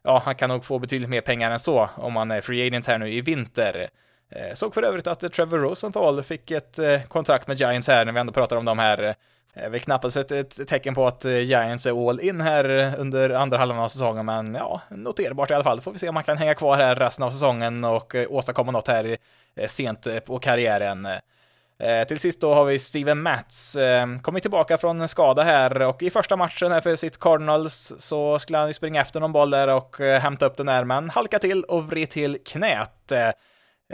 ja, 0.04 0.22
han 0.24 0.34
kan 0.34 0.48
nog 0.48 0.64
få 0.64 0.78
betydligt 0.78 1.10
mer 1.10 1.20
pengar 1.20 1.50
än 1.50 1.58
så 1.58 1.90
om 1.96 2.16
han 2.16 2.30
är 2.30 2.40
free 2.40 2.66
agent 2.66 2.86
här 2.86 2.98
nu 2.98 3.12
i 3.12 3.20
vinter. 3.20 3.88
Eh, 4.30 4.54
såg 4.54 4.74
för 4.74 4.82
övrigt 4.82 5.06
att 5.06 5.32
Trevor 5.32 5.58
Rosenthal 5.58 6.22
fick 6.22 6.50
ett 6.50 6.78
eh, 6.78 7.02
kontrakt 7.02 7.46
med 7.46 7.60
Giants 7.60 7.88
här 7.88 8.04
när 8.04 8.12
vi 8.12 8.20
ändå 8.20 8.32
pratar 8.32 8.56
om 8.56 8.64
de 8.64 8.78
här. 8.78 9.14
Det 9.54 9.60
är 9.60 9.70
väl 9.70 9.80
knappast 9.80 10.16
ett, 10.16 10.30
ett 10.30 10.68
tecken 10.68 10.94
på 10.94 11.06
att 11.06 11.24
Giants 11.24 11.86
är 11.86 12.08
all 12.08 12.20
in 12.20 12.40
här 12.40 12.94
under 12.98 13.30
andra 13.30 13.58
halvan 13.58 13.78
av 13.78 13.88
säsongen, 13.88 14.26
men 14.26 14.54
ja, 14.54 14.80
noterbart 14.90 15.50
i 15.50 15.54
alla 15.54 15.64
fall. 15.64 15.80
Får 15.80 15.92
vi 15.92 15.98
se 15.98 16.08
om 16.08 16.16
han 16.16 16.24
kan 16.24 16.38
hänga 16.38 16.54
kvar 16.54 16.76
här 16.76 16.94
resten 16.96 17.24
av 17.24 17.30
säsongen 17.30 17.84
och 17.84 18.14
åstadkomma 18.28 18.72
något 18.72 18.88
här 18.88 19.16
sent 19.66 20.06
på 20.26 20.38
karriären. 20.38 21.08
Eh, 21.78 22.06
till 22.06 22.18
sist 22.18 22.40
då 22.40 22.54
har 22.54 22.64
vi 22.64 22.78
Steven 22.78 23.22
Mats, 23.22 23.76
eh, 23.76 24.18
kommit 24.18 24.42
tillbaka 24.42 24.78
från 24.78 25.00
en 25.00 25.08
skada 25.08 25.42
här 25.42 25.82
och 25.82 26.02
i 26.02 26.10
första 26.10 26.36
matchen 26.36 26.72
här 26.72 26.80
för 26.80 26.96
sitt 26.96 27.18
Cardinals 27.18 27.92
så 27.98 28.38
skulle 28.38 28.58
han 28.58 28.66
ju 28.66 28.72
springa 28.72 29.00
efter 29.00 29.20
någon 29.20 29.32
boll 29.32 29.50
där 29.50 29.68
och 29.68 30.00
eh, 30.00 30.20
hämta 30.20 30.46
upp 30.46 30.56
den 30.56 30.66
där, 30.66 30.84
men 30.84 31.10
halka 31.10 31.38
till 31.38 31.64
och 31.64 31.84
vred 31.84 32.10
till 32.10 32.38
knät. 32.46 33.12
Eh, 33.12 33.28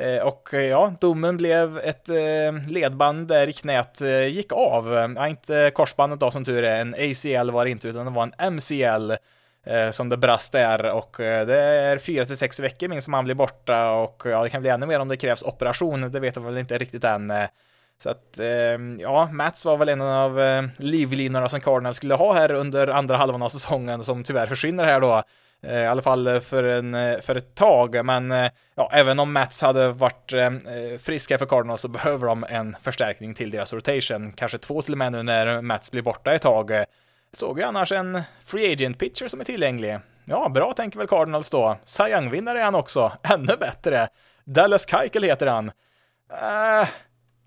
eh 0.05 0.23
och 0.23 0.55
eh, 0.55 0.61
ja, 0.61 0.93
domen 1.01 1.37
blev 1.37 1.79
ett 1.79 2.09
eh, 2.09 2.69
ledband 2.69 3.29
där 3.29 3.47
i 3.47 3.53
knät 3.53 4.01
eh, 4.01 4.27
gick 4.27 4.53
av. 4.53 5.13
Ja, 5.17 5.29
inte 5.29 5.71
korsbandet 5.75 6.21
då 6.21 6.31
som 6.31 6.45
tur 6.45 6.65
är, 6.65 6.77
en 6.77 6.95
ACL 6.95 7.51
var 7.51 7.65
det 7.65 7.71
inte, 7.71 7.89
utan 7.89 8.05
det 8.05 8.13
var 8.13 8.23
en 8.23 8.55
MCL 8.55 9.11
eh, 9.67 9.91
som 9.91 10.09
det 10.09 10.17
brast 10.17 10.53
där 10.53 10.93
och 10.93 11.15
det 11.19 11.61
är 11.61 11.99
fyra 11.99 12.25
till 12.25 12.37
sex 12.37 12.61
veckor 12.61 12.89
minst 12.89 13.05
som 13.05 13.15
han 13.15 13.25
blir 13.25 13.35
borta 13.35 13.91
och 13.91 14.23
ja, 14.25 14.43
det 14.43 14.49
kan 14.49 14.61
bli 14.61 14.71
ännu 14.71 14.87
mer 14.87 15.01
om 15.01 15.09
det 15.09 15.17
krävs 15.17 15.43
operation, 15.43 16.11
det 16.11 16.21
vet 16.21 16.37
jag 16.37 16.43
väl 16.43 16.59
inte 16.59 16.79
riktigt 16.79 17.05
än. 17.05 17.33
Så 18.03 18.11
att, 18.11 18.39
ehm, 18.39 19.01
ja, 19.01 19.29
Mats 19.33 19.65
var 19.65 19.77
väl 19.77 19.89
en 19.89 20.01
av 20.01 20.41
eh, 20.41 20.63
livlinorna 20.77 21.49
som 21.49 21.61
Cardinals 21.61 21.97
skulle 21.97 22.15
ha 22.15 22.33
här 22.33 22.53
under 22.53 22.89
andra 22.89 23.17
halvan 23.17 23.43
av 23.43 23.49
säsongen, 23.49 24.05
som 24.05 24.25
tyvärr 24.25 24.47
försvinner 24.47 24.85
här 24.85 25.01
då. 25.01 25.23
Eh, 25.63 25.79
I 25.79 25.87
alla 25.87 26.03
fall 26.03 26.41
för, 26.41 26.65
en, 26.65 26.95
eh, 26.95 27.21
för 27.21 27.37
ett 27.37 27.55
tag, 27.55 28.05
men 28.05 28.31
ja, 28.75 28.91
även 28.93 29.21
om 29.21 29.33
Mats 29.33 29.63
hade 29.63 29.93
varit 29.93 30.33
friska 31.01 31.39
för 31.39 31.47
Cardinals 31.47 31.81
så 31.81 31.89
behöver 31.89 32.27
de 32.27 32.45
en 32.45 32.77
förstärkning 32.81 33.35
till 33.35 33.51
deras 33.51 33.73
rotation, 33.73 34.33
kanske 34.33 34.59
två 34.59 34.83
till 34.83 34.95
och 34.95 34.99
med 34.99 35.13
nu 35.13 35.23
när 35.23 35.61
Mats 35.61 35.91
blir 35.91 36.03
borta 36.03 36.33
ett 36.33 36.43
tag. 36.43 36.85
Såg 37.33 37.59
ju 37.59 37.65
annars 37.65 37.93
en 37.93 38.23
free 38.45 38.73
agent 38.73 38.99
pitcher 38.99 39.29
som 39.29 39.41
är 39.41 39.45
tillgänglig. 39.45 39.99
Ja, 40.25 40.49
bra 40.49 40.73
tänker 40.73 40.99
väl 40.99 41.09
Cardinals 41.09 41.51
då. 41.51 41.79
Cy 41.85 42.29
vinnare 42.31 42.61
är 42.61 42.65
han 42.65 42.75
också. 42.75 43.13
Ännu 43.23 43.57
bättre. 43.57 44.09
Dallas 44.45 44.87
Keuchel 44.89 45.23
heter 45.23 45.47
han. 45.47 45.71
Uh, 46.33 46.89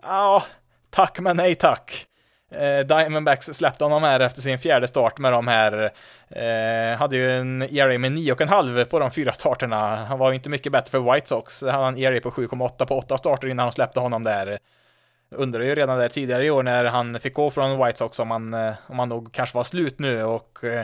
ja, 0.04 0.44
tack 0.90 1.20
men 1.20 1.38
nej 1.38 1.56
tack. 1.56 2.08
Eh, 2.52 2.80
Diamondbacks 2.80 3.46
släppte 3.46 3.84
honom 3.84 4.04
här 4.04 4.20
efter 4.20 4.42
sin 4.42 4.60
fjärde 4.60 4.88
start 4.88 5.18
med 5.18 5.34
de 5.34 5.48
här. 5.48 5.92
Eh, 6.30 6.98
hade 6.98 7.16
ju 7.16 7.32
en 7.32 7.62
ERA 7.62 7.98
med 7.98 8.12
9,5 8.12 8.86
på 8.86 9.00
de 9.00 9.12
fyra 9.12 9.32
starterna. 9.32 9.96
Han 9.96 10.20
var 10.20 10.30
ju 10.30 10.36
inte 10.36 10.50
mycket 10.50 10.72
bättre 10.72 10.92
för 10.92 11.14
White 11.14 11.28
Sox. 11.28 11.64
Han 11.64 11.84
hade 11.84 11.88
en 11.88 11.98
ERA 11.98 12.20
på 12.20 12.32
7,8 12.32 12.86
på 12.86 12.98
åtta 12.98 13.18
starter 13.18 13.48
innan 13.48 13.68
de 13.68 13.72
släppte 13.72 14.00
honom 14.00 14.24
där 14.24 14.60
undrade 15.34 15.66
ju 15.66 15.76
redan 15.76 16.00
där 16.00 16.10
tidigare 16.10 16.46
i 16.46 16.52
år 16.52 16.64
när 16.64 16.86
han 16.86 17.20
fick 17.20 17.34
gå 17.34 17.50
från 17.50 17.86
White 17.86 17.98
Sox 17.98 18.20
om 18.20 18.32
han, 18.32 18.54
eh, 18.54 18.74
om 18.88 19.00
han 19.00 19.10
nog 19.10 19.34
kanske 19.34 19.58
var 19.58 19.64
slut 19.64 20.00
nu 20.00 20.24
och 20.24 20.64
eh, 20.64 20.84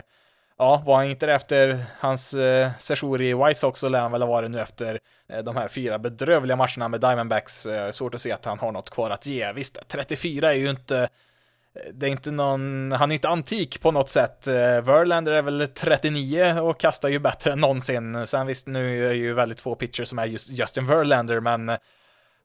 ja, 0.60 0.82
var 0.86 0.96
han 0.96 1.10
inte 1.10 1.26
det 1.26 1.34
efter 1.34 1.84
hans 1.98 2.34
eh, 2.34 2.70
session 2.78 3.20
i 3.20 3.34
White 3.34 3.54
Sox 3.54 3.80
så 3.80 3.88
lär 3.88 4.00
han 4.00 4.12
väl 4.12 4.22
ha 4.22 4.28
varit 4.28 4.50
nu 4.50 4.60
efter 4.60 4.98
eh, 5.28 5.38
de 5.38 5.56
här 5.56 5.68
fyra 5.68 5.98
bedrövliga 5.98 6.56
matcherna 6.56 6.88
med 6.88 7.00
Diamondbacks. 7.00 7.66
Eh, 7.66 7.90
svårt 7.90 8.14
att 8.14 8.20
se 8.20 8.32
att 8.32 8.44
han 8.44 8.58
har 8.58 8.72
något 8.72 8.90
kvar 8.90 9.10
att 9.10 9.26
ge. 9.26 9.52
Visst, 9.52 9.78
34 9.88 10.52
är 10.52 10.56
ju 10.56 10.70
inte 10.70 10.98
eh, 10.98 11.92
det 11.92 12.06
är 12.06 12.10
inte 12.10 12.30
någon, 12.30 12.92
han 12.92 13.10
är 13.10 13.14
inte 13.14 13.28
antik 13.28 13.80
på 13.80 13.90
något 13.90 14.10
sätt. 14.10 14.46
Verlander 14.82 15.32
är 15.32 15.42
väl 15.42 15.68
39 15.74 16.60
och 16.60 16.80
kastar 16.80 17.08
ju 17.08 17.18
bättre 17.18 17.52
än 17.52 17.60
någonsin. 17.60 18.26
Sen 18.26 18.46
visst, 18.46 18.66
nu 18.66 19.08
är 19.08 19.12
ju 19.12 19.32
väldigt 19.34 19.60
få 19.60 19.74
pitchers 19.74 20.08
som 20.08 20.18
är 20.18 20.26
just 20.26 20.50
Justin 20.50 20.86
Verlander, 20.86 21.40
men 21.40 21.70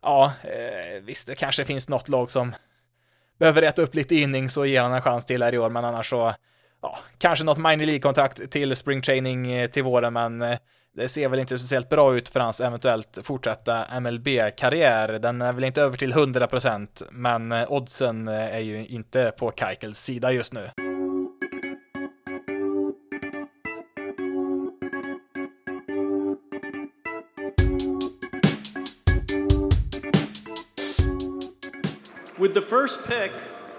ja, 0.01 0.34
eh, 0.43 1.01
visst, 1.01 1.28
det 1.28 1.36
kanske 1.36 1.65
finns 1.65 1.89
något 1.89 2.10
lag 2.10 2.32
som 2.32 2.56
behöver 3.39 3.62
äta 3.62 3.82
upp 3.82 3.95
lite 3.95 4.15
innings 4.15 4.58
och 4.58 4.67
ge 4.67 4.80
honom 4.80 4.95
en 4.95 5.01
chans 5.01 5.25
till 5.25 5.43
här 5.43 5.54
i 5.54 5.58
år, 5.58 5.69
men 5.69 5.86
annars 5.86 6.10
så, 6.10 6.34
ja, 6.86 6.98
kanske 7.17 7.45
något 7.45 7.58
minor 7.58 7.86
League-kontrakt 7.86 8.52
till 8.52 8.76
spring 8.76 9.02
training 9.02 9.52
eh, 9.52 9.69
till 9.69 9.84
våren, 9.84 10.13
men 10.13 10.41
eh, 10.41 10.58
det 10.95 11.08
ser 11.08 11.30
väl 11.30 11.39
inte 11.39 11.58
speciellt 11.58 11.89
bra 11.89 12.15
ut 12.15 12.30
för 12.30 12.39
hans 12.39 12.62
eventuellt 12.62 13.17
fortsatta 13.24 14.00
MLB-karriär. 14.00 15.08
Den 15.08 15.41
är 15.41 15.54
väl 15.54 15.63
inte 15.63 15.82
över 15.82 15.98
till 15.98 16.13
100%, 16.13 17.04
men 17.12 17.52
eh, 17.52 17.71
oddsen 17.71 18.28
är 18.28 18.60
ju 18.60 18.86
inte 18.86 19.32
på 19.38 19.52
Keichels 19.52 20.00
sida 20.00 20.32
just 20.32 20.54
nu. 20.54 20.69
With 32.38 32.54
the 32.54 32.62
first 32.62 33.08
pick 33.08 33.32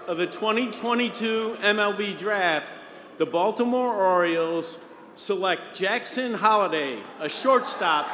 of 0.07 0.17
the 0.17 0.25
2022 0.25 1.55
MLB 1.61 2.17
Draft, 2.17 2.67
the 3.17 3.25
Baltimore 3.25 3.93
Orioles 3.95 4.77
select 5.15 5.81
Jackson 5.81 6.35
Holiday, 6.35 6.99
a 7.19 7.29
shortstop 7.29 8.05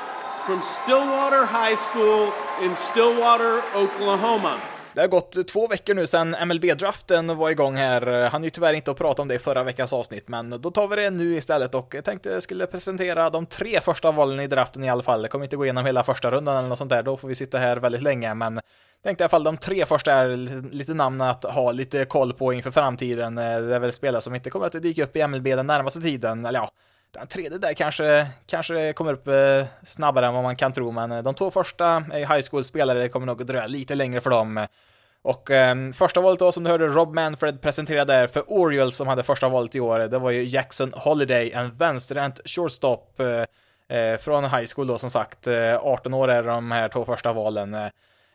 from 0.46 0.62
Stillwater 0.64 1.46
High 1.46 1.76
School 1.76 2.32
in 2.64 2.76
Stillwater, 2.76 3.62
Oklahoma. 3.76 4.54
Det 4.94 5.02
har 5.02 5.08
gått 5.08 5.48
två 5.48 5.68
veckor 5.68 5.94
nu 5.94 6.08
sedan 6.08 6.36
MLB-draften 6.36 7.38
var 7.38 7.50
igång 7.50 7.76
här. 7.76 8.30
Han 8.30 8.42
är 8.42 8.46
ju 8.46 8.50
tyvärr 8.50 8.74
inte 8.74 8.92
att 8.92 8.98
prata 8.98 9.22
om 9.22 9.28
det 9.28 9.36
i 9.36 9.40
förra 9.40 9.64
veckans 9.64 9.94
avsnitt, 9.94 10.28
men 10.28 10.50
då 10.62 10.72
tar 10.72 10.88
vi 10.88 10.96
det 10.96 11.10
nu 11.10 11.36
istället 11.36 11.76
och 11.76 11.96
jag 11.96 12.04
tänkte 12.06 12.30
jag 12.30 12.44
skulle 12.44 12.66
presentera 12.66 13.30
de 13.30 13.46
tre 13.46 13.82
första 13.82 14.12
valen 14.12 14.40
i 14.40 14.48
draften 14.48 14.84
i 14.84 14.90
alla 14.90 15.04
fall. 15.04 15.22
Jag 15.22 15.32
kommer 15.32 15.46
inte 15.46 15.56
gå 15.56 15.66
igenom 15.66 15.86
hela 15.86 16.04
första 16.04 16.32
rundan 16.32 16.58
eller 16.58 16.70
något 16.70 16.78
sånt 16.78 16.90
där, 16.90 17.04
då 17.04 17.18
får 17.18 17.28
vi 17.28 17.36
sitta 17.36 17.58
här 17.58 17.78
väldigt 17.78 18.02
länge, 18.02 18.34
men 18.34 18.60
tänkte 19.04 19.22
i 19.22 19.24
alla 19.24 19.30
fall 19.30 19.44
de 19.44 19.58
tre 19.58 19.86
första 19.86 20.14
är 20.14 20.28
lite 20.72 20.94
namn 20.94 21.22
att 21.22 21.44
ha 21.44 21.72
lite 21.72 22.06
koll 22.06 22.34
på 22.34 22.54
inför 22.54 22.72
framtiden. 22.72 23.38
Eh, 23.38 23.62
det 23.62 23.76
är 23.76 23.80
väl 23.80 23.94
spelare 23.94 24.22
som 24.22 24.36
inte 24.36 24.50
kommer 24.50 24.66
att 24.66 24.84
dyka 24.84 25.04
upp 25.04 25.16
i 25.16 25.28
MLB 25.28 25.44
den 25.44 25.68
närmaste 25.68 26.02
tiden, 26.02 26.46
eller 26.46 26.60
ja, 26.60 26.72
den 27.14 27.28
tredje 27.28 27.58
där 27.58 27.74
kanske, 27.74 28.28
kanske 28.46 28.94
kommer 28.94 29.14
upp 29.14 29.28
eh, 29.28 29.66
snabbare 29.86 30.28
än 30.28 30.34
vad 30.34 30.44
man 30.44 30.56
kan 30.56 30.74
tro, 30.74 30.92
men 30.92 31.12
eh, 31.12 31.24
de 31.24 31.34
två 31.34 31.52
första 31.52 31.88
är 31.88 32.36
high 32.36 32.48
school-spelare, 32.52 33.00
det 33.00 33.10
kommer 33.10 33.26
nog 33.26 33.42
att 33.42 33.48
dröja 33.48 33.68
lite 33.68 33.96
längre 33.96 34.22
för 34.22 34.30
dem. 34.30 34.68
Och 35.22 35.52
eh, 35.52 35.92
första 35.92 36.22
valet 36.22 36.40
då, 36.40 36.52
som 36.52 36.64
du 36.64 36.70
hörde 36.70 36.88
Rob 36.88 37.14
Manfred 37.14 37.62
presentera 37.62 38.06
där 38.06 38.28
för 38.28 38.44
Orioles 38.48 38.98
som 38.98 39.08
hade 39.08 39.24
första 39.24 39.50
valet 39.50 39.76
i 39.76 39.80
år, 39.80 40.00
det 40.00 40.20
var 40.20 40.32
ju 40.32 40.44
Jackson 40.44 40.94
Holiday, 40.94 41.52
en 41.52 41.76
vänsterhänt 41.76 42.42
shortstop 42.46 43.20
eh, 43.20 43.98
eh, 43.98 44.18
från 44.18 44.44
high 44.44 44.66
school 44.76 44.88
då 44.88 44.98
som 44.98 45.10
sagt. 45.10 45.48
18 45.80 46.14
år 46.14 46.28
är 46.28 46.44
de 46.44 46.72
här 46.72 46.90
två 46.90 47.06
första 47.06 47.34
valen. 47.34 47.78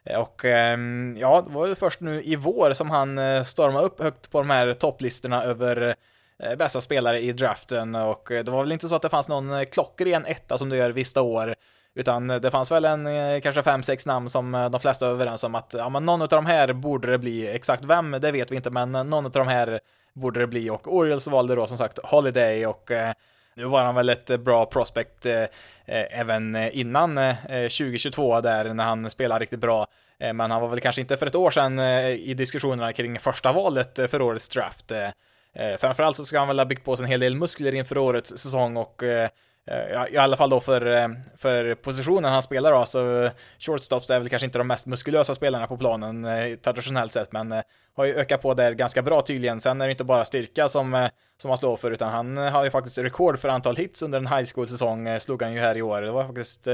Eh, 0.05 0.21
och 0.21 0.45
ehm, 0.45 1.17
ja, 1.19 1.43
det 1.47 1.55
var 1.55 1.67
ju 1.67 1.75
först 1.75 2.01
nu 2.01 2.23
i 2.23 2.37
vår 2.37 2.73
som 2.73 2.91
han 2.91 3.19
eh, 3.19 3.45
stormade 3.45 3.87
upp 3.87 4.03
högt 4.03 4.31
på 4.31 4.39
de 4.39 4.51
här 4.51 4.73
topplistorna 4.73 5.45
över 5.45 5.95
eh, 6.43 6.57
bästa 6.57 6.81
spelare 6.81 7.21
i 7.21 7.33
draften 7.33 7.95
och 7.95 8.27
det 8.29 8.49
var 8.49 8.63
väl 8.63 8.73
inte 8.73 8.89
så 8.89 8.97
att 8.97 9.03
det 9.03 9.09
fanns 9.09 9.29
någon 9.29 9.67
klockren 9.67 10.27
etta 10.27 10.59
som 10.59 10.69
du 10.69 10.77
gör 10.77 10.91
vissa 10.91 11.23
år, 11.23 11.55
utan 11.95 12.29
det 12.29 12.51
fanns 12.51 12.73
väl 12.73 12.85
en 12.85 13.41
kanske 13.41 13.63
fem, 13.63 13.83
sex 13.83 14.07
namn 14.07 14.29
som 14.29 14.69
de 14.73 14.81
flesta 14.81 15.07
var 15.07 15.13
överens 15.13 15.45
om 15.45 15.55
att 15.55 15.75
ja, 15.79 15.89
men 15.89 16.07
någon 16.07 16.23
av 16.23 16.29
de 16.29 16.47
här 16.47 16.73
borde 16.73 17.11
det 17.11 17.19
bli. 17.19 17.49
Exakt 17.49 17.85
vem, 17.85 18.11
det 18.11 18.33
vet 18.33 18.51
vi 18.51 18.57
inte, 18.57 18.71
men 18.71 18.93
någon 18.93 19.25
av 19.27 19.31
de 19.31 19.49
här 19.49 19.81
borde 20.13 20.41
det 20.41 20.47
bli 20.47 20.71
och 20.71 20.95
Orioles 20.95 21.27
valde 21.27 21.55
då 21.55 21.67
som 21.67 21.79
sagt 21.79 21.99
Holiday 22.03 22.67
och 22.67 22.91
nu 23.59 23.65
var 23.65 23.85
han 23.85 23.95
väl 23.95 24.09
ett 24.09 24.41
bra 24.41 24.67
prospect 24.67 25.27
eh, 25.27 25.43
eh 25.43 26.21
även 26.21 26.55
eh, 26.55 26.79
innan 26.79 27.19
eh, 27.19 27.47
eh 27.47 27.69
2022 27.69 28.41
där 28.41 28.75
när 28.75 28.85
han 28.85 29.11
spelade 29.11 29.43
riktigt 29.43 29.61
bra. 29.61 29.87
Eh, 30.19 30.33
men 30.33 30.51
han 30.51 30.61
var 30.61 30.69
väl 30.69 30.81
kanske 30.81 31.01
inte 31.01 31.17
för 31.17 31.27
ett 31.27 31.35
år 31.35 31.51
sedan 31.51 31.79
i 32.19 32.35
diskussionerna 32.35 32.93
kring 32.93 33.19
första 33.19 33.53
valet 33.53 34.11
för 34.11 34.23
årets 34.23 34.49
draft. 34.49 34.93
Eh, 35.55 35.77
framförallt 35.77 36.17
så 36.17 36.25
ska 36.25 36.39
han 36.39 36.49
väl 36.49 36.59
ha 36.59 36.65
byggt 36.65 36.85
på 36.85 36.97
sig 36.97 37.05
en 37.05 37.11
hel 37.11 37.21
del 37.21 37.35
muskler 37.35 37.75
inför 37.75 37.99
årets 37.99 38.39
säsong 38.39 38.77
och 38.77 39.03
eh, 39.03 39.29
Eh, 39.71 40.15
i 40.15 40.17
alla 40.17 40.37
fall 40.37 40.51
då 40.51 40.61
för, 40.61 40.87
eh, 40.87 41.09
för 41.37 41.75
positionen 41.75 42.33
han 42.33 42.43
spelar 42.43 42.73
då, 42.73 42.85
så 42.85 43.31
shortstops 43.59 44.11
är 44.11 44.19
väl 44.19 44.29
kanske 44.29 44.47
inte 44.47 44.59
de 44.59 44.67
mest 44.67 44.87
muskulösa 44.87 45.35
spelarna 45.35 45.67
på 45.67 45.77
planen 45.77 46.25
eh, 46.25 46.55
traditionellt 46.55 47.13
sett, 47.13 47.33
men 47.33 47.63
har 47.97 48.05
ju 48.05 48.15
ökat 48.15 48.43
på 48.43 48.55
där 48.55 48.73
ganska 48.73 49.03
bra 49.03 49.21
tydligen. 49.21 49.61
Sen 49.61 49.81
är 49.81 49.87
det 49.87 49.91
inte 49.91 50.05
bara 50.05 50.25
styrka 50.25 50.69
som, 50.69 51.09
som 51.37 51.51
han 51.51 51.59
slår 51.59 51.77
för, 51.77 51.91
utan 51.91 52.13
han 52.13 52.37
har 52.37 52.65
ju 52.65 52.71
faktiskt 52.71 52.99
rekord 52.99 53.39
för 53.39 53.49
antal 53.49 53.77
hits 53.77 54.03
under 54.03 54.19
en 54.19 54.27
high 54.27 54.49
school-säsong, 54.55 55.21
slog 55.21 55.43
han 55.43 55.53
ju 55.53 55.61
här 55.61 55.77
i 55.77 55.83
år. 55.83 56.03
Det 56.03 56.11
var 56.11 56.25
faktiskt 56.25 56.69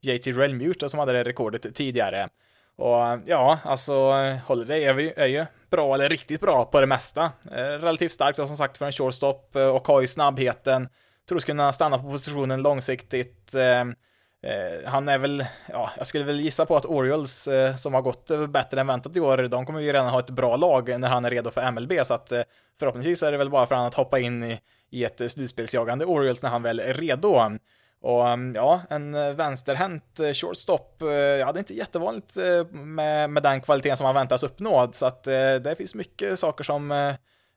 JT 0.00 0.26
Realmute 0.26 0.88
som 0.88 1.00
hade 1.00 1.12
det 1.12 1.24
rekordet 1.24 1.74
tidigare. 1.74 2.28
Och 2.76 3.18
ja, 3.26 3.58
alltså 3.64 4.12
Holiday 4.46 4.84
är, 4.84 4.94
vi, 4.94 5.12
är 5.16 5.26
ju 5.26 5.46
bra, 5.70 5.94
eller 5.94 6.08
riktigt 6.08 6.40
bra 6.40 6.64
på 6.64 6.80
det 6.80 6.86
mesta. 6.86 7.32
Relativt 7.80 8.12
starkt 8.12 8.38
då, 8.38 8.46
som 8.46 8.56
sagt 8.56 8.78
för 8.78 8.86
en 8.86 8.92
shortstop 8.92 9.56
och 9.56 9.88
har 9.88 10.00
ju 10.00 10.06
snabbheten. 10.06 10.88
Tror 11.30 11.38
skulle 11.38 11.52
kunna 11.52 11.72
stanna 11.72 11.98
på 11.98 12.10
positionen 12.10 12.62
långsiktigt. 12.62 13.54
Eh, 13.54 13.80
eh, 13.80 14.84
han 14.84 15.08
är 15.08 15.18
väl, 15.18 15.44
ja, 15.68 15.90
jag 15.96 16.06
skulle 16.06 16.24
väl 16.24 16.40
gissa 16.40 16.66
på 16.66 16.76
att 16.76 16.86
Orioles, 16.86 17.48
eh, 17.48 17.74
som 17.74 17.94
har 17.94 18.02
gått 18.02 18.30
bättre 18.48 18.80
än 18.80 18.86
väntat 18.86 19.16
i 19.16 19.20
år, 19.20 19.36
de 19.36 19.66
kommer 19.66 19.80
ju 19.80 19.92
redan 19.92 20.08
ha 20.08 20.18
ett 20.18 20.30
bra 20.30 20.56
lag 20.56 21.00
när 21.00 21.08
han 21.08 21.24
är 21.24 21.30
redo 21.30 21.50
för 21.50 21.70
MLB, 21.70 21.92
så 22.04 22.14
att 22.14 22.32
förhoppningsvis 22.78 23.22
är 23.22 23.32
det 23.32 23.38
väl 23.38 23.50
bara 23.50 23.66
för 23.66 23.74
han 23.74 23.86
att 23.86 23.94
hoppa 23.94 24.18
in 24.18 24.44
i, 24.44 24.60
i 24.90 25.04
ett 25.04 25.30
slutspelsjagande 25.30 26.04
Orioles 26.04 26.42
när 26.42 26.50
han 26.50 26.62
väl 26.62 26.80
är 26.80 26.94
redo. 26.94 27.58
Och 28.02 28.28
mm, 28.28 28.54
ja, 28.54 28.80
en 28.90 29.36
vänsterhänt 29.36 30.20
shortstop, 30.34 30.96
ja 31.00 31.52
det 31.52 31.56
är 31.56 31.58
inte 31.58 31.74
jättevanligt 31.74 32.36
med, 32.72 33.30
med 33.30 33.42
den 33.42 33.60
kvaliteten 33.60 33.96
som 33.96 34.04
man 34.04 34.14
väntas 34.14 34.42
uppnå, 34.42 34.90
så 34.92 35.06
att 35.06 35.22
det 35.24 35.74
finns 35.78 35.94
mycket 35.94 36.38
saker 36.38 36.64
som 36.64 37.14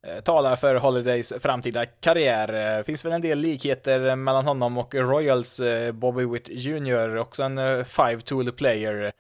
Eh, 0.08 0.22
talar 0.22 0.56
för 0.56 0.76
Holidays 0.76 1.34
framtida 1.40 1.86
karriär. 1.86 2.78
Eh, 2.78 2.84
finns 2.84 3.06
väl 3.06 3.12
en 3.12 3.22
del 3.22 3.40
likheter 3.40 4.16
mellan 4.16 4.46
honom 4.46 4.78
och 4.78 4.96
Royals 4.96 5.60
eh, 5.60 5.92
Bobby 5.92 6.26
Witt 6.26 6.50
Jr, 6.50 7.18
också 7.18 7.44
en 7.44 7.86
five-tool 7.86 8.52
player. 8.52 9.12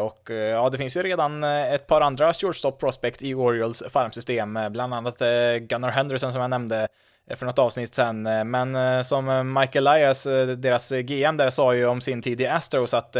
Och 0.00 0.30
ja, 0.30 0.70
det 0.70 0.78
finns 0.78 0.96
ju 0.96 1.02
redan 1.02 1.44
ett 1.44 1.86
par 1.86 2.00
andra 2.00 2.32
shortstop 2.32 2.80
prospect 2.80 3.22
i 3.22 3.34
Orioles 3.34 3.82
farmsystem, 3.90 4.58
bland 4.70 4.94
annat 4.94 5.18
Gunnar 5.60 5.90
Henderson 5.90 6.32
som 6.32 6.40
jag 6.40 6.50
nämnde, 6.50 6.88
för 7.34 7.46
något 7.46 7.58
avsnitt 7.58 7.94
sen. 7.94 8.22
Men 8.50 9.04
som 9.04 9.54
Michael 9.60 9.86
Elias, 9.86 10.24
deras 10.56 10.90
GM 10.90 11.36
där, 11.36 11.50
sa 11.50 11.74
ju 11.74 11.86
om 11.86 12.00
sin 12.00 12.22
tid 12.22 12.40
i 12.40 12.46
Astros 12.46 12.94
att 12.94 13.16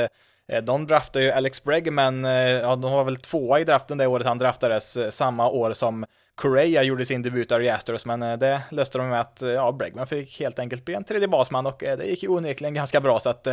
de 0.62 0.87
draftade 0.87 1.24
ju 1.24 1.31
Alex 1.31 1.64
Bregman, 1.64 2.24
ja 2.24 2.77
de 2.77 2.93
var 2.93 3.05
väl 3.05 3.16
tvåa 3.16 3.61
i 3.61 3.64
draften 3.64 3.99
det 3.99 4.07
året 4.07 4.27
han 4.27 4.39
draftades, 4.39 5.16
samma 5.16 5.49
år 5.49 5.72
som 5.72 6.07
Correa 6.37 6.82
gjorde 6.82 7.05
sin 7.05 7.22
debut 7.22 7.49
där 7.49 7.61
i 7.61 7.68
Astros, 7.68 8.07
men 8.07 8.22
eh, 8.22 8.39
det 8.39 8.62
löste 8.70 8.99
de 8.99 9.09
med 9.09 9.20
att 9.20 9.43
eh, 9.43 9.49
ja, 9.49 9.72
Bregman 9.72 10.07
fick 10.07 10.41
helt 10.41 10.59
enkelt 10.59 10.84
bli 10.84 10.95
en 10.95 11.05
tredje 11.05 11.28
basman 11.28 11.66
och 11.66 11.84
eh, 11.84 11.99
det 11.99 12.05
gick 12.05 12.22
ju 12.22 12.28
onekligen 12.28 12.74
ganska 12.74 13.01
bra 13.01 13.18
så 13.18 13.30
att 13.30 13.47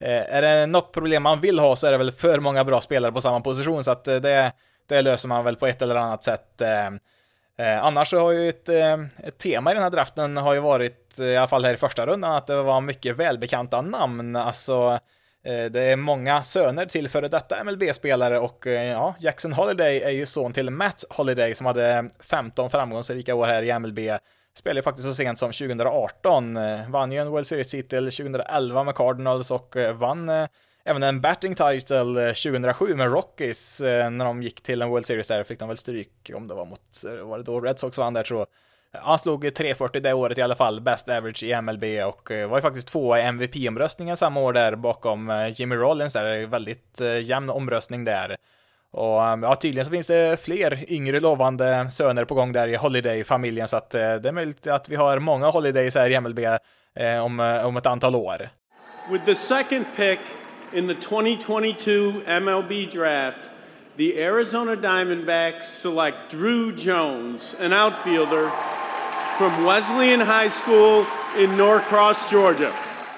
är 0.00 0.42
det 0.42 0.66
något 0.66 0.92
problem 0.92 1.22
man 1.22 1.40
vill 1.40 1.58
ha 1.58 1.76
så 1.76 1.86
är 1.86 1.92
det 1.92 1.98
väl 1.98 2.12
för 2.12 2.40
många 2.40 2.64
bra 2.64 2.80
spelare 2.80 3.12
på 3.12 3.20
samma 3.20 3.40
position 3.40 3.84
så 3.84 3.90
att 3.90 4.04
det 4.04 4.52
det 4.86 5.02
löser 5.02 5.28
man 5.28 5.44
väl 5.44 5.56
på 5.56 5.66
ett 5.66 5.82
eller 5.82 5.94
annat 5.94 6.24
sätt. 6.24 6.62
Eh, 7.56 7.84
annars 7.84 8.08
så 8.08 8.18
har 8.18 8.32
ju 8.32 8.48
ett, 8.48 8.68
eh, 8.68 8.94
ett, 9.22 9.38
tema 9.38 9.70
i 9.70 9.74
den 9.74 9.82
här 9.82 9.90
draften 9.90 10.36
har 10.36 10.54
ju 10.54 10.60
varit, 10.60 11.18
i 11.18 11.36
alla 11.36 11.46
fall 11.46 11.64
här 11.64 11.74
i 11.74 11.76
första 11.76 12.06
rundan, 12.06 12.32
att 12.32 12.46
det 12.46 12.62
var 12.62 12.80
mycket 12.80 13.16
välbekanta 13.16 13.82
namn. 13.82 14.36
Alltså, 14.36 14.98
Eh, 15.44 15.64
det 15.64 15.80
är 15.80 15.96
många 15.96 16.42
söner 16.42 16.86
till 16.86 17.08
före 17.08 17.28
detta 17.28 17.64
MLB-spelare 17.64 18.38
och 18.38 18.66
eh, 18.66 18.84
ja, 18.84 19.14
Jackson 19.18 19.52
Holiday 19.52 20.00
är 20.00 20.10
ju 20.10 20.26
son 20.26 20.52
till 20.52 20.70
Matt 20.70 21.04
Holiday 21.10 21.54
som 21.54 21.66
hade 21.66 22.10
15 22.20 22.70
framgångsrika 22.70 23.34
år 23.34 23.46
här 23.46 23.62
i 23.62 23.78
MLB. 23.78 23.98
Spelade 24.58 24.78
ju 24.78 24.82
faktiskt 24.82 25.08
så 25.08 25.14
sent 25.14 25.38
som 25.38 25.52
2018, 25.52 26.56
eh, 26.56 26.90
vann 26.90 27.12
ju 27.12 27.18
en 27.18 27.28
World 27.28 27.46
Series-titel 27.46 28.04
2011 28.04 28.84
med 28.84 28.94
Cardinals 28.94 29.50
och 29.50 29.76
vann 29.94 30.28
även 30.84 31.02
en 31.02 31.20
batting 31.20 31.54
title 31.54 32.34
2007 32.34 32.94
med 32.94 33.12
Rockies 33.12 33.80
när 33.82 34.24
de 34.24 34.42
gick 34.42 34.62
till 34.62 34.82
en 34.82 34.88
World 34.88 35.06
Series 35.06 35.28
där 35.28 35.42
fick 35.42 35.58
de 35.58 35.68
väl 35.68 35.76
stryk 35.76 36.30
om 36.34 36.48
det 36.48 36.54
var 36.54 36.64
mot, 36.64 36.80
var 37.22 37.38
det 37.38 37.44
då 37.44 37.60
Red 37.60 37.78
Sox 37.78 37.98
vann 37.98 38.14
där 38.14 38.22
tror 38.22 38.40
jag. 38.40 38.46
Han 39.02 39.18
slog 39.18 39.54
340 39.54 40.02
det 40.02 40.12
året 40.12 40.38
i 40.38 40.42
alla 40.42 40.54
fall, 40.54 40.80
best 40.80 41.08
average 41.08 41.42
i 41.42 41.60
MLB 41.62 41.84
och 41.84 42.30
eh, 42.30 42.48
var 42.48 42.58
ju 42.58 42.62
faktiskt 42.62 42.88
tvåa 42.88 43.20
i 43.20 43.22
MVP-omröstningen 43.22 44.16
samma 44.16 44.40
år 44.40 44.52
där 44.52 44.76
bakom 44.76 45.30
eh, 45.30 45.60
Jimmy 45.60 45.74
Rollins 45.74 46.12
där, 46.12 46.46
väldigt 46.46 47.00
eh, 47.00 47.20
jämn 47.20 47.50
omröstning 47.50 48.04
där. 48.04 48.36
Och 48.90 49.20
ja, 49.42 49.56
tydligen 49.60 49.84
så 49.84 49.90
finns 49.90 50.06
det 50.06 50.44
fler 50.44 50.92
yngre 50.92 51.20
lovande 51.20 51.90
söner 51.90 52.24
på 52.24 52.34
gång 52.34 52.52
där 52.52 52.68
i 52.68 52.76
Holiday-familjen 52.76 53.68
så 53.68 53.76
att 53.76 53.90
det 53.90 54.28
är 54.28 54.32
möjligt 54.32 54.66
att 54.66 54.88
vi 54.88 54.96
har 54.96 55.18
många 55.18 55.50
Holidays 55.50 55.94
här 55.94 56.10
i 56.10 56.20
MLB 56.20 56.38
om, 57.22 57.40
om 57.64 57.76
ett 57.76 57.86
antal 57.86 58.16
år. 58.16 58.48
With 59.10 59.24
the 59.24 59.34
second 59.34 59.84
pick 59.96 60.18
in 60.72 60.88
the 60.88 60.94
2022 60.94 62.22
MLB 62.40 62.86
draft, 62.92 63.50
the 63.96 64.24
Arizona 64.24 64.76
Diamondbacks 64.76 65.66
select 65.66 66.16
Drew 66.30 66.72
Jones, 66.76 67.56
an 67.60 67.72
outfielder 67.72 68.50
from 69.38 69.64
Wesleyan 69.64 70.20
High 70.20 70.48
School 70.48 71.04
in 71.38 71.56
Norcross, 71.56 72.32
Georgia. 72.32 72.70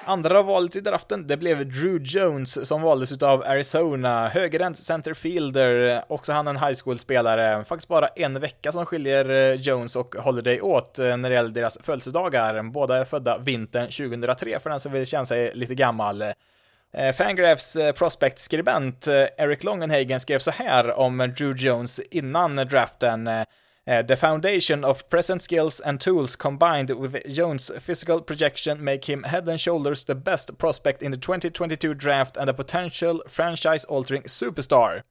Andra 0.04 0.42
valet 0.42 0.76
i 0.76 0.80
draften, 0.80 1.26
det 1.26 1.36
blev 1.36 1.70
Drew 1.72 2.02
Jones 2.02 2.68
som 2.68 2.82
valdes 2.82 3.12
utav 3.12 3.42
Arizona, 3.42 4.28
högerhänt 4.28 4.78
centerfielder, 4.78 6.02
också 6.08 6.32
han 6.32 6.48
en 6.48 6.56
high 6.56 6.74
school-spelare. 6.84 7.64
Faktiskt 7.64 7.88
bara 7.88 8.06
en 8.06 8.40
vecka 8.40 8.72
som 8.72 8.86
skiljer 8.86 9.30
eh, 9.30 9.54
Jones 9.54 9.96
och 9.96 10.14
Holiday 10.14 10.60
åt 10.60 10.98
eh, 10.98 11.16
när 11.16 11.30
det 11.30 11.34
gäller 11.34 11.50
deras 11.50 11.78
födelsedagar. 11.82 12.62
Båda 12.62 12.96
är 12.96 13.04
födda 13.04 13.38
vintern 13.38 13.86
2003 13.86 14.58
för 14.60 14.70
den 14.70 14.80
som 14.80 14.92
vill 14.92 15.06
känna 15.06 15.26
sig 15.26 15.50
lite 15.54 15.74
gammal. 15.74 16.22
Eh, 16.22 17.12
Fangraphs 17.18 17.76
prospect-skribent 17.94 19.06
Eric 19.36 19.64
Longenhagen 19.64 20.20
skrev 20.20 20.38
så 20.38 20.50
här 20.50 20.98
om 20.98 21.34
Drew 21.38 21.56
Jones 21.56 22.00
innan 22.10 22.56
draften. 22.56 23.30
Eh, 23.88 24.02
the 24.02 24.16
foundation 24.16 24.84
of 24.84 25.08
present 25.08 25.42
skills 25.42 25.80
and 25.80 26.00
tools 26.00 26.36
combined 26.36 26.90
with 26.90 27.28
Jones' 27.28 27.70
physical 27.80 28.20
projection 28.20 28.84
make 28.84 29.12
him 29.12 29.22
head 29.22 29.48
and 29.48 29.60
shoulders 29.60 30.04
the 30.04 30.14
best 30.14 30.58
prospect 30.58 31.02
in 31.02 31.12
the 31.12 31.18
2022 31.18 31.94
draft 31.94 32.36
and 32.36 32.50
a 32.50 32.54
potential 32.54 33.22
franchise-altering 33.28 34.22
superstar. 34.28 35.02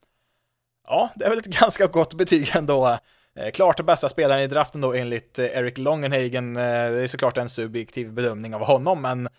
Ja, 0.87 1.09
det 1.15 1.25
är 1.25 1.29
väl 1.29 1.39
ett 1.39 1.45
ganska 1.61 1.87
gott 1.87 2.13
betyg 2.13 2.55
ändå. 2.55 2.99
Eh, 3.39 3.51
klart 3.51 3.85
bästa 3.85 4.09
spelaren 4.09 4.43
i 4.43 4.47
draften 4.47 4.81
då 4.81 4.93
enligt 4.93 5.39
eh, 5.39 5.45
Eric 5.45 5.77
Longenhagen. 5.77 6.53
Det 6.53 6.61
är 6.61 7.07
såklart 7.07 7.37
en 7.37 7.49
subjektiv 7.49 8.13
bedömning 8.13 8.55
av 8.55 8.65
honom, 8.65 9.01
men 9.01 9.29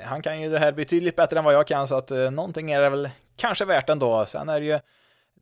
han 0.00 0.22
kan 0.22 0.40
ju 0.40 0.50
det 0.50 0.58
här 0.58 0.72
betydligt 0.72 1.16
bättre 1.16 1.38
än 1.38 1.44
vad 1.44 1.54
jag 1.54 1.66
kan, 1.66 1.88
så 1.88 1.96
att 1.96 2.10
någonting 2.10 2.72
är 2.72 2.80
det 2.80 2.90
väl 2.90 3.10
kanske 3.36 3.64
värt 3.64 3.88
ändå. 3.88 4.26
Sen 4.26 4.48
är 4.48 4.60
det 4.60 4.66
ju 4.66 4.78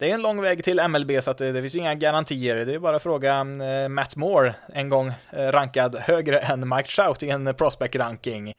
det 0.00 0.10
är 0.10 0.14
en 0.14 0.22
lång 0.22 0.42
väg 0.42 0.64
till 0.64 0.80
MLB 0.88 1.22
så 1.22 1.30
att 1.30 1.38
det, 1.38 1.52
det 1.52 1.60
finns 1.60 1.76
inga 1.76 1.94
garantier. 1.94 2.56
Det 2.56 2.74
är 2.74 2.78
bara 2.78 2.96
att 2.96 3.02
fråga 3.02 3.38
eh, 3.40 3.88
Matt 3.88 4.16
Moore, 4.16 4.54
en 4.72 4.88
gång 4.88 5.12
eh, 5.30 5.46
rankad 5.46 5.96
högre 5.96 6.38
än 6.38 6.68
Mike 6.68 6.88
Trout 6.88 7.22
i 7.22 7.30
en 7.30 7.54
prospect-ranking. 7.54 8.52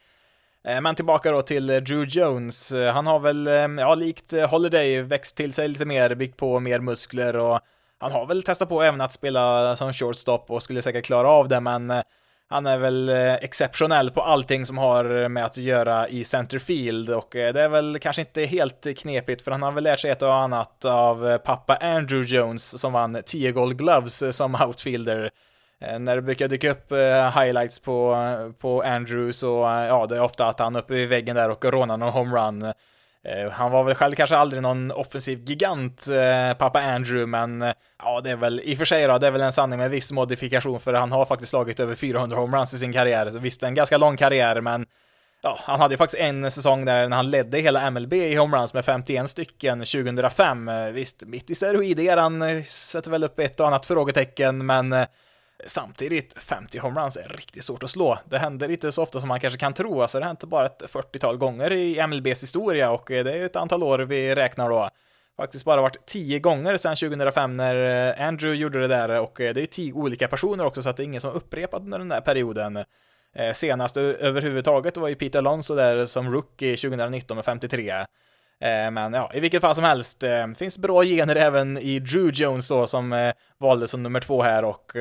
Eh, 0.64 0.82
men 0.82 0.96
tillbaka 0.96 1.32
då 1.32 1.42
till 1.42 1.70
eh, 1.70 1.78
Drew 1.78 2.06
Jones. 2.10 2.72
Eh, 2.72 2.94
han 2.94 3.08
har 3.08 3.20
väl, 3.20 3.48
ja, 3.80 3.96
likt 3.96 4.34
Holiday 4.50 5.02
växt 5.02 5.38
till 5.38 5.54
sig 5.54 5.68
lite 5.68 5.86
mer, 5.86 6.16
byggt 6.16 6.38
på 6.38 6.60
mer 6.60 6.80
muskler 6.80 7.36
och 7.36 7.60
han 8.00 8.12
har 8.12 8.26
väl 8.26 8.44
testat 8.44 8.70
på 8.70 8.82
även 8.82 9.02
att 9.02 9.14
spela 9.14 9.76
som 9.76 9.94
shortstop 9.94 10.52
och 10.52 10.64
skulle 10.64 10.82
säkert 10.82 11.06
klara 11.06 11.30
av 11.30 11.48
det, 11.48 11.60
men 11.60 11.94
han 12.52 12.66
är 12.66 12.78
väl 12.78 13.10
eh, 13.10 13.34
exceptionell 13.34 14.12
på 14.12 14.22
allting 14.22 14.66
som 14.66 14.78
har 14.78 15.28
med 15.28 15.46
att 15.46 15.58
göra 15.58 16.08
i 16.08 16.24
centerfield 16.24 17.10
och 17.10 17.36
eh, 17.36 17.54
det 17.54 17.62
är 17.62 17.70
väl 17.70 18.00
kanske 18.00 18.22
inte 18.22 18.46
helt 18.46 18.98
knepigt 18.98 19.42
för 19.42 19.52
han 19.52 19.62
har 19.62 19.72
väl 19.72 19.84
lärt 19.84 20.00
sig 20.00 20.12
ett 20.12 20.22
och 20.22 20.36
annat 20.36 20.86
av 20.86 21.28
eh, 21.28 21.38
pappa 21.38 21.76
Andrew 21.76 22.38
Jones 22.38 22.82
som 22.82 22.94
vann 22.94 23.22
10 23.26 23.52
Gold 23.52 23.78
Gloves 23.78 24.38
som 24.38 24.56
outfielder. 24.56 25.30
När 26.00 26.16
det 26.16 26.22
brukar 26.22 26.48
dyka 26.48 26.72
upp 26.72 26.92
highlights 27.36 27.80
på, 27.80 28.16
på 28.60 28.82
Andrew 28.82 29.34
så 29.34 29.48
ja, 29.88 30.06
det 30.10 30.16
är 30.16 30.22
ofta 30.22 30.48
att 30.48 30.60
han 30.60 30.76
är 30.76 30.80
uppe 30.80 30.96
i 30.96 31.06
väggen 31.06 31.36
där 31.36 31.50
och 31.50 31.66
rånar 31.66 31.98
någon 31.98 32.14
homerun. 32.14 32.74
Eh, 33.28 33.52
han 33.52 33.72
var 33.72 33.84
väl 33.84 33.96
själv 33.96 34.16
kanske 34.16 34.38
aldrig 34.38 34.62
någon 34.62 34.92
offensiv 34.92 35.40
gigant, 35.46 36.08
eh, 36.08 36.58
pappa 36.58 36.80
Andrew, 36.80 37.26
men 37.26 37.62
eh, 37.62 37.74
ja, 38.04 38.22
det 38.24 38.32
är 38.32 38.36
väl 38.36 38.62
i 38.64 38.74
och 38.74 38.78
för 38.78 38.86
sig 38.86 39.08
då, 39.08 39.18
det 39.18 39.28
är 39.28 39.32
väl 39.32 39.42
en 39.42 39.54
sanning 39.54 39.80
med 39.80 39.90
viss 39.90 40.12
modifikation, 40.12 40.80
för 40.80 40.94
han 40.94 41.12
har 41.12 41.26
faktiskt 41.26 41.50
slagit 41.50 41.80
över 41.80 41.96
400 41.96 42.38
homeruns 42.38 42.74
i 42.74 42.78
sin 42.78 42.94
karriär. 42.94 43.30
Så 43.30 43.40
visst, 43.40 43.64
en 43.64 43.74
ganska 43.74 43.98
lång 43.98 44.18
karriär, 44.18 44.62
men 44.62 44.86
ja, 45.42 45.58
han 45.62 45.80
hade 45.80 45.94
ju 45.94 45.98
faktiskt 45.98 46.22
en 46.22 46.52
säsong 46.52 46.86
där 46.86 47.08
när 47.10 47.18
han 47.18 47.32
ledde 47.32 47.60
hela 47.60 47.90
MLB 47.92 48.14
i 48.14 48.36
homeruns 48.36 48.74
med 48.74 48.86
51 48.86 49.30
stycken 49.30 49.80
2005. 49.80 50.68
Eh, 50.70 50.86
visst, 50.86 51.24
mitt 51.26 51.50
i 51.50 51.56
steroideran 51.56 52.64
sätter 52.64 53.12
väl 53.12 53.24
upp 53.24 53.40
ett 53.40 53.60
och 53.60 53.68
annat 53.68 53.86
frågetecken, 53.86 54.66
men 54.66 55.06
Samtidigt, 55.66 56.34
50 56.38 56.80
homeruns 56.80 57.18
är 57.18 57.30
riktigt 57.30 57.64
svårt 57.64 57.84
att 57.84 57.90
slå. 57.90 58.20
Det 58.26 58.38
händer 58.38 58.72
inte 58.72 58.92
så 58.92 59.04
ofta 59.04 59.20
som 59.20 59.28
man 59.28 59.40
kanske 59.40 59.60
kan 59.60 59.74
tro, 59.74 60.02
alltså 60.02 60.20
det 60.20 60.26
har 60.26 60.30
hänt 60.30 60.44
bara 60.44 60.66
ett 60.66 60.82
40-tal 60.82 61.38
gånger 61.38 61.74
i 61.74 62.08
MLBs 62.08 62.44
historia 62.44 62.92
och 62.92 63.12
eh, 63.12 63.24
det 63.24 63.38
är 63.38 63.46
ett 63.46 63.56
antal 63.56 63.84
år 63.84 64.00
vi 64.00 64.36
räknar 64.36 64.70
då. 64.70 64.90
Faktiskt 65.38 65.66
bara 65.66 65.82
varit 65.82 66.06
10 66.06 66.40
gånger 66.40 66.78
sedan 66.78 66.96
2005 66.96 67.58
när 67.58 67.76
eh, 68.20 68.28
Andrew 68.28 68.62
gjorde 68.62 68.82
det 68.82 68.88
där 68.88 69.20
och 69.20 69.42
eh, 69.42 69.54
det 69.54 69.62
är 69.62 69.66
10 69.66 69.94
olika 69.94 70.28
personer 70.28 70.66
också 70.66 70.82
så 70.82 70.90
att 70.90 70.98
det 70.98 71.04
är 71.04 71.06
ingen 71.06 71.22
som 71.22 71.32
upprepat 71.32 71.82
under 71.82 71.98
den 71.98 72.10
där 72.10 72.22
perioden. 72.22 72.86
Senast 73.54 73.98
överhuvudtaget 73.98 74.98
var 74.98 75.08
ju 75.08 75.16
Peter 75.16 75.40
Alonso 75.40 75.76
där 75.76 76.06
som 76.06 76.32
rookie 76.34 76.78
2019 76.78 77.36
med 77.36 77.46
53. 77.46 78.06
Men 78.92 79.14
ja, 79.14 79.32
i 79.34 79.40
vilket 79.40 79.62
fall 79.62 79.76
som 79.76 79.84
helst, 79.84 80.24
finns 80.58 80.78
bra 80.78 81.04
gener 81.04 81.36
även 81.36 81.78
i 81.78 82.00
Drew 82.00 82.32
Jones 82.34 82.68
då 82.68 82.88
som 82.88 83.34
valdes 83.58 83.92
som 83.92 84.04
nummer 84.04 84.20
två 84.20 84.42
här 84.42 84.66
och 84.66 84.92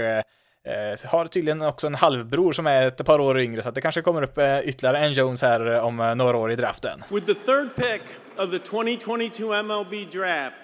Eh, 0.67 1.11
har 1.11 1.27
tydligen 1.27 1.63
också 1.63 1.87
en 1.87 1.95
halvbror 1.95 2.53
som 2.53 2.67
är 2.67 2.87
ett 2.87 3.05
par 3.05 3.19
år 3.19 3.41
yngre, 3.41 3.63
så 3.63 3.69
att 3.69 3.75
det 3.75 3.81
kanske 3.81 4.03
kommer 4.03 4.23
upp 4.23 4.39
eh, 4.39 4.61
ytterligare 4.61 4.99
en 4.99 5.13
Jones 5.13 5.43
här 5.43 5.73
eh, 5.75 5.85
om 5.85 6.01
eh, 6.01 6.15
några 6.15 6.37
år 6.37 6.53
i 6.53 6.57
draften. 6.57 7.05
With 7.11 7.27
the 7.27 7.35
third 7.35 7.69
pick 7.77 8.03
of 8.37 8.51
the 8.51 8.59
2022 8.59 9.63
MLB 9.63 10.11
draft, 10.13 10.57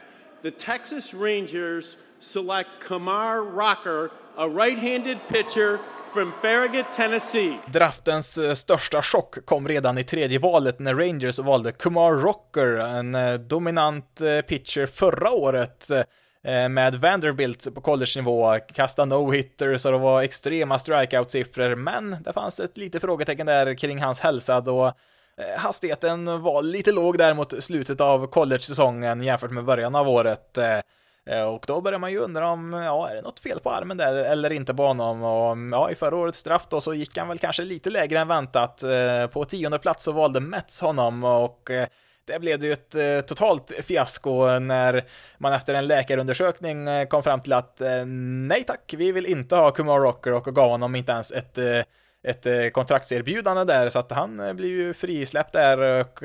the 0.43 0.51
Texas 0.51 1.15
Rangers 1.15 1.97
select 2.21 2.69
Kamar 2.89 3.37
Rocker, 3.37 4.11
a 4.37 4.49
right-handed 4.49 5.19
pitcher 5.29 5.79
from 6.13 6.33
Farragut, 6.43 6.87
Tennessee. 6.97 7.59
Draftens 7.67 8.39
eh, 8.39 8.55
största 8.55 9.03
chock 9.03 9.47
kom 9.47 9.69
redan 9.69 9.99
i 9.99 10.05
tredje 10.05 10.39
valet 10.39 10.79
när 10.79 10.95
Rangers 10.95 11.39
valde 11.39 11.73
Kumar 11.73 12.13
Rocker, 12.13 12.67
en 12.67 13.15
eh, 13.15 13.35
dominant 13.35 14.21
pitcher 14.49 14.87
förra 14.87 15.31
året 15.31 15.91
Eh, 16.47 16.69
med 16.69 16.95
Vanderbilt 16.95 17.75
på 17.75 17.81
college-nivå, 17.81 18.59
kasta 18.73 19.05
no-hitters 19.05 19.87
och 19.87 19.93
det 19.93 19.99
var 19.99 20.23
extrema 20.23 20.77
strikeout-siffror, 20.77 21.75
men 21.75 22.17
det 22.21 22.33
fanns 22.33 22.61
ett 22.61 22.77
litet 22.77 23.03
frågetecken 23.03 23.47
där 23.47 23.75
kring 23.75 24.03
hans 24.03 24.21
hälsa 24.21 24.61
då 24.61 24.87
eh, 24.87 25.59
hastigheten 25.59 26.43
var 26.43 26.63
lite 26.63 26.93
låg 26.93 27.19
där 27.19 27.35
mot 27.35 27.63
slutet 27.63 28.01
av 28.01 28.27
college-säsongen 28.27 29.23
jämfört 29.23 29.51
med 29.51 29.65
början 29.65 29.95
av 29.95 30.09
året. 30.09 30.59
Eh, 30.59 31.43
och 31.43 31.65
då 31.67 31.81
börjar 31.81 31.99
man 31.99 32.13
ju 32.13 32.19
undra 32.19 32.49
om, 32.49 32.73
ja, 32.73 33.09
är 33.09 33.15
det 33.15 33.23
något 33.23 33.41
fel 33.41 33.61
på 33.61 33.71
armen 33.71 33.97
där 33.97 34.15
eller 34.15 34.53
inte 34.53 34.75
på 34.75 34.87
honom? 34.87 35.23
Och 35.23 35.53
mm, 35.53 35.73
ja, 35.73 35.91
i 35.91 35.95
förra 35.95 36.17
årets 36.17 36.39
straff 36.39 36.67
då 36.69 36.81
så 36.81 36.95
gick 36.95 37.19
han 37.19 37.29
väl 37.29 37.39
kanske 37.39 37.63
lite 37.63 37.91
lägre 37.91 38.19
än 38.19 38.29
väntat. 38.29 38.85
På 39.33 39.45
tionde 39.45 39.79
plats 39.79 40.05
så 40.05 40.13
valde 40.13 40.41
Mets 40.41 40.81
honom 40.81 41.25
och 41.25 41.71
det 42.27 42.39
blev 42.39 42.59
det 42.59 42.67
ju 42.67 42.73
ett 42.73 42.95
eh, 42.95 43.21
totalt 43.21 43.73
fiasko 43.83 44.59
när 44.59 45.05
man 45.39 45.53
efter 45.53 45.75
en 45.75 45.87
läkarundersökning 45.87 46.89
eh, 46.89 47.07
kom 47.07 47.23
fram 47.23 47.41
till 47.41 47.53
att 47.53 47.81
eh, 47.81 48.05
nej 48.07 48.63
tack, 48.63 48.95
vi 48.97 49.13
vill 49.13 49.27
inte 49.27 49.57
ha 49.57 49.71
Kumar 49.71 50.01
Rocker 50.01 50.33
och 50.33 50.55
gav 50.55 50.71
honom 50.71 50.95
inte 50.95 51.13
ens 51.13 51.33
ett, 51.33 51.59
ett 52.23 52.73
kontraktserbjudande 52.73 53.65
där 53.65 53.89
så 53.89 53.99
att 53.99 54.11
han 54.11 54.57
blev 54.57 54.71
ju 54.71 54.95
frisläppt 54.95 55.53
där 55.53 56.01
och 56.01 56.23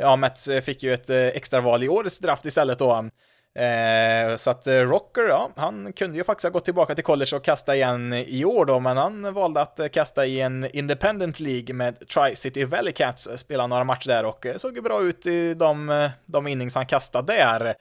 ja, 0.00 0.16
Mets 0.16 0.48
fick 0.62 0.82
ju 0.82 0.94
ett 0.94 1.10
extraval 1.10 1.82
i 1.82 1.88
årets 1.88 2.18
draft 2.18 2.46
istället 2.46 2.78
då. 2.78 3.10
Eh, 3.56 4.36
så 4.36 4.50
att 4.50 4.66
eh, 4.66 4.74
Rocker, 4.74 5.22
ja, 5.22 5.50
han 5.56 5.92
kunde 5.92 6.18
ju 6.18 6.24
faktiskt 6.24 6.44
ha 6.44 6.50
gått 6.50 6.64
tillbaka 6.64 6.94
till 6.94 7.04
college 7.04 7.36
och 7.36 7.44
kasta 7.44 7.76
igen 7.76 8.12
i 8.12 8.44
år 8.44 8.64
då, 8.64 8.80
men 8.80 8.96
han 8.96 9.34
valde 9.34 9.60
att 9.60 9.80
eh, 9.80 9.88
kasta 9.88 10.26
i 10.26 10.40
en 10.40 10.76
Independent 10.76 11.40
League 11.40 11.74
med 11.74 11.98
Tri-City 11.98 12.64
Valley 12.64 12.92
Cats, 12.92 13.26
eh, 13.26 13.36
spela 13.36 13.66
några 13.66 13.84
matcher 13.84 14.08
där 14.08 14.24
och 14.24 14.46
såg 14.56 14.76
ju 14.76 14.82
bra 14.82 15.02
ut 15.02 15.26
i 15.26 15.54
de, 15.54 16.08
de 16.26 16.46
innings 16.46 16.74
han 16.74 16.86
kastade 16.86 17.32
där. 17.32 17.74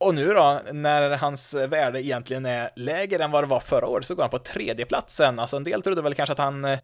Och 0.00 0.14
nu 0.14 0.26
då, 0.26 0.60
när 0.72 1.10
hans 1.10 1.54
värde 1.54 2.02
egentligen 2.02 2.46
är 2.46 2.70
lägre 2.76 3.24
än 3.24 3.30
vad 3.30 3.44
det 3.44 3.48
var 3.48 3.60
förra 3.60 3.86
året, 3.86 4.06
så 4.06 4.14
går 4.14 4.22
han 4.22 4.30
på 4.30 4.38
tredjeplatsen. 4.38 5.38
Alltså 5.38 5.56
en 5.56 5.64
del 5.64 5.82
trodde 5.82 6.02
väl 6.02 6.14
kanske 6.14 6.32
att 6.32 6.38
han, 6.38 6.64
eh, 6.64 6.78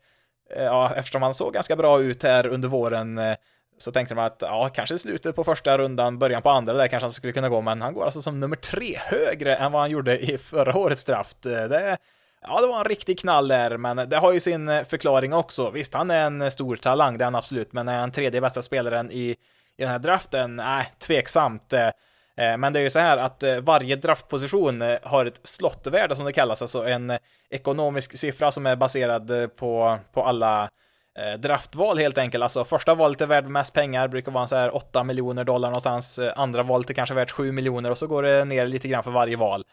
ja, 0.56 0.94
eftersom 0.94 1.22
han 1.22 1.34
såg 1.34 1.52
ganska 1.52 1.76
bra 1.76 2.00
ut 2.00 2.22
här 2.22 2.46
under 2.46 2.68
våren, 2.68 3.18
eh, 3.18 3.36
så 3.78 3.92
tänkte 3.92 4.14
man 4.14 4.24
att 4.24 4.38
ja, 4.40 4.68
kanske 4.74 4.98
slutet 4.98 5.36
på 5.36 5.44
första 5.44 5.78
rundan, 5.78 6.18
början 6.18 6.42
på 6.42 6.50
andra, 6.50 6.72
där 6.72 6.88
kanske 6.88 7.04
han 7.04 7.12
skulle 7.12 7.32
kunna 7.32 7.48
gå, 7.48 7.60
men 7.60 7.82
han 7.82 7.94
går 7.94 8.04
alltså 8.04 8.22
som 8.22 8.40
nummer 8.40 8.56
tre 8.56 8.96
högre 8.98 9.56
än 9.56 9.72
vad 9.72 9.80
han 9.80 9.90
gjorde 9.90 10.18
i 10.18 10.38
förra 10.38 10.78
årets 10.78 11.04
draft. 11.04 11.46
Eh, 11.46 11.52
det, 11.52 11.98
ja, 12.42 12.60
det 12.60 12.66
var 12.66 12.78
en 12.78 12.84
riktig 12.84 13.18
knall 13.18 13.48
där, 13.48 13.76
men 13.76 13.96
det 13.96 14.16
har 14.16 14.32
ju 14.32 14.40
sin 14.40 14.68
eh, 14.68 14.84
förklaring 14.84 15.32
också. 15.34 15.70
Visst, 15.70 15.94
han 15.94 16.10
är 16.10 16.26
en 16.26 16.50
stor 16.50 16.76
talang, 16.76 17.18
det 17.18 17.22
är 17.22 17.26
han 17.26 17.34
absolut, 17.34 17.72
men 17.72 17.88
är 17.88 17.98
han 17.98 18.12
tredje 18.12 18.40
bästa 18.40 18.62
spelaren 18.62 19.10
i, 19.10 19.36
i 19.76 19.82
den 19.82 19.88
här 19.88 19.98
draften? 19.98 20.56
Nej, 20.56 20.92
tveksamt. 20.98 21.72
Eh, 21.72 21.90
men 22.36 22.72
det 22.72 22.78
är 22.78 22.82
ju 22.82 22.90
så 22.90 22.98
här 22.98 23.16
att 23.16 23.42
varje 23.62 23.96
draftposition 23.96 24.96
har 25.02 25.26
ett 25.26 25.40
slottvärde 25.42 26.16
som 26.16 26.26
det 26.26 26.32
kallas, 26.32 26.62
alltså 26.62 26.86
en 26.86 27.18
ekonomisk 27.50 28.18
siffra 28.18 28.50
som 28.50 28.66
är 28.66 28.76
baserad 28.76 29.56
på, 29.56 29.98
på 30.12 30.22
alla 30.22 30.70
Eh, 31.18 31.38
draftval 31.38 31.98
helt 31.98 32.18
enkelt. 32.18 32.42
Alltså 32.42 32.64
första 32.64 32.94
valet 32.94 33.20
är 33.20 33.26
värt 33.26 33.46
mest 33.46 33.74
pengar, 33.74 34.08
brukar 34.08 34.32
vara 34.32 34.46
så 34.46 34.56
här 34.56 34.76
8 34.76 35.04
miljoner 35.04 35.44
dollar 35.44 35.68
någonstans. 35.68 36.18
Eh, 36.18 36.32
andra 36.36 36.62
valet 36.62 36.90
är 36.90 36.94
kanske 36.94 37.14
värt 37.14 37.30
7 37.30 37.52
miljoner 37.52 37.90
och 37.90 37.98
så 37.98 38.06
går 38.06 38.22
det 38.22 38.44
ner 38.44 38.66
lite 38.66 38.88
grann 38.88 39.02
för 39.02 39.10
varje 39.10 39.36
val. 39.36 39.64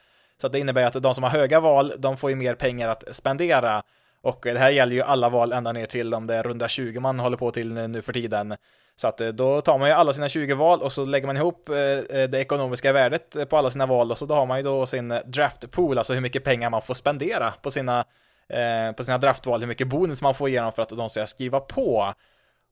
Så 0.42 0.48
det 0.48 0.60
innebär 0.60 0.84
att 0.84 1.04
de 1.04 1.14
som 1.14 1.24
har 1.24 1.32
höga 1.32 1.60
val, 1.60 1.94
de 1.98 2.18
får 2.18 2.30
ju 2.30 2.36
mer 2.36 2.56
pengar 2.56 2.90
att 2.90 3.16
spendera. 3.16 3.84
Och 4.22 4.48
eh, 4.48 4.54
det 4.54 4.60
här 4.60 4.72
gäller 4.72 4.96
ju 4.96 5.02
alla 5.02 5.30
val 5.30 5.52
ända 5.52 5.72
ner 5.72 5.86
till 5.86 6.14
om 6.14 6.28
det 6.28 6.36
är 6.36 6.44
runda 6.44 6.68
20 6.68 7.00
man 7.00 7.20
håller 7.20 7.38
på 7.38 7.52
till 7.52 7.74
nu 7.74 8.02
för 8.02 8.14
tiden. 8.14 8.56
Så 8.96 9.08
att 9.08 9.18
då 9.18 9.62
tar 9.62 9.78
man 9.78 9.90
ju 9.90 9.94
alla 9.94 10.14
sina 10.14 10.30
20 10.30 10.54
val 10.54 10.82
och 10.82 10.92
så 10.92 11.06
lägger 11.06 11.28
man 11.28 11.38
ihop 11.38 11.66
det 12.30 12.34
ekonomiska 12.34 12.94
värdet 12.94 13.50
på 13.50 13.58
alla 13.58 13.70
sina 13.70 13.86
val 13.86 14.12
och 14.12 14.18
så 14.18 14.26
då 14.26 14.36
har 14.36 14.46
man 14.46 14.58
ju 14.58 14.64
då 14.64 14.86
sin 14.86 15.20
draft 15.26 15.72
pool, 15.72 15.98
alltså 15.98 16.14
hur 16.14 16.22
mycket 16.22 16.44
pengar 16.44 16.70
man 16.70 16.82
får 16.82 16.94
spendera 16.94 17.52
på 17.62 17.72
sina, 17.72 18.06
Eh, 18.54 18.92
på 18.92 19.04
sina 19.04 19.18
draftval, 19.18 19.60
hur 19.60 19.68
mycket 19.68 19.88
bonus 19.88 20.22
man 20.22 20.36
får 20.36 20.50
igenom 20.50 20.72
för 20.72 20.82
att 20.82 20.90
de 20.90 21.10
ska 21.10 21.26
skriva 21.26 21.60
på. 21.60 22.14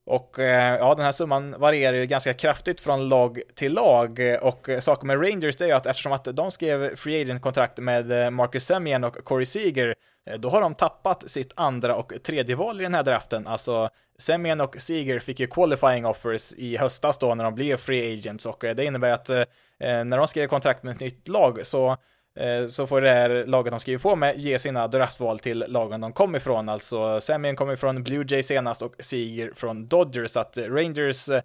Och 0.06 0.38
eh, 0.38 0.76
ja, 0.76 0.94
den 0.94 1.04
här 1.04 1.12
summan 1.12 1.54
varierar 1.58 1.96
ju 1.96 2.06
ganska 2.06 2.34
kraftigt 2.34 2.80
från 2.80 3.08
lag 3.08 3.40
till 3.54 3.72
lag. 3.72 4.20
Och 4.40 4.68
eh, 4.68 4.80
saken 4.80 5.06
med 5.06 5.22
Rangers 5.22 5.56
det 5.56 5.64
är 5.64 5.68
ju 5.68 5.74
att 5.74 5.86
eftersom 5.86 6.12
att 6.12 6.24
de 6.24 6.50
skrev 6.50 6.96
free 6.96 7.22
agent-kontrakt 7.22 7.78
med 7.78 8.32
Marcus 8.32 8.64
Semien 8.64 9.04
och 9.04 9.24
Corey 9.24 9.44
Seager 9.44 9.94
då 10.38 10.48
har 10.48 10.60
de 10.60 10.74
tappat 10.74 11.30
sitt 11.30 11.52
andra 11.56 11.96
och 11.96 12.12
tredje 12.22 12.56
val 12.56 12.80
i 12.80 12.84
den 12.84 12.94
här 12.94 13.02
draften, 13.02 13.46
alltså 13.46 13.90
Semien 14.18 14.60
och 14.60 14.76
Seager 14.78 15.18
fick 15.18 15.40
ju 15.40 15.46
qualifying 15.46 16.06
offers 16.06 16.52
i 16.52 16.76
höstas 16.76 17.18
då 17.18 17.34
när 17.34 17.44
de 17.44 17.54
blev 17.54 17.76
free 17.76 18.18
agents. 18.18 18.46
Och 18.46 18.58
det 18.60 18.84
innebär 18.84 19.10
att 19.10 19.28
eh, 19.28 19.44
när 19.78 20.16
de 20.16 20.26
skrev 20.26 20.46
kontrakt 20.46 20.82
med 20.82 20.94
ett 20.94 21.00
nytt 21.00 21.28
lag 21.28 21.66
så 21.66 21.96
Eh, 22.40 22.66
så 22.66 22.86
får 22.86 23.00
det 23.00 23.10
här 23.10 23.46
laget 23.46 23.70
de 23.70 23.80
skriver 23.80 24.02
på 24.02 24.16
med 24.16 24.36
ge 24.36 24.58
sina 24.58 24.88
draftval 24.88 25.38
till 25.38 25.64
lagen 25.68 26.00
de 26.00 26.12
kom 26.12 26.36
ifrån. 26.36 26.68
Alltså 26.68 27.20
Semien 27.20 27.56
kom 27.56 27.70
ifrån 27.70 28.02
Blue 28.02 28.24
Jays 28.28 28.46
senast 28.46 28.82
och 28.82 28.94
Seager 28.98 29.52
från 29.54 29.86
Dodgers. 29.86 30.30
Så 30.30 30.40
att 30.40 30.58
Rangers 30.58 31.28
eh, 31.28 31.42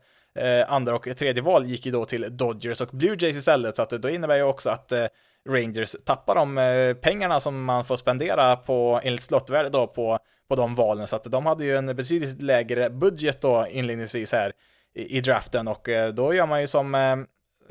andra 0.68 0.96
och 0.96 1.18
tredje 1.18 1.44
val 1.44 1.66
gick 1.66 1.86
ju 1.86 1.92
då 1.92 2.06
till 2.06 2.38
Dodgers 2.38 2.82
och 2.82 2.90
Blue 2.92 3.18
Jays 3.20 3.38
istället. 3.38 3.76
Så 3.76 3.82
att 3.82 3.90
det 3.90 3.98
då 3.98 4.10
innebär 4.10 4.36
ju 4.36 4.44
också 4.44 4.70
att 4.70 4.92
eh, 4.92 5.06
Rangers 5.50 5.96
tappar 6.06 6.36
de 6.36 6.58
eh, 6.58 6.94
pengarna 6.94 7.40
som 7.40 7.64
man 7.64 7.86
får 7.86 7.96
spendera 7.96 8.56
på 8.56 9.02
enligt 9.04 9.24
slottvärde 9.24 9.70
då 9.70 9.88
på 9.88 10.20
på 10.48 10.56
de 10.56 10.76
valen, 10.76 11.08
så 11.08 11.16
att 11.16 11.24
de 11.24 11.46
hade 11.46 11.66
ju 11.66 11.76
en 11.76 11.96
betydligt 11.96 12.42
lägre 12.42 12.90
budget 12.90 13.42
då 13.42 13.68
inledningsvis 13.68 14.32
här 14.32 14.52
i, 14.96 15.18
i 15.18 15.22
draften 15.22 15.68
och 15.68 15.90
eh, 15.90 16.14
då 16.14 16.34
gör 16.34 16.48
man 16.48 16.62
ju 16.62 16.68
som 16.68 16.96
eh, 16.96 17.16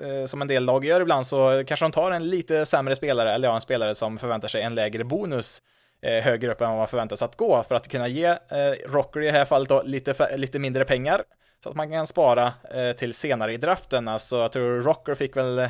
Eh, 0.03 0.27
som 0.27 0.43
en 0.43 0.49
del 0.49 0.65
lag 0.65 0.85
gör 0.85 1.01
ibland 1.01 1.27
så 1.27 1.65
kanske 1.67 1.85
de 1.85 1.93
tar 1.93 2.11
en 2.11 2.27
lite 2.27 2.67
sämre 2.67 2.97
spelare, 2.97 3.33
eller 3.33 3.49
ja, 3.49 3.55
en 3.55 3.61
spelare 3.61 3.95
som 3.95 4.19
förväntar 4.19 4.49
sig 4.49 4.63
en 4.63 4.75
lägre 4.75 5.05
bonus 5.05 5.63
eh, 6.03 6.25
högre 6.25 6.53
upp 6.53 6.61
än 6.61 6.69
vad 6.69 6.79
man 6.79 6.89
förväntar 6.89 7.17
sig 7.17 7.27
att 7.27 7.37
gå 7.37 7.63
för 7.63 7.75
att 7.75 7.89
kunna 7.89 8.09
ge 8.09 8.27
eh, 8.27 8.37
Rocker 8.87 9.21
i 9.21 9.27
det 9.27 9.33
här 9.33 9.45
fallet 9.45 9.69
då 9.69 9.83
lite, 9.83 10.37
lite 10.37 10.59
mindre 10.59 10.85
pengar 10.85 11.23
så 11.67 11.71
att 11.71 11.77
man 11.77 11.91
kan 11.91 12.07
spara 12.07 12.53
eh, 12.75 12.93
till 12.93 13.15
senare 13.15 13.53
i 13.53 13.57
draften. 13.57 14.09
Alltså, 14.09 14.37
jag 14.37 14.53
tror 14.53 14.81
Rocker 14.81 15.15
fick 15.15 15.37
väl 15.37 15.59
eh, 15.59 15.69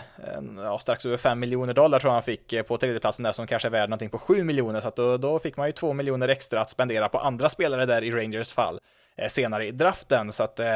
ja, 0.56 0.78
strax 0.78 1.06
över 1.06 1.16
5 1.16 1.40
miljoner 1.40 1.74
dollar 1.74 1.98
tror 1.98 2.10
jag 2.10 2.14
han 2.14 2.22
fick 2.22 2.52
eh, 2.52 2.62
på 2.62 2.76
tredjeplatsen 2.76 3.22
där 3.22 3.32
som 3.32 3.46
kanske 3.46 3.68
är 3.68 3.70
värd 3.70 3.88
någonting 3.90 4.10
på 4.10 4.18
7 4.18 4.44
miljoner, 4.44 4.80
så 4.80 4.88
att 4.88 4.96
då, 4.96 5.16
då 5.16 5.38
fick 5.38 5.56
man 5.56 5.66
ju 5.66 5.72
2 5.72 5.92
miljoner 5.92 6.28
extra 6.28 6.60
att 6.60 6.70
spendera 6.70 7.08
på 7.08 7.18
andra 7.18 7.48
spelare 7.48 7.86
där 7.86 8.04
i 8.04 8.10
Rangers 8.10 8.54
fall 8.54 8.80
eh, 9.16 9.28
senare 9.28 9.66
i 9.66 9.70
draften. 9.70 10.32
Så 10.32 10.44
att 10.44 10.60
eh, 10.60 10.74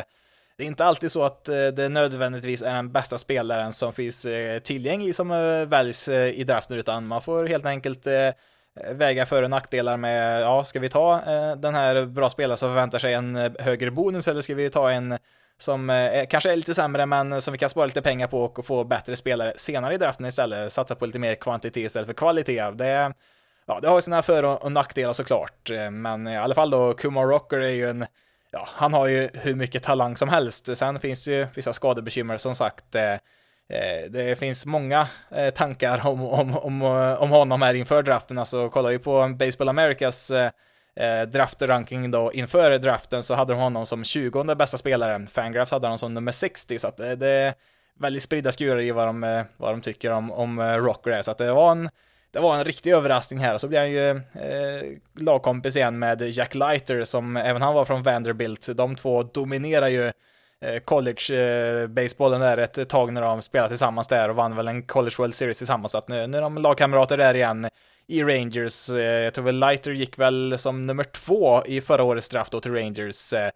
det 0.60 0.64
är 0.64 0.66
inte 0.66 0.84
alltid 0.84 1.10
så 1.10 1.24
att 1.24 1.48
eh, 1.48 1.66
det 1.66 1.88
nödvändigtvis 1.88 2.62
är 2.62 2.74
den 2.74 2.92
bästa 2.92 3.18
spelaren 3.18 3.72
som 3.72 3.92
finns 3.92 4.24
eh, 4.24 4.58
tillgänglig 4.58 5.14
som 5.14 5.30
eh, 5.30 5.68
väljs 5.68 6.08
i 6.08 6.44
draften, 6.44 6.78
utan 6.78 7.06
man 7.06 7.22
får 7.22 7.46
helt 7.46 7.66
enkelt 7.66 8.06
väga 8.92 9.26
för 9.26 9.42
och 9.42 9.50
nackdelar 9.50 9.96
med, 9.96 10.42
ja, 10.42 10.64
ska 10.64 10.80
vi 10.80 10.88
ta 10.88 11.20
den 11.56 11.74
här 11.74 12.06
bra 12.06 12.28
spelaren 12.28 12.56
som 12.56 12.68
förväntar 12.68 12.98
sig 12.98 13.14
en 13.14 13.54
högre 13.58 13.90
bonus 13.90 14.28
eller 14.28 14.40
ska 14.40 14.54
vi 14.54 14.70
ta 14.70 14.90
en 14.90 15.18
som 15.58 15.90
eh, 15.90 16.26
kanske 16.26 16.52
är 16.52 16.56
lite 16.56 16.74
sämre 16.74 17.06
men 17.06 17.42
som 17.42 17.52
vi 17.52 17.58
kan 17.58 17.68
spara 17.70 17.86
lite 17.86 18.02
pengar 18.02 18.26
på 18.26 18.44
och 18.44 18.66
få 18.66 18.84
bättre 18.84 19.16
spelare 19.16 19.52
senare 19.56 19.94
i 19.94 19.98
draften 19.98 20.26
istället, 20.26 20.72
satsa 20.72 20.94
på 20.94 21.06
lite 21.06 21.18
mer 21.18 21.34
kvantitet 21.34 21.76
istället 21.76 22.06
för 22.06 22.14
kvalitet. 22.14 22.70
Det, 22.70 23.12
ja, 23.66 23.80
det 23.80 23.88
har 23.88 24.00
sina 24.00 24.22
för 24.22 24.42
och 24.42 24.72
nackdelar 24.72 25.12
såklart, 25.12 25.70
men 25.90 26.28
i 26.28 26.36
alla 26.36 26.54
fall 26.54 26.70
då, 26.70 26.92
Kumar 26.92 27.26
Rocker 27.26 27.58
är 27.58 27.72
ju 27.72 27.90
en 27.90 28.06
Ja, 28.52 28.68
han 28.72 28.92
har 28.92 29.06
ju 29.06 29.28
hur 29.34 29.54
mycket 29.54 29.82
talang 29.82 30.16
som 30.16 30.28
helst. 30.28 30.76
Sen 30.76 31.00
finns 31.00 31.24
det 31.24 31.32
ju 31.32 31.46
vissa 31.54 31.72
skadebekymmer 31.72 32.36
som 32.36 32.54
sagt. 32.54 32.94
Eh, 32.94 33.12
eh 33.12 34.10
det 34.10 34.38
finns 34.38 34.66
många 34.66 35.08
eh, 35.30 35.50
tankar 35.50 36.06
om, 36.06 36.24
om, 36.24 36.58
om, 36.58 36.82
eh, 36.82 37.22
om 37.22 37.30
honom 37.30 37.62
här 37.62 37.74
inför 37.74 38.02
draften, 38.02 38.38
alltså 38.38 38.68
kollar 38.68 38.90
vi 38.90 38.98
på 38.98 39.28
Baseball 39.38 39.68
Americas 39.68 40.30
eh, 40.30 40.50
eh, 40.96 41.22
draftranking 41.22 42.10
då 42.10 42.32
inför 42.32 42.78
draften 42.78 43.22
så 43.22 43.34
hade 43.34 43.52
de 43.52 43.60
honom 43.60 43.86
som 43.86 44.04
20 44.04 44.54
bästa 44.54 44.76
spelaren, 44.76 45.26
Fangraphs 45.26 45.70
hade 45.70 45.86
honom 45.86 45.98
som 45.98 46.14
nummer 46.14 46.32
60, 46.32 46.78
så 46.78 46.88
att 46.88 46.96
det, 46.96 47.16
det 47.16 47.28
är 47.28 47.54
väldigt 47.98 48.22
spridda 48.22 48.52
skurar 48.52 48.80
i 48.80 48.90
vad 48.90 49.08
de, 49.08 49.44
vad 49.56 49.72
de 49.72 49.80
tycker 49.80 50.12
om, 50.12 50.30
om 50.30 50.60
Rocker 50.60 51.22
så 51.22 51.30
att 51.30 51.38
det 51.38 51.52
var 51.52 51.72
en 51.72 51.90
det 52.32 52.40
var 52.40 52.56
en 52.56 52.64
riktig 52.64 52.92
överraskning 52.92 53.40
här 53.40 53.54
och 53.54 53.60
så 53.60 53.68
blir 53.68 53.78
han 53.78 53.90
ju 53.90 54.10
eh, 54.10 54.98
lagkompis 55.18 55.76
igen 55.76 55.98
med 55.98 56.22
Jack 56.22 56.54
Leiter 56.54 57.04
som 57.04 57.36
även 57.36 57.62
han 57.62 57.74
var 57.74 57.84
från 57.84 58.02
Vanderbilt. 58.02 58.68
De 58.76 58.96
två 58.96 59.22
dominerar 59.22 59.88
ju 59.88 60.12
Eh, 60.64 60.80
college-basebollen 60.80 62.42
eh, 62.42 62.48
där 62.48 62.58
ett 62.58 62.88
tag 62.88 63.12
när 63.12 63.22
de 63.22 63.42
spelade 63.42 63.68
tillsammans 63.68 64.08
där 64.08 64.28
och 64.28 64.36
vann 64.36 64.56
väl 64.56 64.68
en 64.68 64.82
College 64.82 65.14
World 65.18 65.34
Series 65.34 65.58
tillsammans. 65.58 65.92
Så 65.92 65.98
att 65.98 66.08
nu, 66.08 66.26
nu 66.26 66.38
är 66.38 66.42
de 66.42 66.58
lagkamrater 66.58 67.16
där 67.16 67.36
igen 67.36 67.68
i 68.06 68.22
Rangers. 68.22 68.90
Eh, 68.90 69.00
jag 69.00 69.34
tror 69.34 69.44
väl 69.44 69.60
Lighter 69.60 69.92
gick 69.92 70.18
väl 70.18 70.58
som 70.58 70.86
nummer 70.86 71.04
två 71.04 71.62
i 71.66 71.80
förra 71.80 72.02
årets 72.02 72.28
draft 72.28 72.52
då 72.52 72.60
till 72.60 72.74
Rangers. 72.74 73.32
Eh, 73.32 73.50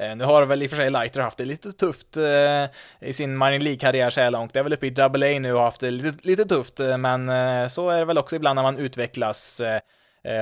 Eh, 0.00 0.16
nu 0.16 0.24
har 0.24 0.46
väl 0.46 0.62
i 0.62 0.66
och 0.66 0.70
för 0.70 0.76
sig 0.76 0.90
Lighter 0.90 1.20
haft 1.20 1.38
det 1.38 1.44
lite 1.44 1.72
tufft 1.72 2.16
eh, 2.16 2.64
i 3.08 3.12
sin 3.12 3.38
Mining 3.38 3.60
League-karriär 3.60 4.10
så 4.10 4.20
här 4.20 4.30
långt. 4.30 4.52
Det 4.52 4.58
är 4.58 4.62
väl 4.62 4.72
uppe 4.72 4.86
i 4.86 4.90
Double 4.90 5.36
A 5.36 5.38
nu 5.38 5.52
och 5.52 5.62
haft 5.62 5.80
det 5.80 5.90
lite, 5.90 6.28
lite 6.28 6.44
tufft, 6.44 6.80
eh, 6.80 6.98
men 6.98 7.30
så 7.70 7.90
är 7.90 7.98
det 7.98 8.04
väl 8.04 8.18
också 8.18 8.36
ibland 8.36 8.56
när 8.56 8.62
man 8.62 8.78
utvecklas. 8.78 9.62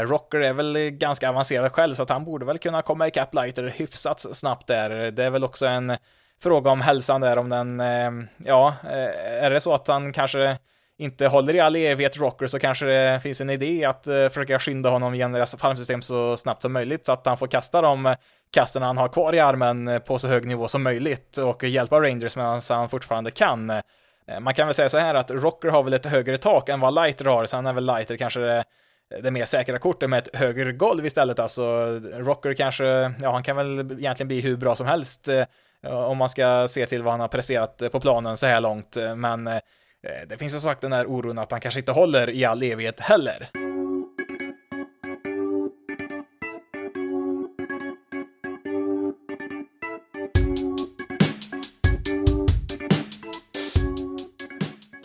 Rocker 0.04 0.40
är 0.40 0.52
väl 0.52 0.90
ganska 0.90 1.28
avancerad 1.28 1.72
själv 1.72 1.94
så 1.94 2.02
att 2.02 2.08
han 2.08 2.24
borde 2.24 2.46
väl 2.46 2.58
kunna 2.58 2.82
komma 2.82 3.08
ikapp 3.08 3.34
Lighter 3.34 3.74
hyfsat 3.76 4.20
snabbt 4.20 4.66
där. 4.66 4.90
Det 5.10 5.24
är 5.24 5.30
väl 5.30 5.44
också 5.44 5.66
en 5.66 5.96
fråga 6.42 6.70
om 6.70 6.80
hälsan 6.80 7.20
där, 7.20 7.38
om 7.38 7.48
den, 7.48 7.82
ja, 8.44 8.74
är 8.82 9.50
det 9.50 9.60
så 9.60 9.74
att 9.74 9.88
han 9.88 10.12
kanske 10.12 10.58
inte 10.98 11.26
håller 11.26 11.54
i 11.54 11.60
all 11.60 11.76
evighet 11.76 12.16
Rocker 12.16 12.46
så 12.46 12.58
kanske 12.58 12.86
det 12.86 13.20
finns 13.20 13.40
en 13.40 13.50
idé 13.50 13.84
att 13.84 14.06
eh, 14.06 14.28
försöka 14.28 14.58
skynda 14.58 14.90
honom 14.90 15.14
genom 15.14 15.32
deras 15.32 15.56
farmsystem 15.56 16.02
så 16.02 16.36
snabbt 16.36 16.62
som 16.62 16.72
möjligt 16.72 17.06
så 17.06 17.12
att 17.12 17.26
han 17.26 17.38
får 17.38 17.46
kasta 17.46 17.82
de 17.82 18.06
eh, 18.06 18.16
kasten 18.50 18.82
han 18.82 18.96
har 18.96 19.08
kvar 19.08 19.34
i 19.34 19.40
armen 19.40 19.88
eh, 19.88 19.98
på 19.98 20.18
så 20.18 20.28
hög 20.28 20.46
nivå 20.46 20.68
som 20.68 20.82
möjligt 20.82 21.38
och 21.38 21.64
hjälpa 21.64 22.00
Rangers 22.00 22.36
medan 22.36 22.60
han 22.68 22.88
fortfarande 22.88 23.30
kan. 23.30 23.72
Man 24.40 24.54
kan 24.54 24.66
väl 24.66 24.74
säga 24.74 24.88
så 24.88 24.98
här 24.98 25.14
att 25.14 25.30
Rocker 25.30 25.68
har 25.68 25.82
väl 25.82 25.92
ett 25.92 26.06
högre 26.06 26.38
tak 26.38 26.68
än 26.68 26.80
vad 26.80 26.94
Lighter 26.94 27.24
har, 27.24 27.46
sen 27.46 27.66
är 27.66 27.72
väl 27.72 27.86
Lighter 27.86 28.16
kanske 28.16 28.40
det 28.40 28.64
det 29.22 29.30
mer 29.30 29.44
säkra 29.44 29.78
kortet 29.78 30.10
med 30.10 30.18
ett 30.18 30.36
högre 30.36 30.72
golv 30.72 31.06
istället. 31.06 31.38
Alltså, 31.38 31.86
Rocker 32.14 32.54
kanske, 32.54 32.84
ja, 33.22 33.32
han 33.32 33.42
kan 33.42 33.56
väl 33.56 33.80
egentligen 33.80 34.28
bli 34.28 34.40
hur 34.40 34.56
bra 34.56 34.74
som 34.74 34.86
helst 34.86 35.28
om 35.86 36.18
man 36.18 36.28
ska 36.28 36.68
se 36.68 36.86
till 36.86 37.02
vad 37.02 37.12
han 37.12 37.20
har 37.20 37.28
presterat 37.28 37.82
på 37.92 38.00
planen 38.00 38.36
så 38.36 38.46
här 38.46 38.60
långt. 38.60 38.96
Men 39.16 39.60
Eh, 40.04 40.28
det 40.28 40.38
finns 40.38 40.52
som 40.52 40.60
sagt 40.60 40.80
den 40.80 40.92
här 40.92 41.06
oron 41.06 41.38
att 41.38 41.50
han 41.50 41.60
kanske 41.60 41.80
inte 41.80 41.92
håller 41.92 42.30
i 42.30 42.44
all 42.44 42.62
evighet 42.62 43.00
heller. 43.00 43.50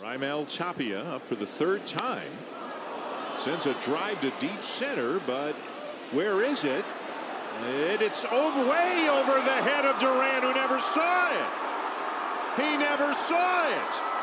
Raimel 0.02 0.46
Tapia 0.46 1.16
up 1.16 1.26
for 1.26 1.34
the 1.34 1.46
third 1.46 1.86
time. 1.86 2.36
Sends 3.44 3.66
a 3.66 3.74
drive 3.82 4.20
to 4.20 4.30
deep 4.40 4.62
center, 4.62 5.20
but 5.26 5.54
where 6.12 6.50
is 6.52 6.64
it? 6.64 6.84
it 7.66 8.02
it's 8.02 8.24
over, 8.24 8.64
way 8.64 9.08
over 9.08 9.40
the 9.44 9.62
head 9.70 9.86
of 9.86 9.98
Duran, 9.98 10.42
who 10.42 10.52
never 10.52 10.78
saw 10.78 11.30
it. 11.30 11.48
He 12.56 12.76
never 12.76 13.14
saw 13.14 13.68
it. 13.68 14.19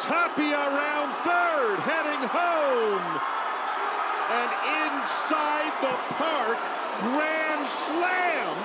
Tapia 0.00 0.58
around 0.58 1.10
third, 1.24 1.78
heading 1.90 2.28
home. 2.28 3.20
And 4.38 4.50
inside 4.82 5.72
the 5.80 5.96
park, 6.14 6.58
grand 7.00 7.66
slam 7.66 8.56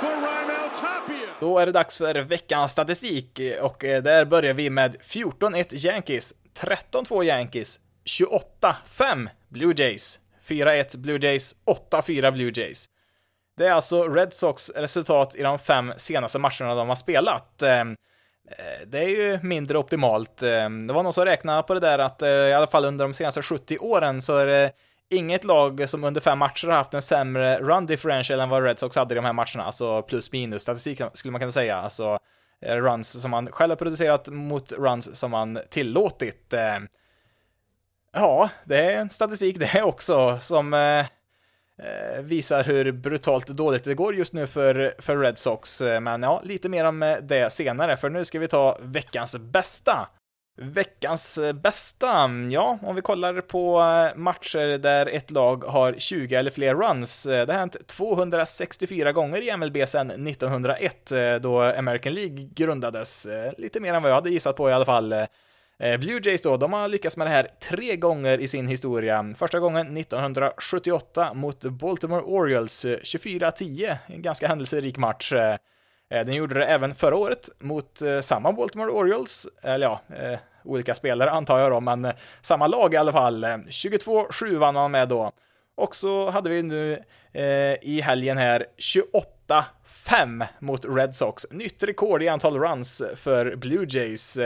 for 0.00 0.06
Raimel 0.06 0.70
Tapia. 0.80 1.28
Då 1.40 1.58
är 1.58 1.66
det 1.66 1.72
dags 1.72 1.98
för 1.98 2.14
veckans 2.14 2.72
statistik 2.72 3.40
och 3.60 3.84
eh, 3.84 4.02
där 4.02 4.24
börjar 4.24 4.54
vi 4.54 4.70
med 4.70 4.96
14-1 4.96 5.74
Yankees, 5.86 6.34
13-2 6.60 7.24
Yankees, 7.24 7.80
28-5 8.20 9.28
Blue 9.48 9.74
Jays, 9.76 10.20
4-1 10.46 10.96
Blue 10.96 11.18
Jays, 11.22 11.56
8-4 11.90 12.30
Blue 12.30 12.52
Jays. 12.54 12.86
Det 13.56 13.66
är 13.66 13.72
alltså 13.72 14.02
Red 14.02 14.34
Sox 14.34 14.70
resultat 14.70 15.34
i 15.34 15.42
de 15.42 15.58
fem 15.58 15.92
senaste 15.96 16.38
matcherna 16.38 16.74
de 16.74 16.88
har 16.88 16.96
spelat. 16.96 17.62
Ehm, 17.62 17.96
Eh, 18.50 18.86
det 18.86 18.98
är 18.98 19.08
ju 19.08 19.38
mindre 19.42 19.78
optimalt. 19.78 20.42
Eh, 20.42 20.70
det 20.70 20.92
var 20.92 21.02
någon 21.02 21.12
som 21.12 21.24
räknade 21.24 21.62
på 21.62 21.74
det 21.74 21.80
där 21.80 21.98
att 21.98 22.22
eh, 22.22 22.28
i 22.28 22.52
alla 22.52 22.66
fall 22.66 22.84
under 22.84 23.04
de 23.04 23.14
senaste 23.14 23.42
70 23.42 23.78
åren 23.78 24.22
så 24.22 24.36
är 24.36 24.46
det 24.46 24.72
inget 25.10 25.44
lag 25.44 25.88
som 25.88 26.04
under 26.04 26.20
fem 26.20 26.38
matcher 26.38 26.66
har 26.66 26.74
haft 26.74 26.94
en 26.94 27.02
sämre 27.02 27.58
run 27.58 27.86
differential 27.86 28.40
än 28.40 28.48
vad 28.48 28.62
Red 28.64 28.78
Sox 28.78 28.96
hade 28.96 29.14
i 29.14 29.16
de 29.16 29.24
här 29.24 29.32
matcherna, 29.32 29.64
alltså 29.64 30.02
plus 30.02 30.32
minus 30.32 30.62
statistik 30.62 31.00
skulle 31.12 31.32
man 31.32 31.40
kunna 31.40 31.52
säga, 31.52 31.76
alltså 31.76 32.18
runs 32.60 33.22
som 33.22 33.30
man 33.30 33.52
själv 33.52 33.70
har 33.70 33.76
producerat 33.76 34.28
mot 34.28 34.72
runs 34.72 35.16
som 35.16 35.30
man 35.30 35.58
tillåtit. 35.70 36.54
Ja, 38.12 38.50
det 38.64 38.92
är 38.92 39.00
en 39.00 39.10
statistik 39.10 39.58
det 39.58 39.82
också 39.82 40.38
som 40.40 40.74
Eh, 41.82 42.22
visar 42.22 42.64
hur 42.64 42.92
brutalt 42.92 43.46
dåligt 43.46 43.84
det 43.84 43.94
går 43.94 44.14
just 44.14 44.32
nu 44.32 44.46
för, 44.46 44.94
för 44.98 45.16
Red 45.16 45.38
Sox. 45.38 45.80
Eh, 45.80 46.00
men 46.00 46.22
ja, 46.22 46.42
lite 46.44 46.68
mer 46.68 46.84
om 46.84 47.02
eh, 47.02 47.16
det 47.22 47.52
senare, 47.52 47.96
för 47.96 48.10
nu 48.10 48.24
ska 48.24 48.38
vi 48.38 48.48
ta 48.48 48.78
veckans 48.82 49.38
bästa. 49.38 50.08
Veckans 50.60 51.38
bästa, 51.54 52.30
ja, 52.50 52.78
om 52.82 52.94
vi 52.94 53.02
kollar 53.02 53.40
på 53.40 53.78
matcher 54.16 54.78
där 54.78 55.06
ett 55.06 55.30
lag 55.30 55.64
har 55.64 55.94
20 55.98 56.34
eller 56.34 56.50
fler 56.50 56.74
runs. 56.74 57.22
Det 57.22 57.52
har 57.52 57.58
hänt 57.58 57.86
264 57.86 59.12
gånger 59.12 59.42
i 59.42 59.56
MLB 59.56 59.88
sedan 59.88 60.10
1901, 60.10 61.12
då 61.40 61.62
American 61.62 62.14
League 62.14 62.48
grundades. 62.54 63.26
Lite 63.58 63.80
mer 63.80 63.94
än 63.94 64.02
vad 64.02 64.10
jag 64.10 64.16
hade 64.16 64.30
gissat 64.30 64.56
på 64.56 64.70
i 64.70 64.72
alla 64.72 64.84
fall. 64.84 65.14
Eh, 65.80 65.98
Blue 65.98 66.20
Jays 66.24 66.42
då, 66.42 66.56
de 66.56 66.72
har 66.72 66.88
lyckats 66.88 67.16
med 67.16 67.26
det 67.26 67.30
här 67.30 67.48
tre 67.68 67.96
gånger 67.96 68.38
i 68.38 68.48
sin 68.48 68.66
historia. 68.66 69.34
Första 69.36 69.60
gången 69.60 69.96
1978 69.96 71.34
mot 71.34 71.64
Baltimore 71.64 72.22
Orioles, 72.22 72.84
24-10, 72.84 73.96
en 74.06 74.22
ganska 74.22 74.48
händelserik 74.48 74.96
match. 74.96 75.32
Eh, 75.32 75.56
eh, 76.10 76.26
den 76.26 76.34
gjorde 76.34 76.54
det 76.54 76.64
även 76.64 76.94
förra 76.94 77.16
året 77.16 77.48
mot 77.58 78.02
samma 78.22 78.52
Baltimore 78.52 78.90
Orioles, 78.90 79.46
eller 79.62 79.86
ja, 79.86 80.00
olika 80.64 80.94
spelare 80.94 81.30
antar 81.30 81.58
jag 81.58 81.72
då, 81.72 81.80
men 81.80 82.12
samma 82.40 82.66
lag 82.66 82.94
i 82.94 82.96
alla 82.96 83.12
fall. 83.12 83.44
22-7 83.44 84.58
vann 84.58 84.74
man 84.74 84.90
med 84.90 85.08
då. 85.08 85.32
Och 85.76 85.94
så 85.94 86.30
hade 86.30 86.50
vi 86.50 86.62
nu 86.62 87.02
i 87.80 88.00
helgen 88.00 88.38
här 88.38 88.66
28-5 90.08 90.44
mot 90.58 90.84
Red 90.84 91.14
Sox. 91.14 91.46
Nytt 91.50 91.82
rekord 91.82 92.22
i 92.22 92.28
antal 92.28 92.58
runs 92.58 93.02
för 93.16 93.56
Blue 93.56 93.86
Jays. 93.88 94.38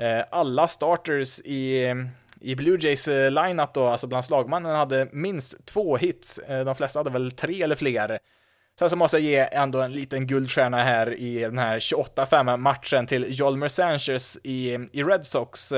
Eh, 0.00 0.24
alla 0.30 0.68
starters 0.68 1.40
i, 1.40 1.94
i 2.40 2.56
Blue 2.56 2.78
Jays 2.80 3.08
eh, 3.08 3.30
lineup 3.30 3.74
då, 3.74 3.86
alltså 3.86 4.06
bland 4.06 4.24
slagmannen, 4.24 4.76
hade 4.76 5.08
minst 5.12 5.66
två 5.66 5.96
hits. 5.96 6.38
Eh, 6.38 6.64
de 6.64 6.74
flesta 6.74 6.98
hade 6.98 7.10
väl 7.10 7.30
tre 7.30 7.62
eller 7.62 7.76
fler. 7.76 8.18
Sen 8.78 8.90
så 8.90 8.96
måste 8.96 9.16
jag 9.16 9.24
ge 9.24 9.48
ändå 9.52 9.80
en 9.80 9.92
liten 9.92 10.26
guldstjärna 10.26 10.82
här 10.82 11.14
i 11.14 11.38
den 11.38 11.58
här 11.58 11.78
28-5 11.78 12.56
matchen 12.56 13.06
till 13.06 13.38
Jolmer 13.38 13.68
Sanchez 13.68 14.38
i, 14.42 14.78
i 14.92 15.02
Red 15.02 15.26
Sox. 15.26 15.72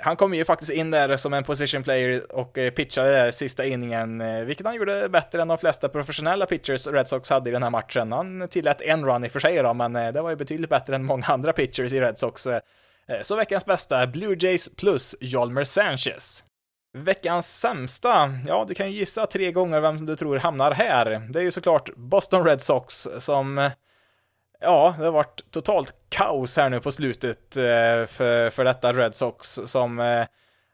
Han 0.00 0.16
kom 0.16 0.34
ju 0.34 0.44
faktiskt 0.44 0.70
in 0.70 0.90
där 0.90 1.16
som 1.16 1.34
en 1.34 1.44
position 1.44 1.82
player 1.82 2.32
och 2.32 2.52
pitchade 2.52 3.10
där 3.10 3.30
sista 3.30 3.64
inningen, 3.64 4.22
vilket 4.46 4.66
han 4.66 4.74
gjorde 4.74 5.08
bättre 5.08 5.42
än 5.42 5.48
de 5.48 5.58
flesta 5.58 5.88
professionella 5.88 6.46
pitchers 6.46 6.86
Red 6.86 7.08
Sox 7.08 7.30
hade 7.30 7.50
i 7.50 7.52
den 7.52 7.62
här 7.62 7.70
matchen. 7.70 8.12
Han 8.12 8.48
tillät 8.48 8.82
en 8.82 9.04
run 9.04 9.24
i 9.24 9.28
och 9.28 9.32
för 9.32 9.40
sig 9.40 9.62
då, 9.62 9.74
men 9.74 9.92
det 9.92 10.22
var 10.22 10.30
ju 10.30 10.36
betydligt 10.36 10.70
bättre 10.70 10.94
än 10.94 11.04
många 11.04 11.26
andra 11.26 11.52
pitchers 11.52 11.92
i 11.92 12.00
Red 12.00 12.18
Sox. 12.18 12.48
Eh, 13.08 13.20
så 13.20 13.36
veckans 13.36 13.64
bästa, 13.64 14.06
Blue 14.06 14.36
Jays 14.40 14.68
plus 14.76 15.16
Jalmer 15.20 15.64
Sanchez. 15.64 16.44
Veckans 16.92 17.60
sämsta, 17.60 18.30
ja 18.46 18.64
du 18.68 18.74
kan 18.74 18.90
ju 18.90 18.98
gissa 18.98 19.26
tre 19.26 19.52
gånger 19.52 19.80
vem 19.80 20.06
du 20.06 20.16
tror 20.16 20.38
hamnar 20.38 20.70
här. 20.70 21.28
Det 21.32 21.38
är 21.38 21.42
ju 21.42 21.50
såklart 21.50 21.90
Boston 21.96 22.44
Red 22.44 22.60
Sox 22.60 23.08
som 23.18 23.70
Ja, 24.60 24.94
det 24.98 25.04
har 25.04 25.12
varit 25.12 25.50
totalt 25.50 25.94
kaos 26.08 26.56
här 26.56 26.68
nu 26.68 26.80
på 26.80 26.90
slutet 26.90 27.56
eh, 27.56 28.06
för, 28.06 28.50
för 28.50 28.64
detta 28.64 28.92
Red 28.92 29.14
Sox 29.14 29.60
som 29.64 30.00
eh, 30.00 30.26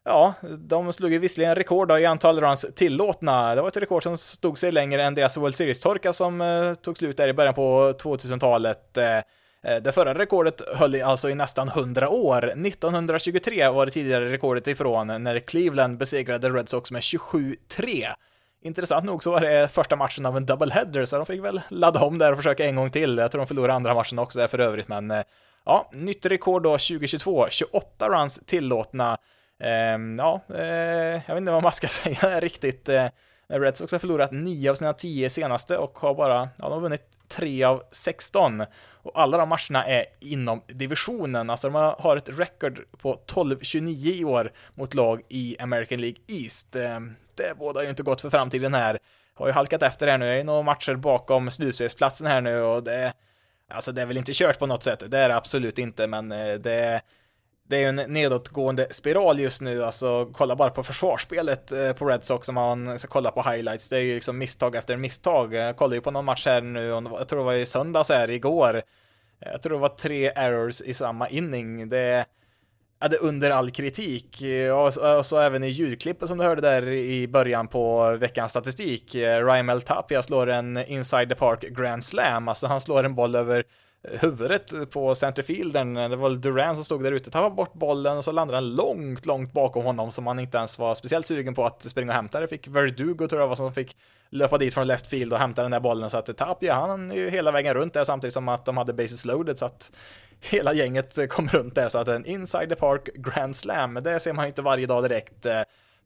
Ja, 0.04 0.34
de 0.58 0.92
slog 0.92 1.12
ju 1.12 1.18
visserligen 1.18 1.54
rekord 1.54 1.90
i 1.98 2.06
antal 2.06 2.40
runs 2.40 2.66
tillåtna. 2.74 3.54
Det 3.54 3.60
var 3.60 3.68
ett 3.68 3.76
rekord 3.76 4.02
som 4.02 4.16
stod 4.16 4.58
sig 4.58 4.72
längre 4.72 5.04
än 5.04 5.14
deras 5.14 5.36
World 5.36 5.54
Series-torka 5.54 6.12
som 6.12 6.76
tog 6.82 6.96
slut 6.96 7.16
där 7.16 7.28
i 7.28 7.32
början 7.32 7.54
på 7.54 7.92
2000-talet. 7.92 8.98
Eh, 9.64 9.76
det 9.76 9.92
förra 9.92 10.14
rekordet 10.14 10.62
höll 10.74 11.02
alltså 11.02 11.30
i 11.30 11.34
nästan 11.34 11.68
100 11.68 12.08
år. 12.08 12.44
1923 12.66 13.68
var 13.68 13.86
det 13.86 13.92
tidigare 13.92 14.32
rekordet 14.32 14.66
ifrån 14.66 15.06
när 15.06 15.38
Cleveland 15.38 15.98
besegrade 15.98 16.48
Red 16.48 16.68
Sox 16.68 16.90
med 16.90 17.00
27-3. 17.00 18.14
Intressant 18.62 19.04
nog 19.04 19.22
så 19.22 19.30
var 19.30 19.40
det 19.40 19.68
första 19.68 19.96
matchen 19.96 20.26
av 20.26 20.36
en 20.36 20.46
doubleheader, 20.46 21.04
så 21.04 21.16
de 21.16 21.26
fick 21.26 21.44
väl 21.44 21.60
ladda 21.68 22.04
om 22.04 22.18
där 22.18 22.32
och 22.32 22.36
försöka 22.36 22.64
en 22.64 22.76
gång 22.76 22.90
till. 22.90 23.18
Jag 23.18 23.30
tror 23.30 23.38
de 23.38 23.46
förlorade 23.46 23.72
andra 23.72 23.94
matchen 23.94 24.18
också 24.18 24.38
där 24.38 24.46
för 24.46 24.58
övrigt, 24.58 24.88
men 24.88 25.10
eh, 25.10 25.22
ja, 25.64 25.90
nytt 25.92 26.26
rekord 26.26 26.62
då 26.62 26.70
2022, 26.70 27.46
28 27.50 28.08
runs 28.08 28.40
tillåtna. 28.46 29.18
Ehm, 29.62 30.18
ja, 30.18 30.40
eh, 30.54 31.20
jag 31.26 31.34
vet 31.34 31.36
inte 31.36 31.52
vad 31.52 31.62
man 31.62 31.72
ska 31.72 31.88
säga 31.88 32.40
riktigt. 32.40 32.88
Eh, 32.88 33.06
Red 33.48 33.76
Sox 33.76 33.92
har 33.92 33.98
förlorat 33.98 34.32
9 34.32 34.70
av 34.70 34.74
sina 34.74 34.92
10 34.92 35.30
senaste 35.30 35.78
och 35.78 35.98
har 35.98 36.14
bara, 36.14 36.48
ja, 36.56 36.64
de 36.64 36.72
har 36.72 36.80
vunnit 36.80 37.02
3 37.28 37.64
av 37.64 37.82
16. 37.90 38.64
Och 39.04 39.20
alla 39.20 39.38
de 39.38 39.48
matcherna 39.48 39.86
är 39.86 40.04
inom 40.20 40.62
divisionen, 40.66 41.50
alltså 41.50 41.70
de 41.70 41.94
har 41.98 42.16
ett 42.16 42.28
record 42.28 42.80
på 42.98 43.20
12-29 43.26 44.06
i 44.06 44.24
år 44.24 44.52
mot 44.74 44.94
lag 44.94 45.22
i 45.28 45.56
American 45.58 46.00
League 46.00 46.18
East. 46.28 46.76
Ehm, 46.76 47.14
det 47.34 47.58
bådar 47.58 47.82
ju 47.82 47.88
inte 47.88 48.02
gott 48.02 48.20
för 48.20 48.30
framtiden 48.30 48.74
här. 48.74 48.98
Har 49.34 49.46
ju 49.46 49.52
halkat 49.52 49.82
efter 49.82 50.06
här 50.06 50.18
nu, 50.18 50.26
jag 50.26 50.38
är 50.38 50.44
några 50.44 50.62
matcher 50.62 50.94
bakom 50.94 51.50
slutspelsplatsen 51.50 52.26
här 52.26 52.40
nu 52.40 52.60
och 52.60 52.82
det, 52.82 53.12
alltså 53.68 53.92
det 53.92 54.02
är 54.02 54.06
väl 54.06 54.16
inte 54.16 54.32
kört 54.34 54.58
på 54.58 54.66
något 54.66 54.82
sätt, 54.82 55.02
det 55.10 55.18
är 55.18 55.28
det 55.28 55.36
absolut 55.36 55.78
inte, 55.78 56.06
men 56.06 56.32
eh, 56.32 56.54
det 56.54 57.00
det 57.68 57.76
är 57.76 57.80
ju 57.80 57.88
en 57.88 58.12
nedåtgående 58.12 58.86
spiral 58.90 59.40
just 59.40 59.60
nu, 59.60 59.84
alltså 59.84 60.26
kolla 60.32 60.56
bara 60.56 60.70
på 60.70 60.82
försvarsspelet 60.82 61.72
eh, 61.72 61.92
på 61.92 62.04
Red 62.04 62.24
Sox 62.24 62.48
om 62.48 62.54
man 62.54 62.98
ska 62.98 63.08
kolla 63.08 63.30
på 63.30 63.50
highlights. 63.50 63.88
Det 63.88 63.96
är 63.96 64.00
ju 64.00 64.14
liksom 64.14 64.38
misstag 64.38 64.76
efter 64.76 64.96
misstag. 64.96 65.54
Jag 65.54 65.76
kollade 65.76 65.96
ju 65.96 66.00
på 66.00 66.10
någon 66.10 66.24
match 66.24 66.46
här 66.46 66.60
nu, 66.60 66.86
jag 66.86 67.28
tror 67.28 67.38
det 67.38 67.44
var 67.44 67.52
i 67.52 67.66
söndags 67.66 68.08
här 68.08 68.30
igår. 68.30 68.82
Jag 69.40 69.62
tror 69.62 69.72
det 69.72 69.78
var 69.78 69.88
tre 69.88 70.26
errors 70.26 70.80
i 70.80 70.94
samma 70.94 71.28
inning. 71.28 71.88
Det 71.88 72.26
är 73.00 73.08
det 73.08 73.16
under 73.16 73.50
all 73.50 73.70
kritik. 73.70 74.42
Och 74.74 74.94
så, 74.94 75.18
och 75.18 75.26
så 75.26 75.38
även 75.38 75.64
i 75.64 75.68
ljudklippet 75.68 76.28
som 76.28 76.38
du 76.38 76.44
hörde 76.44 76.60
där 76.60 76.88
i 76.88 77.28
början 77.28 77.68
på 77.68 78.16
veckans 78.16 78.50
statistik. 78.50 79.14
Eh, 79.14 79.46
Ryan 79.46 79.80
Tapia 79.80 80.22
slår 80.22 80.46
en 80.46 80.76
inside 80.76 81.28
the 81.28 81.34
park 81.34 81.60
grand 81.60 82.04
slam, 82.04 82.48
alltså 82.48 82.66
han 82.66 82.80
slår 82.80 83.04
en 83.04 83.14
boll 83.14 83.34
över 83.34 83.64
huvudet 84.04 84.90
på 84.90 85.14
centerfielden. 85.14 85.94
Det 85.94 86.16
var 86.16 86.30
Duran 86.30 86.76
som 86.76 86.84
stod 86.84 87.02
där 87.02 87.12
ute, 87.12 87.30
tappade 87.30 87.54
bort 87.54 87.74
bollen 87.74 88.16
och 88.16 88.24
så 88.24 88.32
landade 88.32 88.56
den 88.56 88.74
långt, 88.74 89.26
långt 89.26 89.52
bakom 89.52 89.84
honom 89.84 90.10
som 90.10 90.26
han 90.26 90.38
inte 90.38 90.58
ens 90.58 90.78
var 90.78 90.94
speciellt 90.94 91.26
sugen 91.26 91.54
på 91.54 91.64
att 91.64 91.82
springa 91.82 92.12
och 92.12 92.16
hämta. 92.16 92.40
Det 92.40 92.48
fick 92.48 92.68
Verdugo 92.68 93.28
tror 93.28 93.40
jag 93.40 93.48
var 93.48 93.54
som 93.54 93.72
fick 93.72 93.96
löpa 94.30 94.58
dit 94.58 94.74
från 94.74 94.86
left 94.86 95.06
field 95.06 95.32
och 95.32 95.38
hämta 95.38 95.62
den 95.62 95.70
där 95.70 95.80
bollen 95.80 96.10
så 96.10 96.18
att 96.18 96.36
Tapia, 96.36 96.74
han 96.74 97.10
är 97.10 97.16
ju 97.16 97.30
hela 97.30 97.52
vägen 97.52 97.74
runt 97.74 97.92
där 97.92 98.04
samtidigt 98.04 98.34
som 98.34 98.48
att 98.48 98.64
de 98.64 98.76
hade 98.76 98.92
bases 98.92 99.24
loaded 99.24 99.58
så 99.58 99.66
att 99.66 99.90
hela 100.40 100.72
gänget 100.72 101.28
kom 101.28 101.48
runt 101.48 101.74
där 101.74 101.88
så 101.88 101.98
att 101.98 102.08
en 102.08 102.26
inside 102.26 102.68
the 102.68 102.74
park 102.74 103.08
grand 103.14 103.56
slam, 103.56 103.94
det 103.94 104.20
ser 104.20 104.32
man 104.32 104.44
ju 104.44 104.48
inte 104.48 104.62
varje 104.62 104.86
dag 104.86 105.04
direkt. 105.04 105.46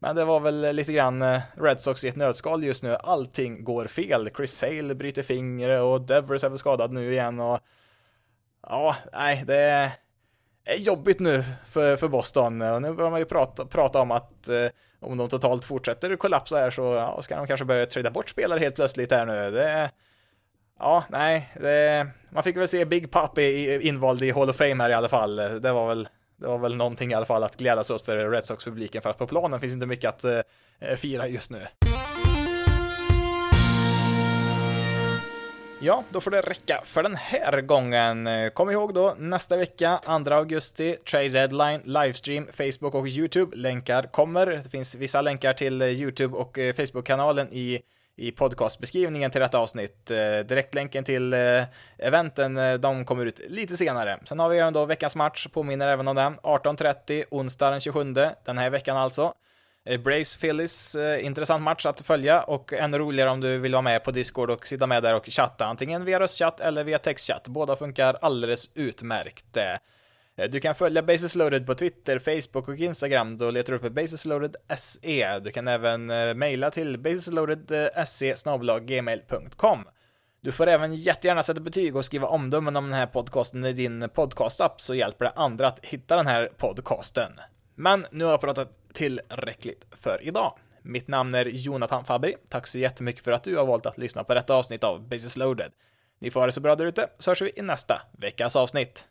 Men 0.01 0.16
det 0.16 0.24
var 0.24 0.40
väl 0.40 0.76
lite 0.76 0.92
grann 0.92 1.22
eh, 1.22 1.40
Red 1.57 1.80
Sox 1.80 2.05
i 2.05 2.09
ett 2.09 2.16
nötskal 2.16 2.64
just 2.64 2.82
nu. 2.82 2.94
Allting 2.94 3.64
går 3.64 3.84
fel. 3.84 4.30
Chris 4.36 4.53
Sale 4.53 4.94
bryter 4.94 5.22
fingret 5.22 5.80
och 5.80 6.01
Devers 6.01 6.44
är 6.44 6.49
väl 6.49 6.59
skadad 6.59 6.92
nu 6.92 7.12
igen 7.12 7.40
och 7.40 7.61
ja, 8.62 8.96
nej, 9.12 9.44
det 9.46 9.92
är 10.64 10.76
jobbigt 10.76 11.20
nu 11.20 11.44
för, 11.66 11.96
för 11.96 12.09
Boston. 12.09 12.62
Och 12.62 12.82
nu 12.82 12.92
börjar 12.92 13.11
man 13.11 13.20
ju 13.20 13.26
prata, 13.26 13.66
prata 13.66 14.00
om 14.00 14.11
att 14.11 14.48
eh, 14.48 14.66
om 15.00 15.18
de 15.18 15.28
totalt 15.28 15.64
fortsätter 15.64 16.16
kollapsa 16.16 16.59
här 16.59 16.70
så 16.70 16.82
ja, 16.82 17.22
ska 17.22 17.36
de 17.36 17.46
kanske 17.46 17.66
börja 17.66 17.86
trada 17.86 18.11
bort 18.11 18.28
spelare 18.28 18.61
helt 18.61 18.74
plötsligt 18.74 19.12
här 19.12 19.26
nu. 19.26 19.50
Det, 19.50 19.90
ja, 20.78 21.04
nej, 21.09 21.48
det, 21.61 22.06
man 22.30 22.42
fick 22.42 22.56
väl 22.56 22.68
se 22.68 22.84
Big 22.84 23.11
Papi 23.11 23.78
invald 23.88 24.22
i 24.22 24.30
Hall 24.30 24.50
of 24.50 24.56
Fame 24.56 24.82
här 24.84 24.90
i 24.90 24.94
alla 24.94 25.09
fall. 25.09 25.36
Det 25.36 25.72
var 25.72 25.88
väl 25.88 26.09
det 26.36 26.46
var 26.46 26.59
väl 26.59 26.76
någonting 26.76 27.11
i 27.11 27.14
alla 27.14 27.26
fall 27.26 27.44
att 27.44 27.56
glädjas 27.56 27.90
åt 27.90 28.04
för 28.04 28.30
Red 28.30 28.46
Sox-publiken 28.46 29.02
för 29.02 29.11
att 29.11 29.18
på 29.18 29.26
planen 29.26 29.61
finns 29.61 29.72
inte 29.72 29.86
mycket 29.86 30.09
att 30.09 30.24
eh, 30.24 30.96
fira 30.96 31.26
just 31.26 31.50
nu. 31.50 31.88
Ja, 35.81 36.05
då 36.11 36.20
får 36.20 36.31
det 36.31 36.41
räcka 36.41 36.81
för 36.85 37.03
den 37.03 37.16
här 37.16 37.61
gången. 37.61 38.29
Kom 38.55 38.70
ihåg 38.70 38.95
då, 38.95 39.14
nästa 39.18 39.57
vecka, 39.57 40.01
2 40.24 40.35
augusti, 40.35 40.97
Trade 41.11 41.29
Deadline, 41.29 41.81
livestream, 41.85 42.47
Facebook 42.53 42.95
och 42.95 43.07
YouTube. 43.09 43.57
Länkar 43.57 44.03
kommer. 44.03 44.47
Det 44.47 44.70
finns 44.70 44.95
vissa 44.95 45.22
länkar 45.22 45.53
till 45.53 45.83
YouTube 45.83 46.37
och 46.37 46.59
eh, 46.59 46.74
Facebook-kanalen 46.74 47.53
i 47.53 47.81
i 48.16 48.33
podcastbeskrivningen 48.33 49.31
till 49.31 49.41
detta 49.41 49.59
avsnitt. 49.59 50.11
Eh, 50.11 50.39
direktlänken 50.39 51.05
till 51.05 51.33
eh, 51.33 51.62
eventen, 51.99 52.81
de 52.81 53.05
kommer 53.05 53.26
ut 53.26 53.41
lite 53.49 53.76
senare. 53.76 54.18
Sen 54.24 54.41
har 54.41 54.49
vi 54.49 54.59
även 54.59 54.72
då 54.72 54.85
veckans 54.85 55.16
match, 55.16 55.47
påminner 55.53 55.89
även 55.89 56.09
om 56.09 56.16
den. 56.16 56.37
18.30, 56.37 57.24
onsdag 57.31 57.70
den 57.70 57.81
27, 57.81 58.14
den 58.45 58.59
här 58.59 58.70
veckan 58.70 58.97
alltså. 58.97 59.35
Eh, 59.87 60.01
Braves 60.01 60.37
Phillies, 60.37 60.95
eh, 60.95 61.24
intressant 61.24 61.62
match 61.62 61.87
att 61.87 62.01
följa 62.01 62.43
och 62.43 62.72
ännu 62.72 62.99
roligare 62.99 63.31
om 63.31 63.41
du 63.41 63.59
vill 63.59 63.72
vara 63.72 63.83
med 63.83 64.05
på 64.05 64.11
Discord 64.11 64.51
och 64.51 64.66
sitta 64.66 64.87
med 64.87 65.03
där 65.03 65.14
och 65.14 65.26
chatta, 65.26 65.66
antingen 65.66 66.05
via 66.05 66.20
röstchatt 66.20 66.61
eller 66.61 66.85
via 66.85 66.99
textchatt. 66.99 67.49
Båda 67.49 67.76
funkar 67.76 68.18
alldeles 68.20 68.70
utmärkt. 68.74 69.57
Eh, 69.57 70.51
du 70.51 70.61
kan 70.61 70.74
följa 70.74 71.03
Basis 71.03 71.35
Loaded 71.35 71.66
på 71.66 71.74
Twitter, 71.74 72.18
Facebook 72.18 72.68
och 72.68 72.76
Instagram. 72.76 73.39
Då 73.39 73.51
letar 73.51 73.72
du 73.72 73.79
upp 73.79 73.93
basisloaded.se. 73.93 75.39
Du 75.39 75.51
kan 75.51 75.68
även 75.68 76.11
eh, 76.11 76.35
mejla 76.35 76.70
till 76.70 76.99
basisloadedse 76.99 78.35
gmail.com. 78.81 79.85
Du 80.41 80.53
får 80.53 80.66
även 80.66 80.95
jättegärna 80.95 81.43
sätta 81.43 81.61
betyg 81.61 81.97
och 81.97 82.05
skriva 82.05 82.26
omdömen 82.26 82.76
om 82.76 82.85
den 82.85 82.93
här 82.93 83.07
podcasten 83.07 83.64
i 83.64 83.72
din 83.72 84.09
podcastapp 84.14 84.81
så 84.81 84.95
hjälper 84.95 85.24
det 85.24 85.31
andra 85.31 85.68
att 85.68 85.85
hitta 85.87 86.16
den 86.16 86.26
här 86.26 86.51
podcasten. 86.57 87.33
Men 87.81 88.07
nu 88.11 88.24
har 88.24 88.31
jag 88.31 88.41
pratat 88.41 88.93
tillräckligt 88.93 89.87
för 89.91 90.18
idag. 90.22 90.55
Mitt 90.83 91.09
namn 91.09 91.35
är 91.35 91.45
Jonathan 91.45 92.05
Fabri. 92.05 92.37
Tack 92.49 92.66
så 92.66 92.79
jättemycket 92.79 93.24
för 93.24 93.33
att 93.33 93.45
du 93.45 93.57
har 93.57 93.66
valt 93.66 93.87
att 93.87 93.99
lyssna 93.99 94.24
på 94.24 94.35
detta 94.35 94.55
avsnitt 94.55 94.85
av 94.85 95.09
Business 95.09 95.37
Loaded. 95.37 95.72
Ni 96.20 96.31
får 96.31 96.41
ha 96.41 96.47
det 96.47 96.53
så 96.53 96.61
bra 96.61 96.76
där 96.76 96.85
ute, 96.85 97.11
så 97.18 97.31
hörs 97.31 97.43
vi 97.43 97.53
i 97.57 97.62
nästa 97.62 98.03
veckas 98.12 98.57
avsnitt. 98.57 99.07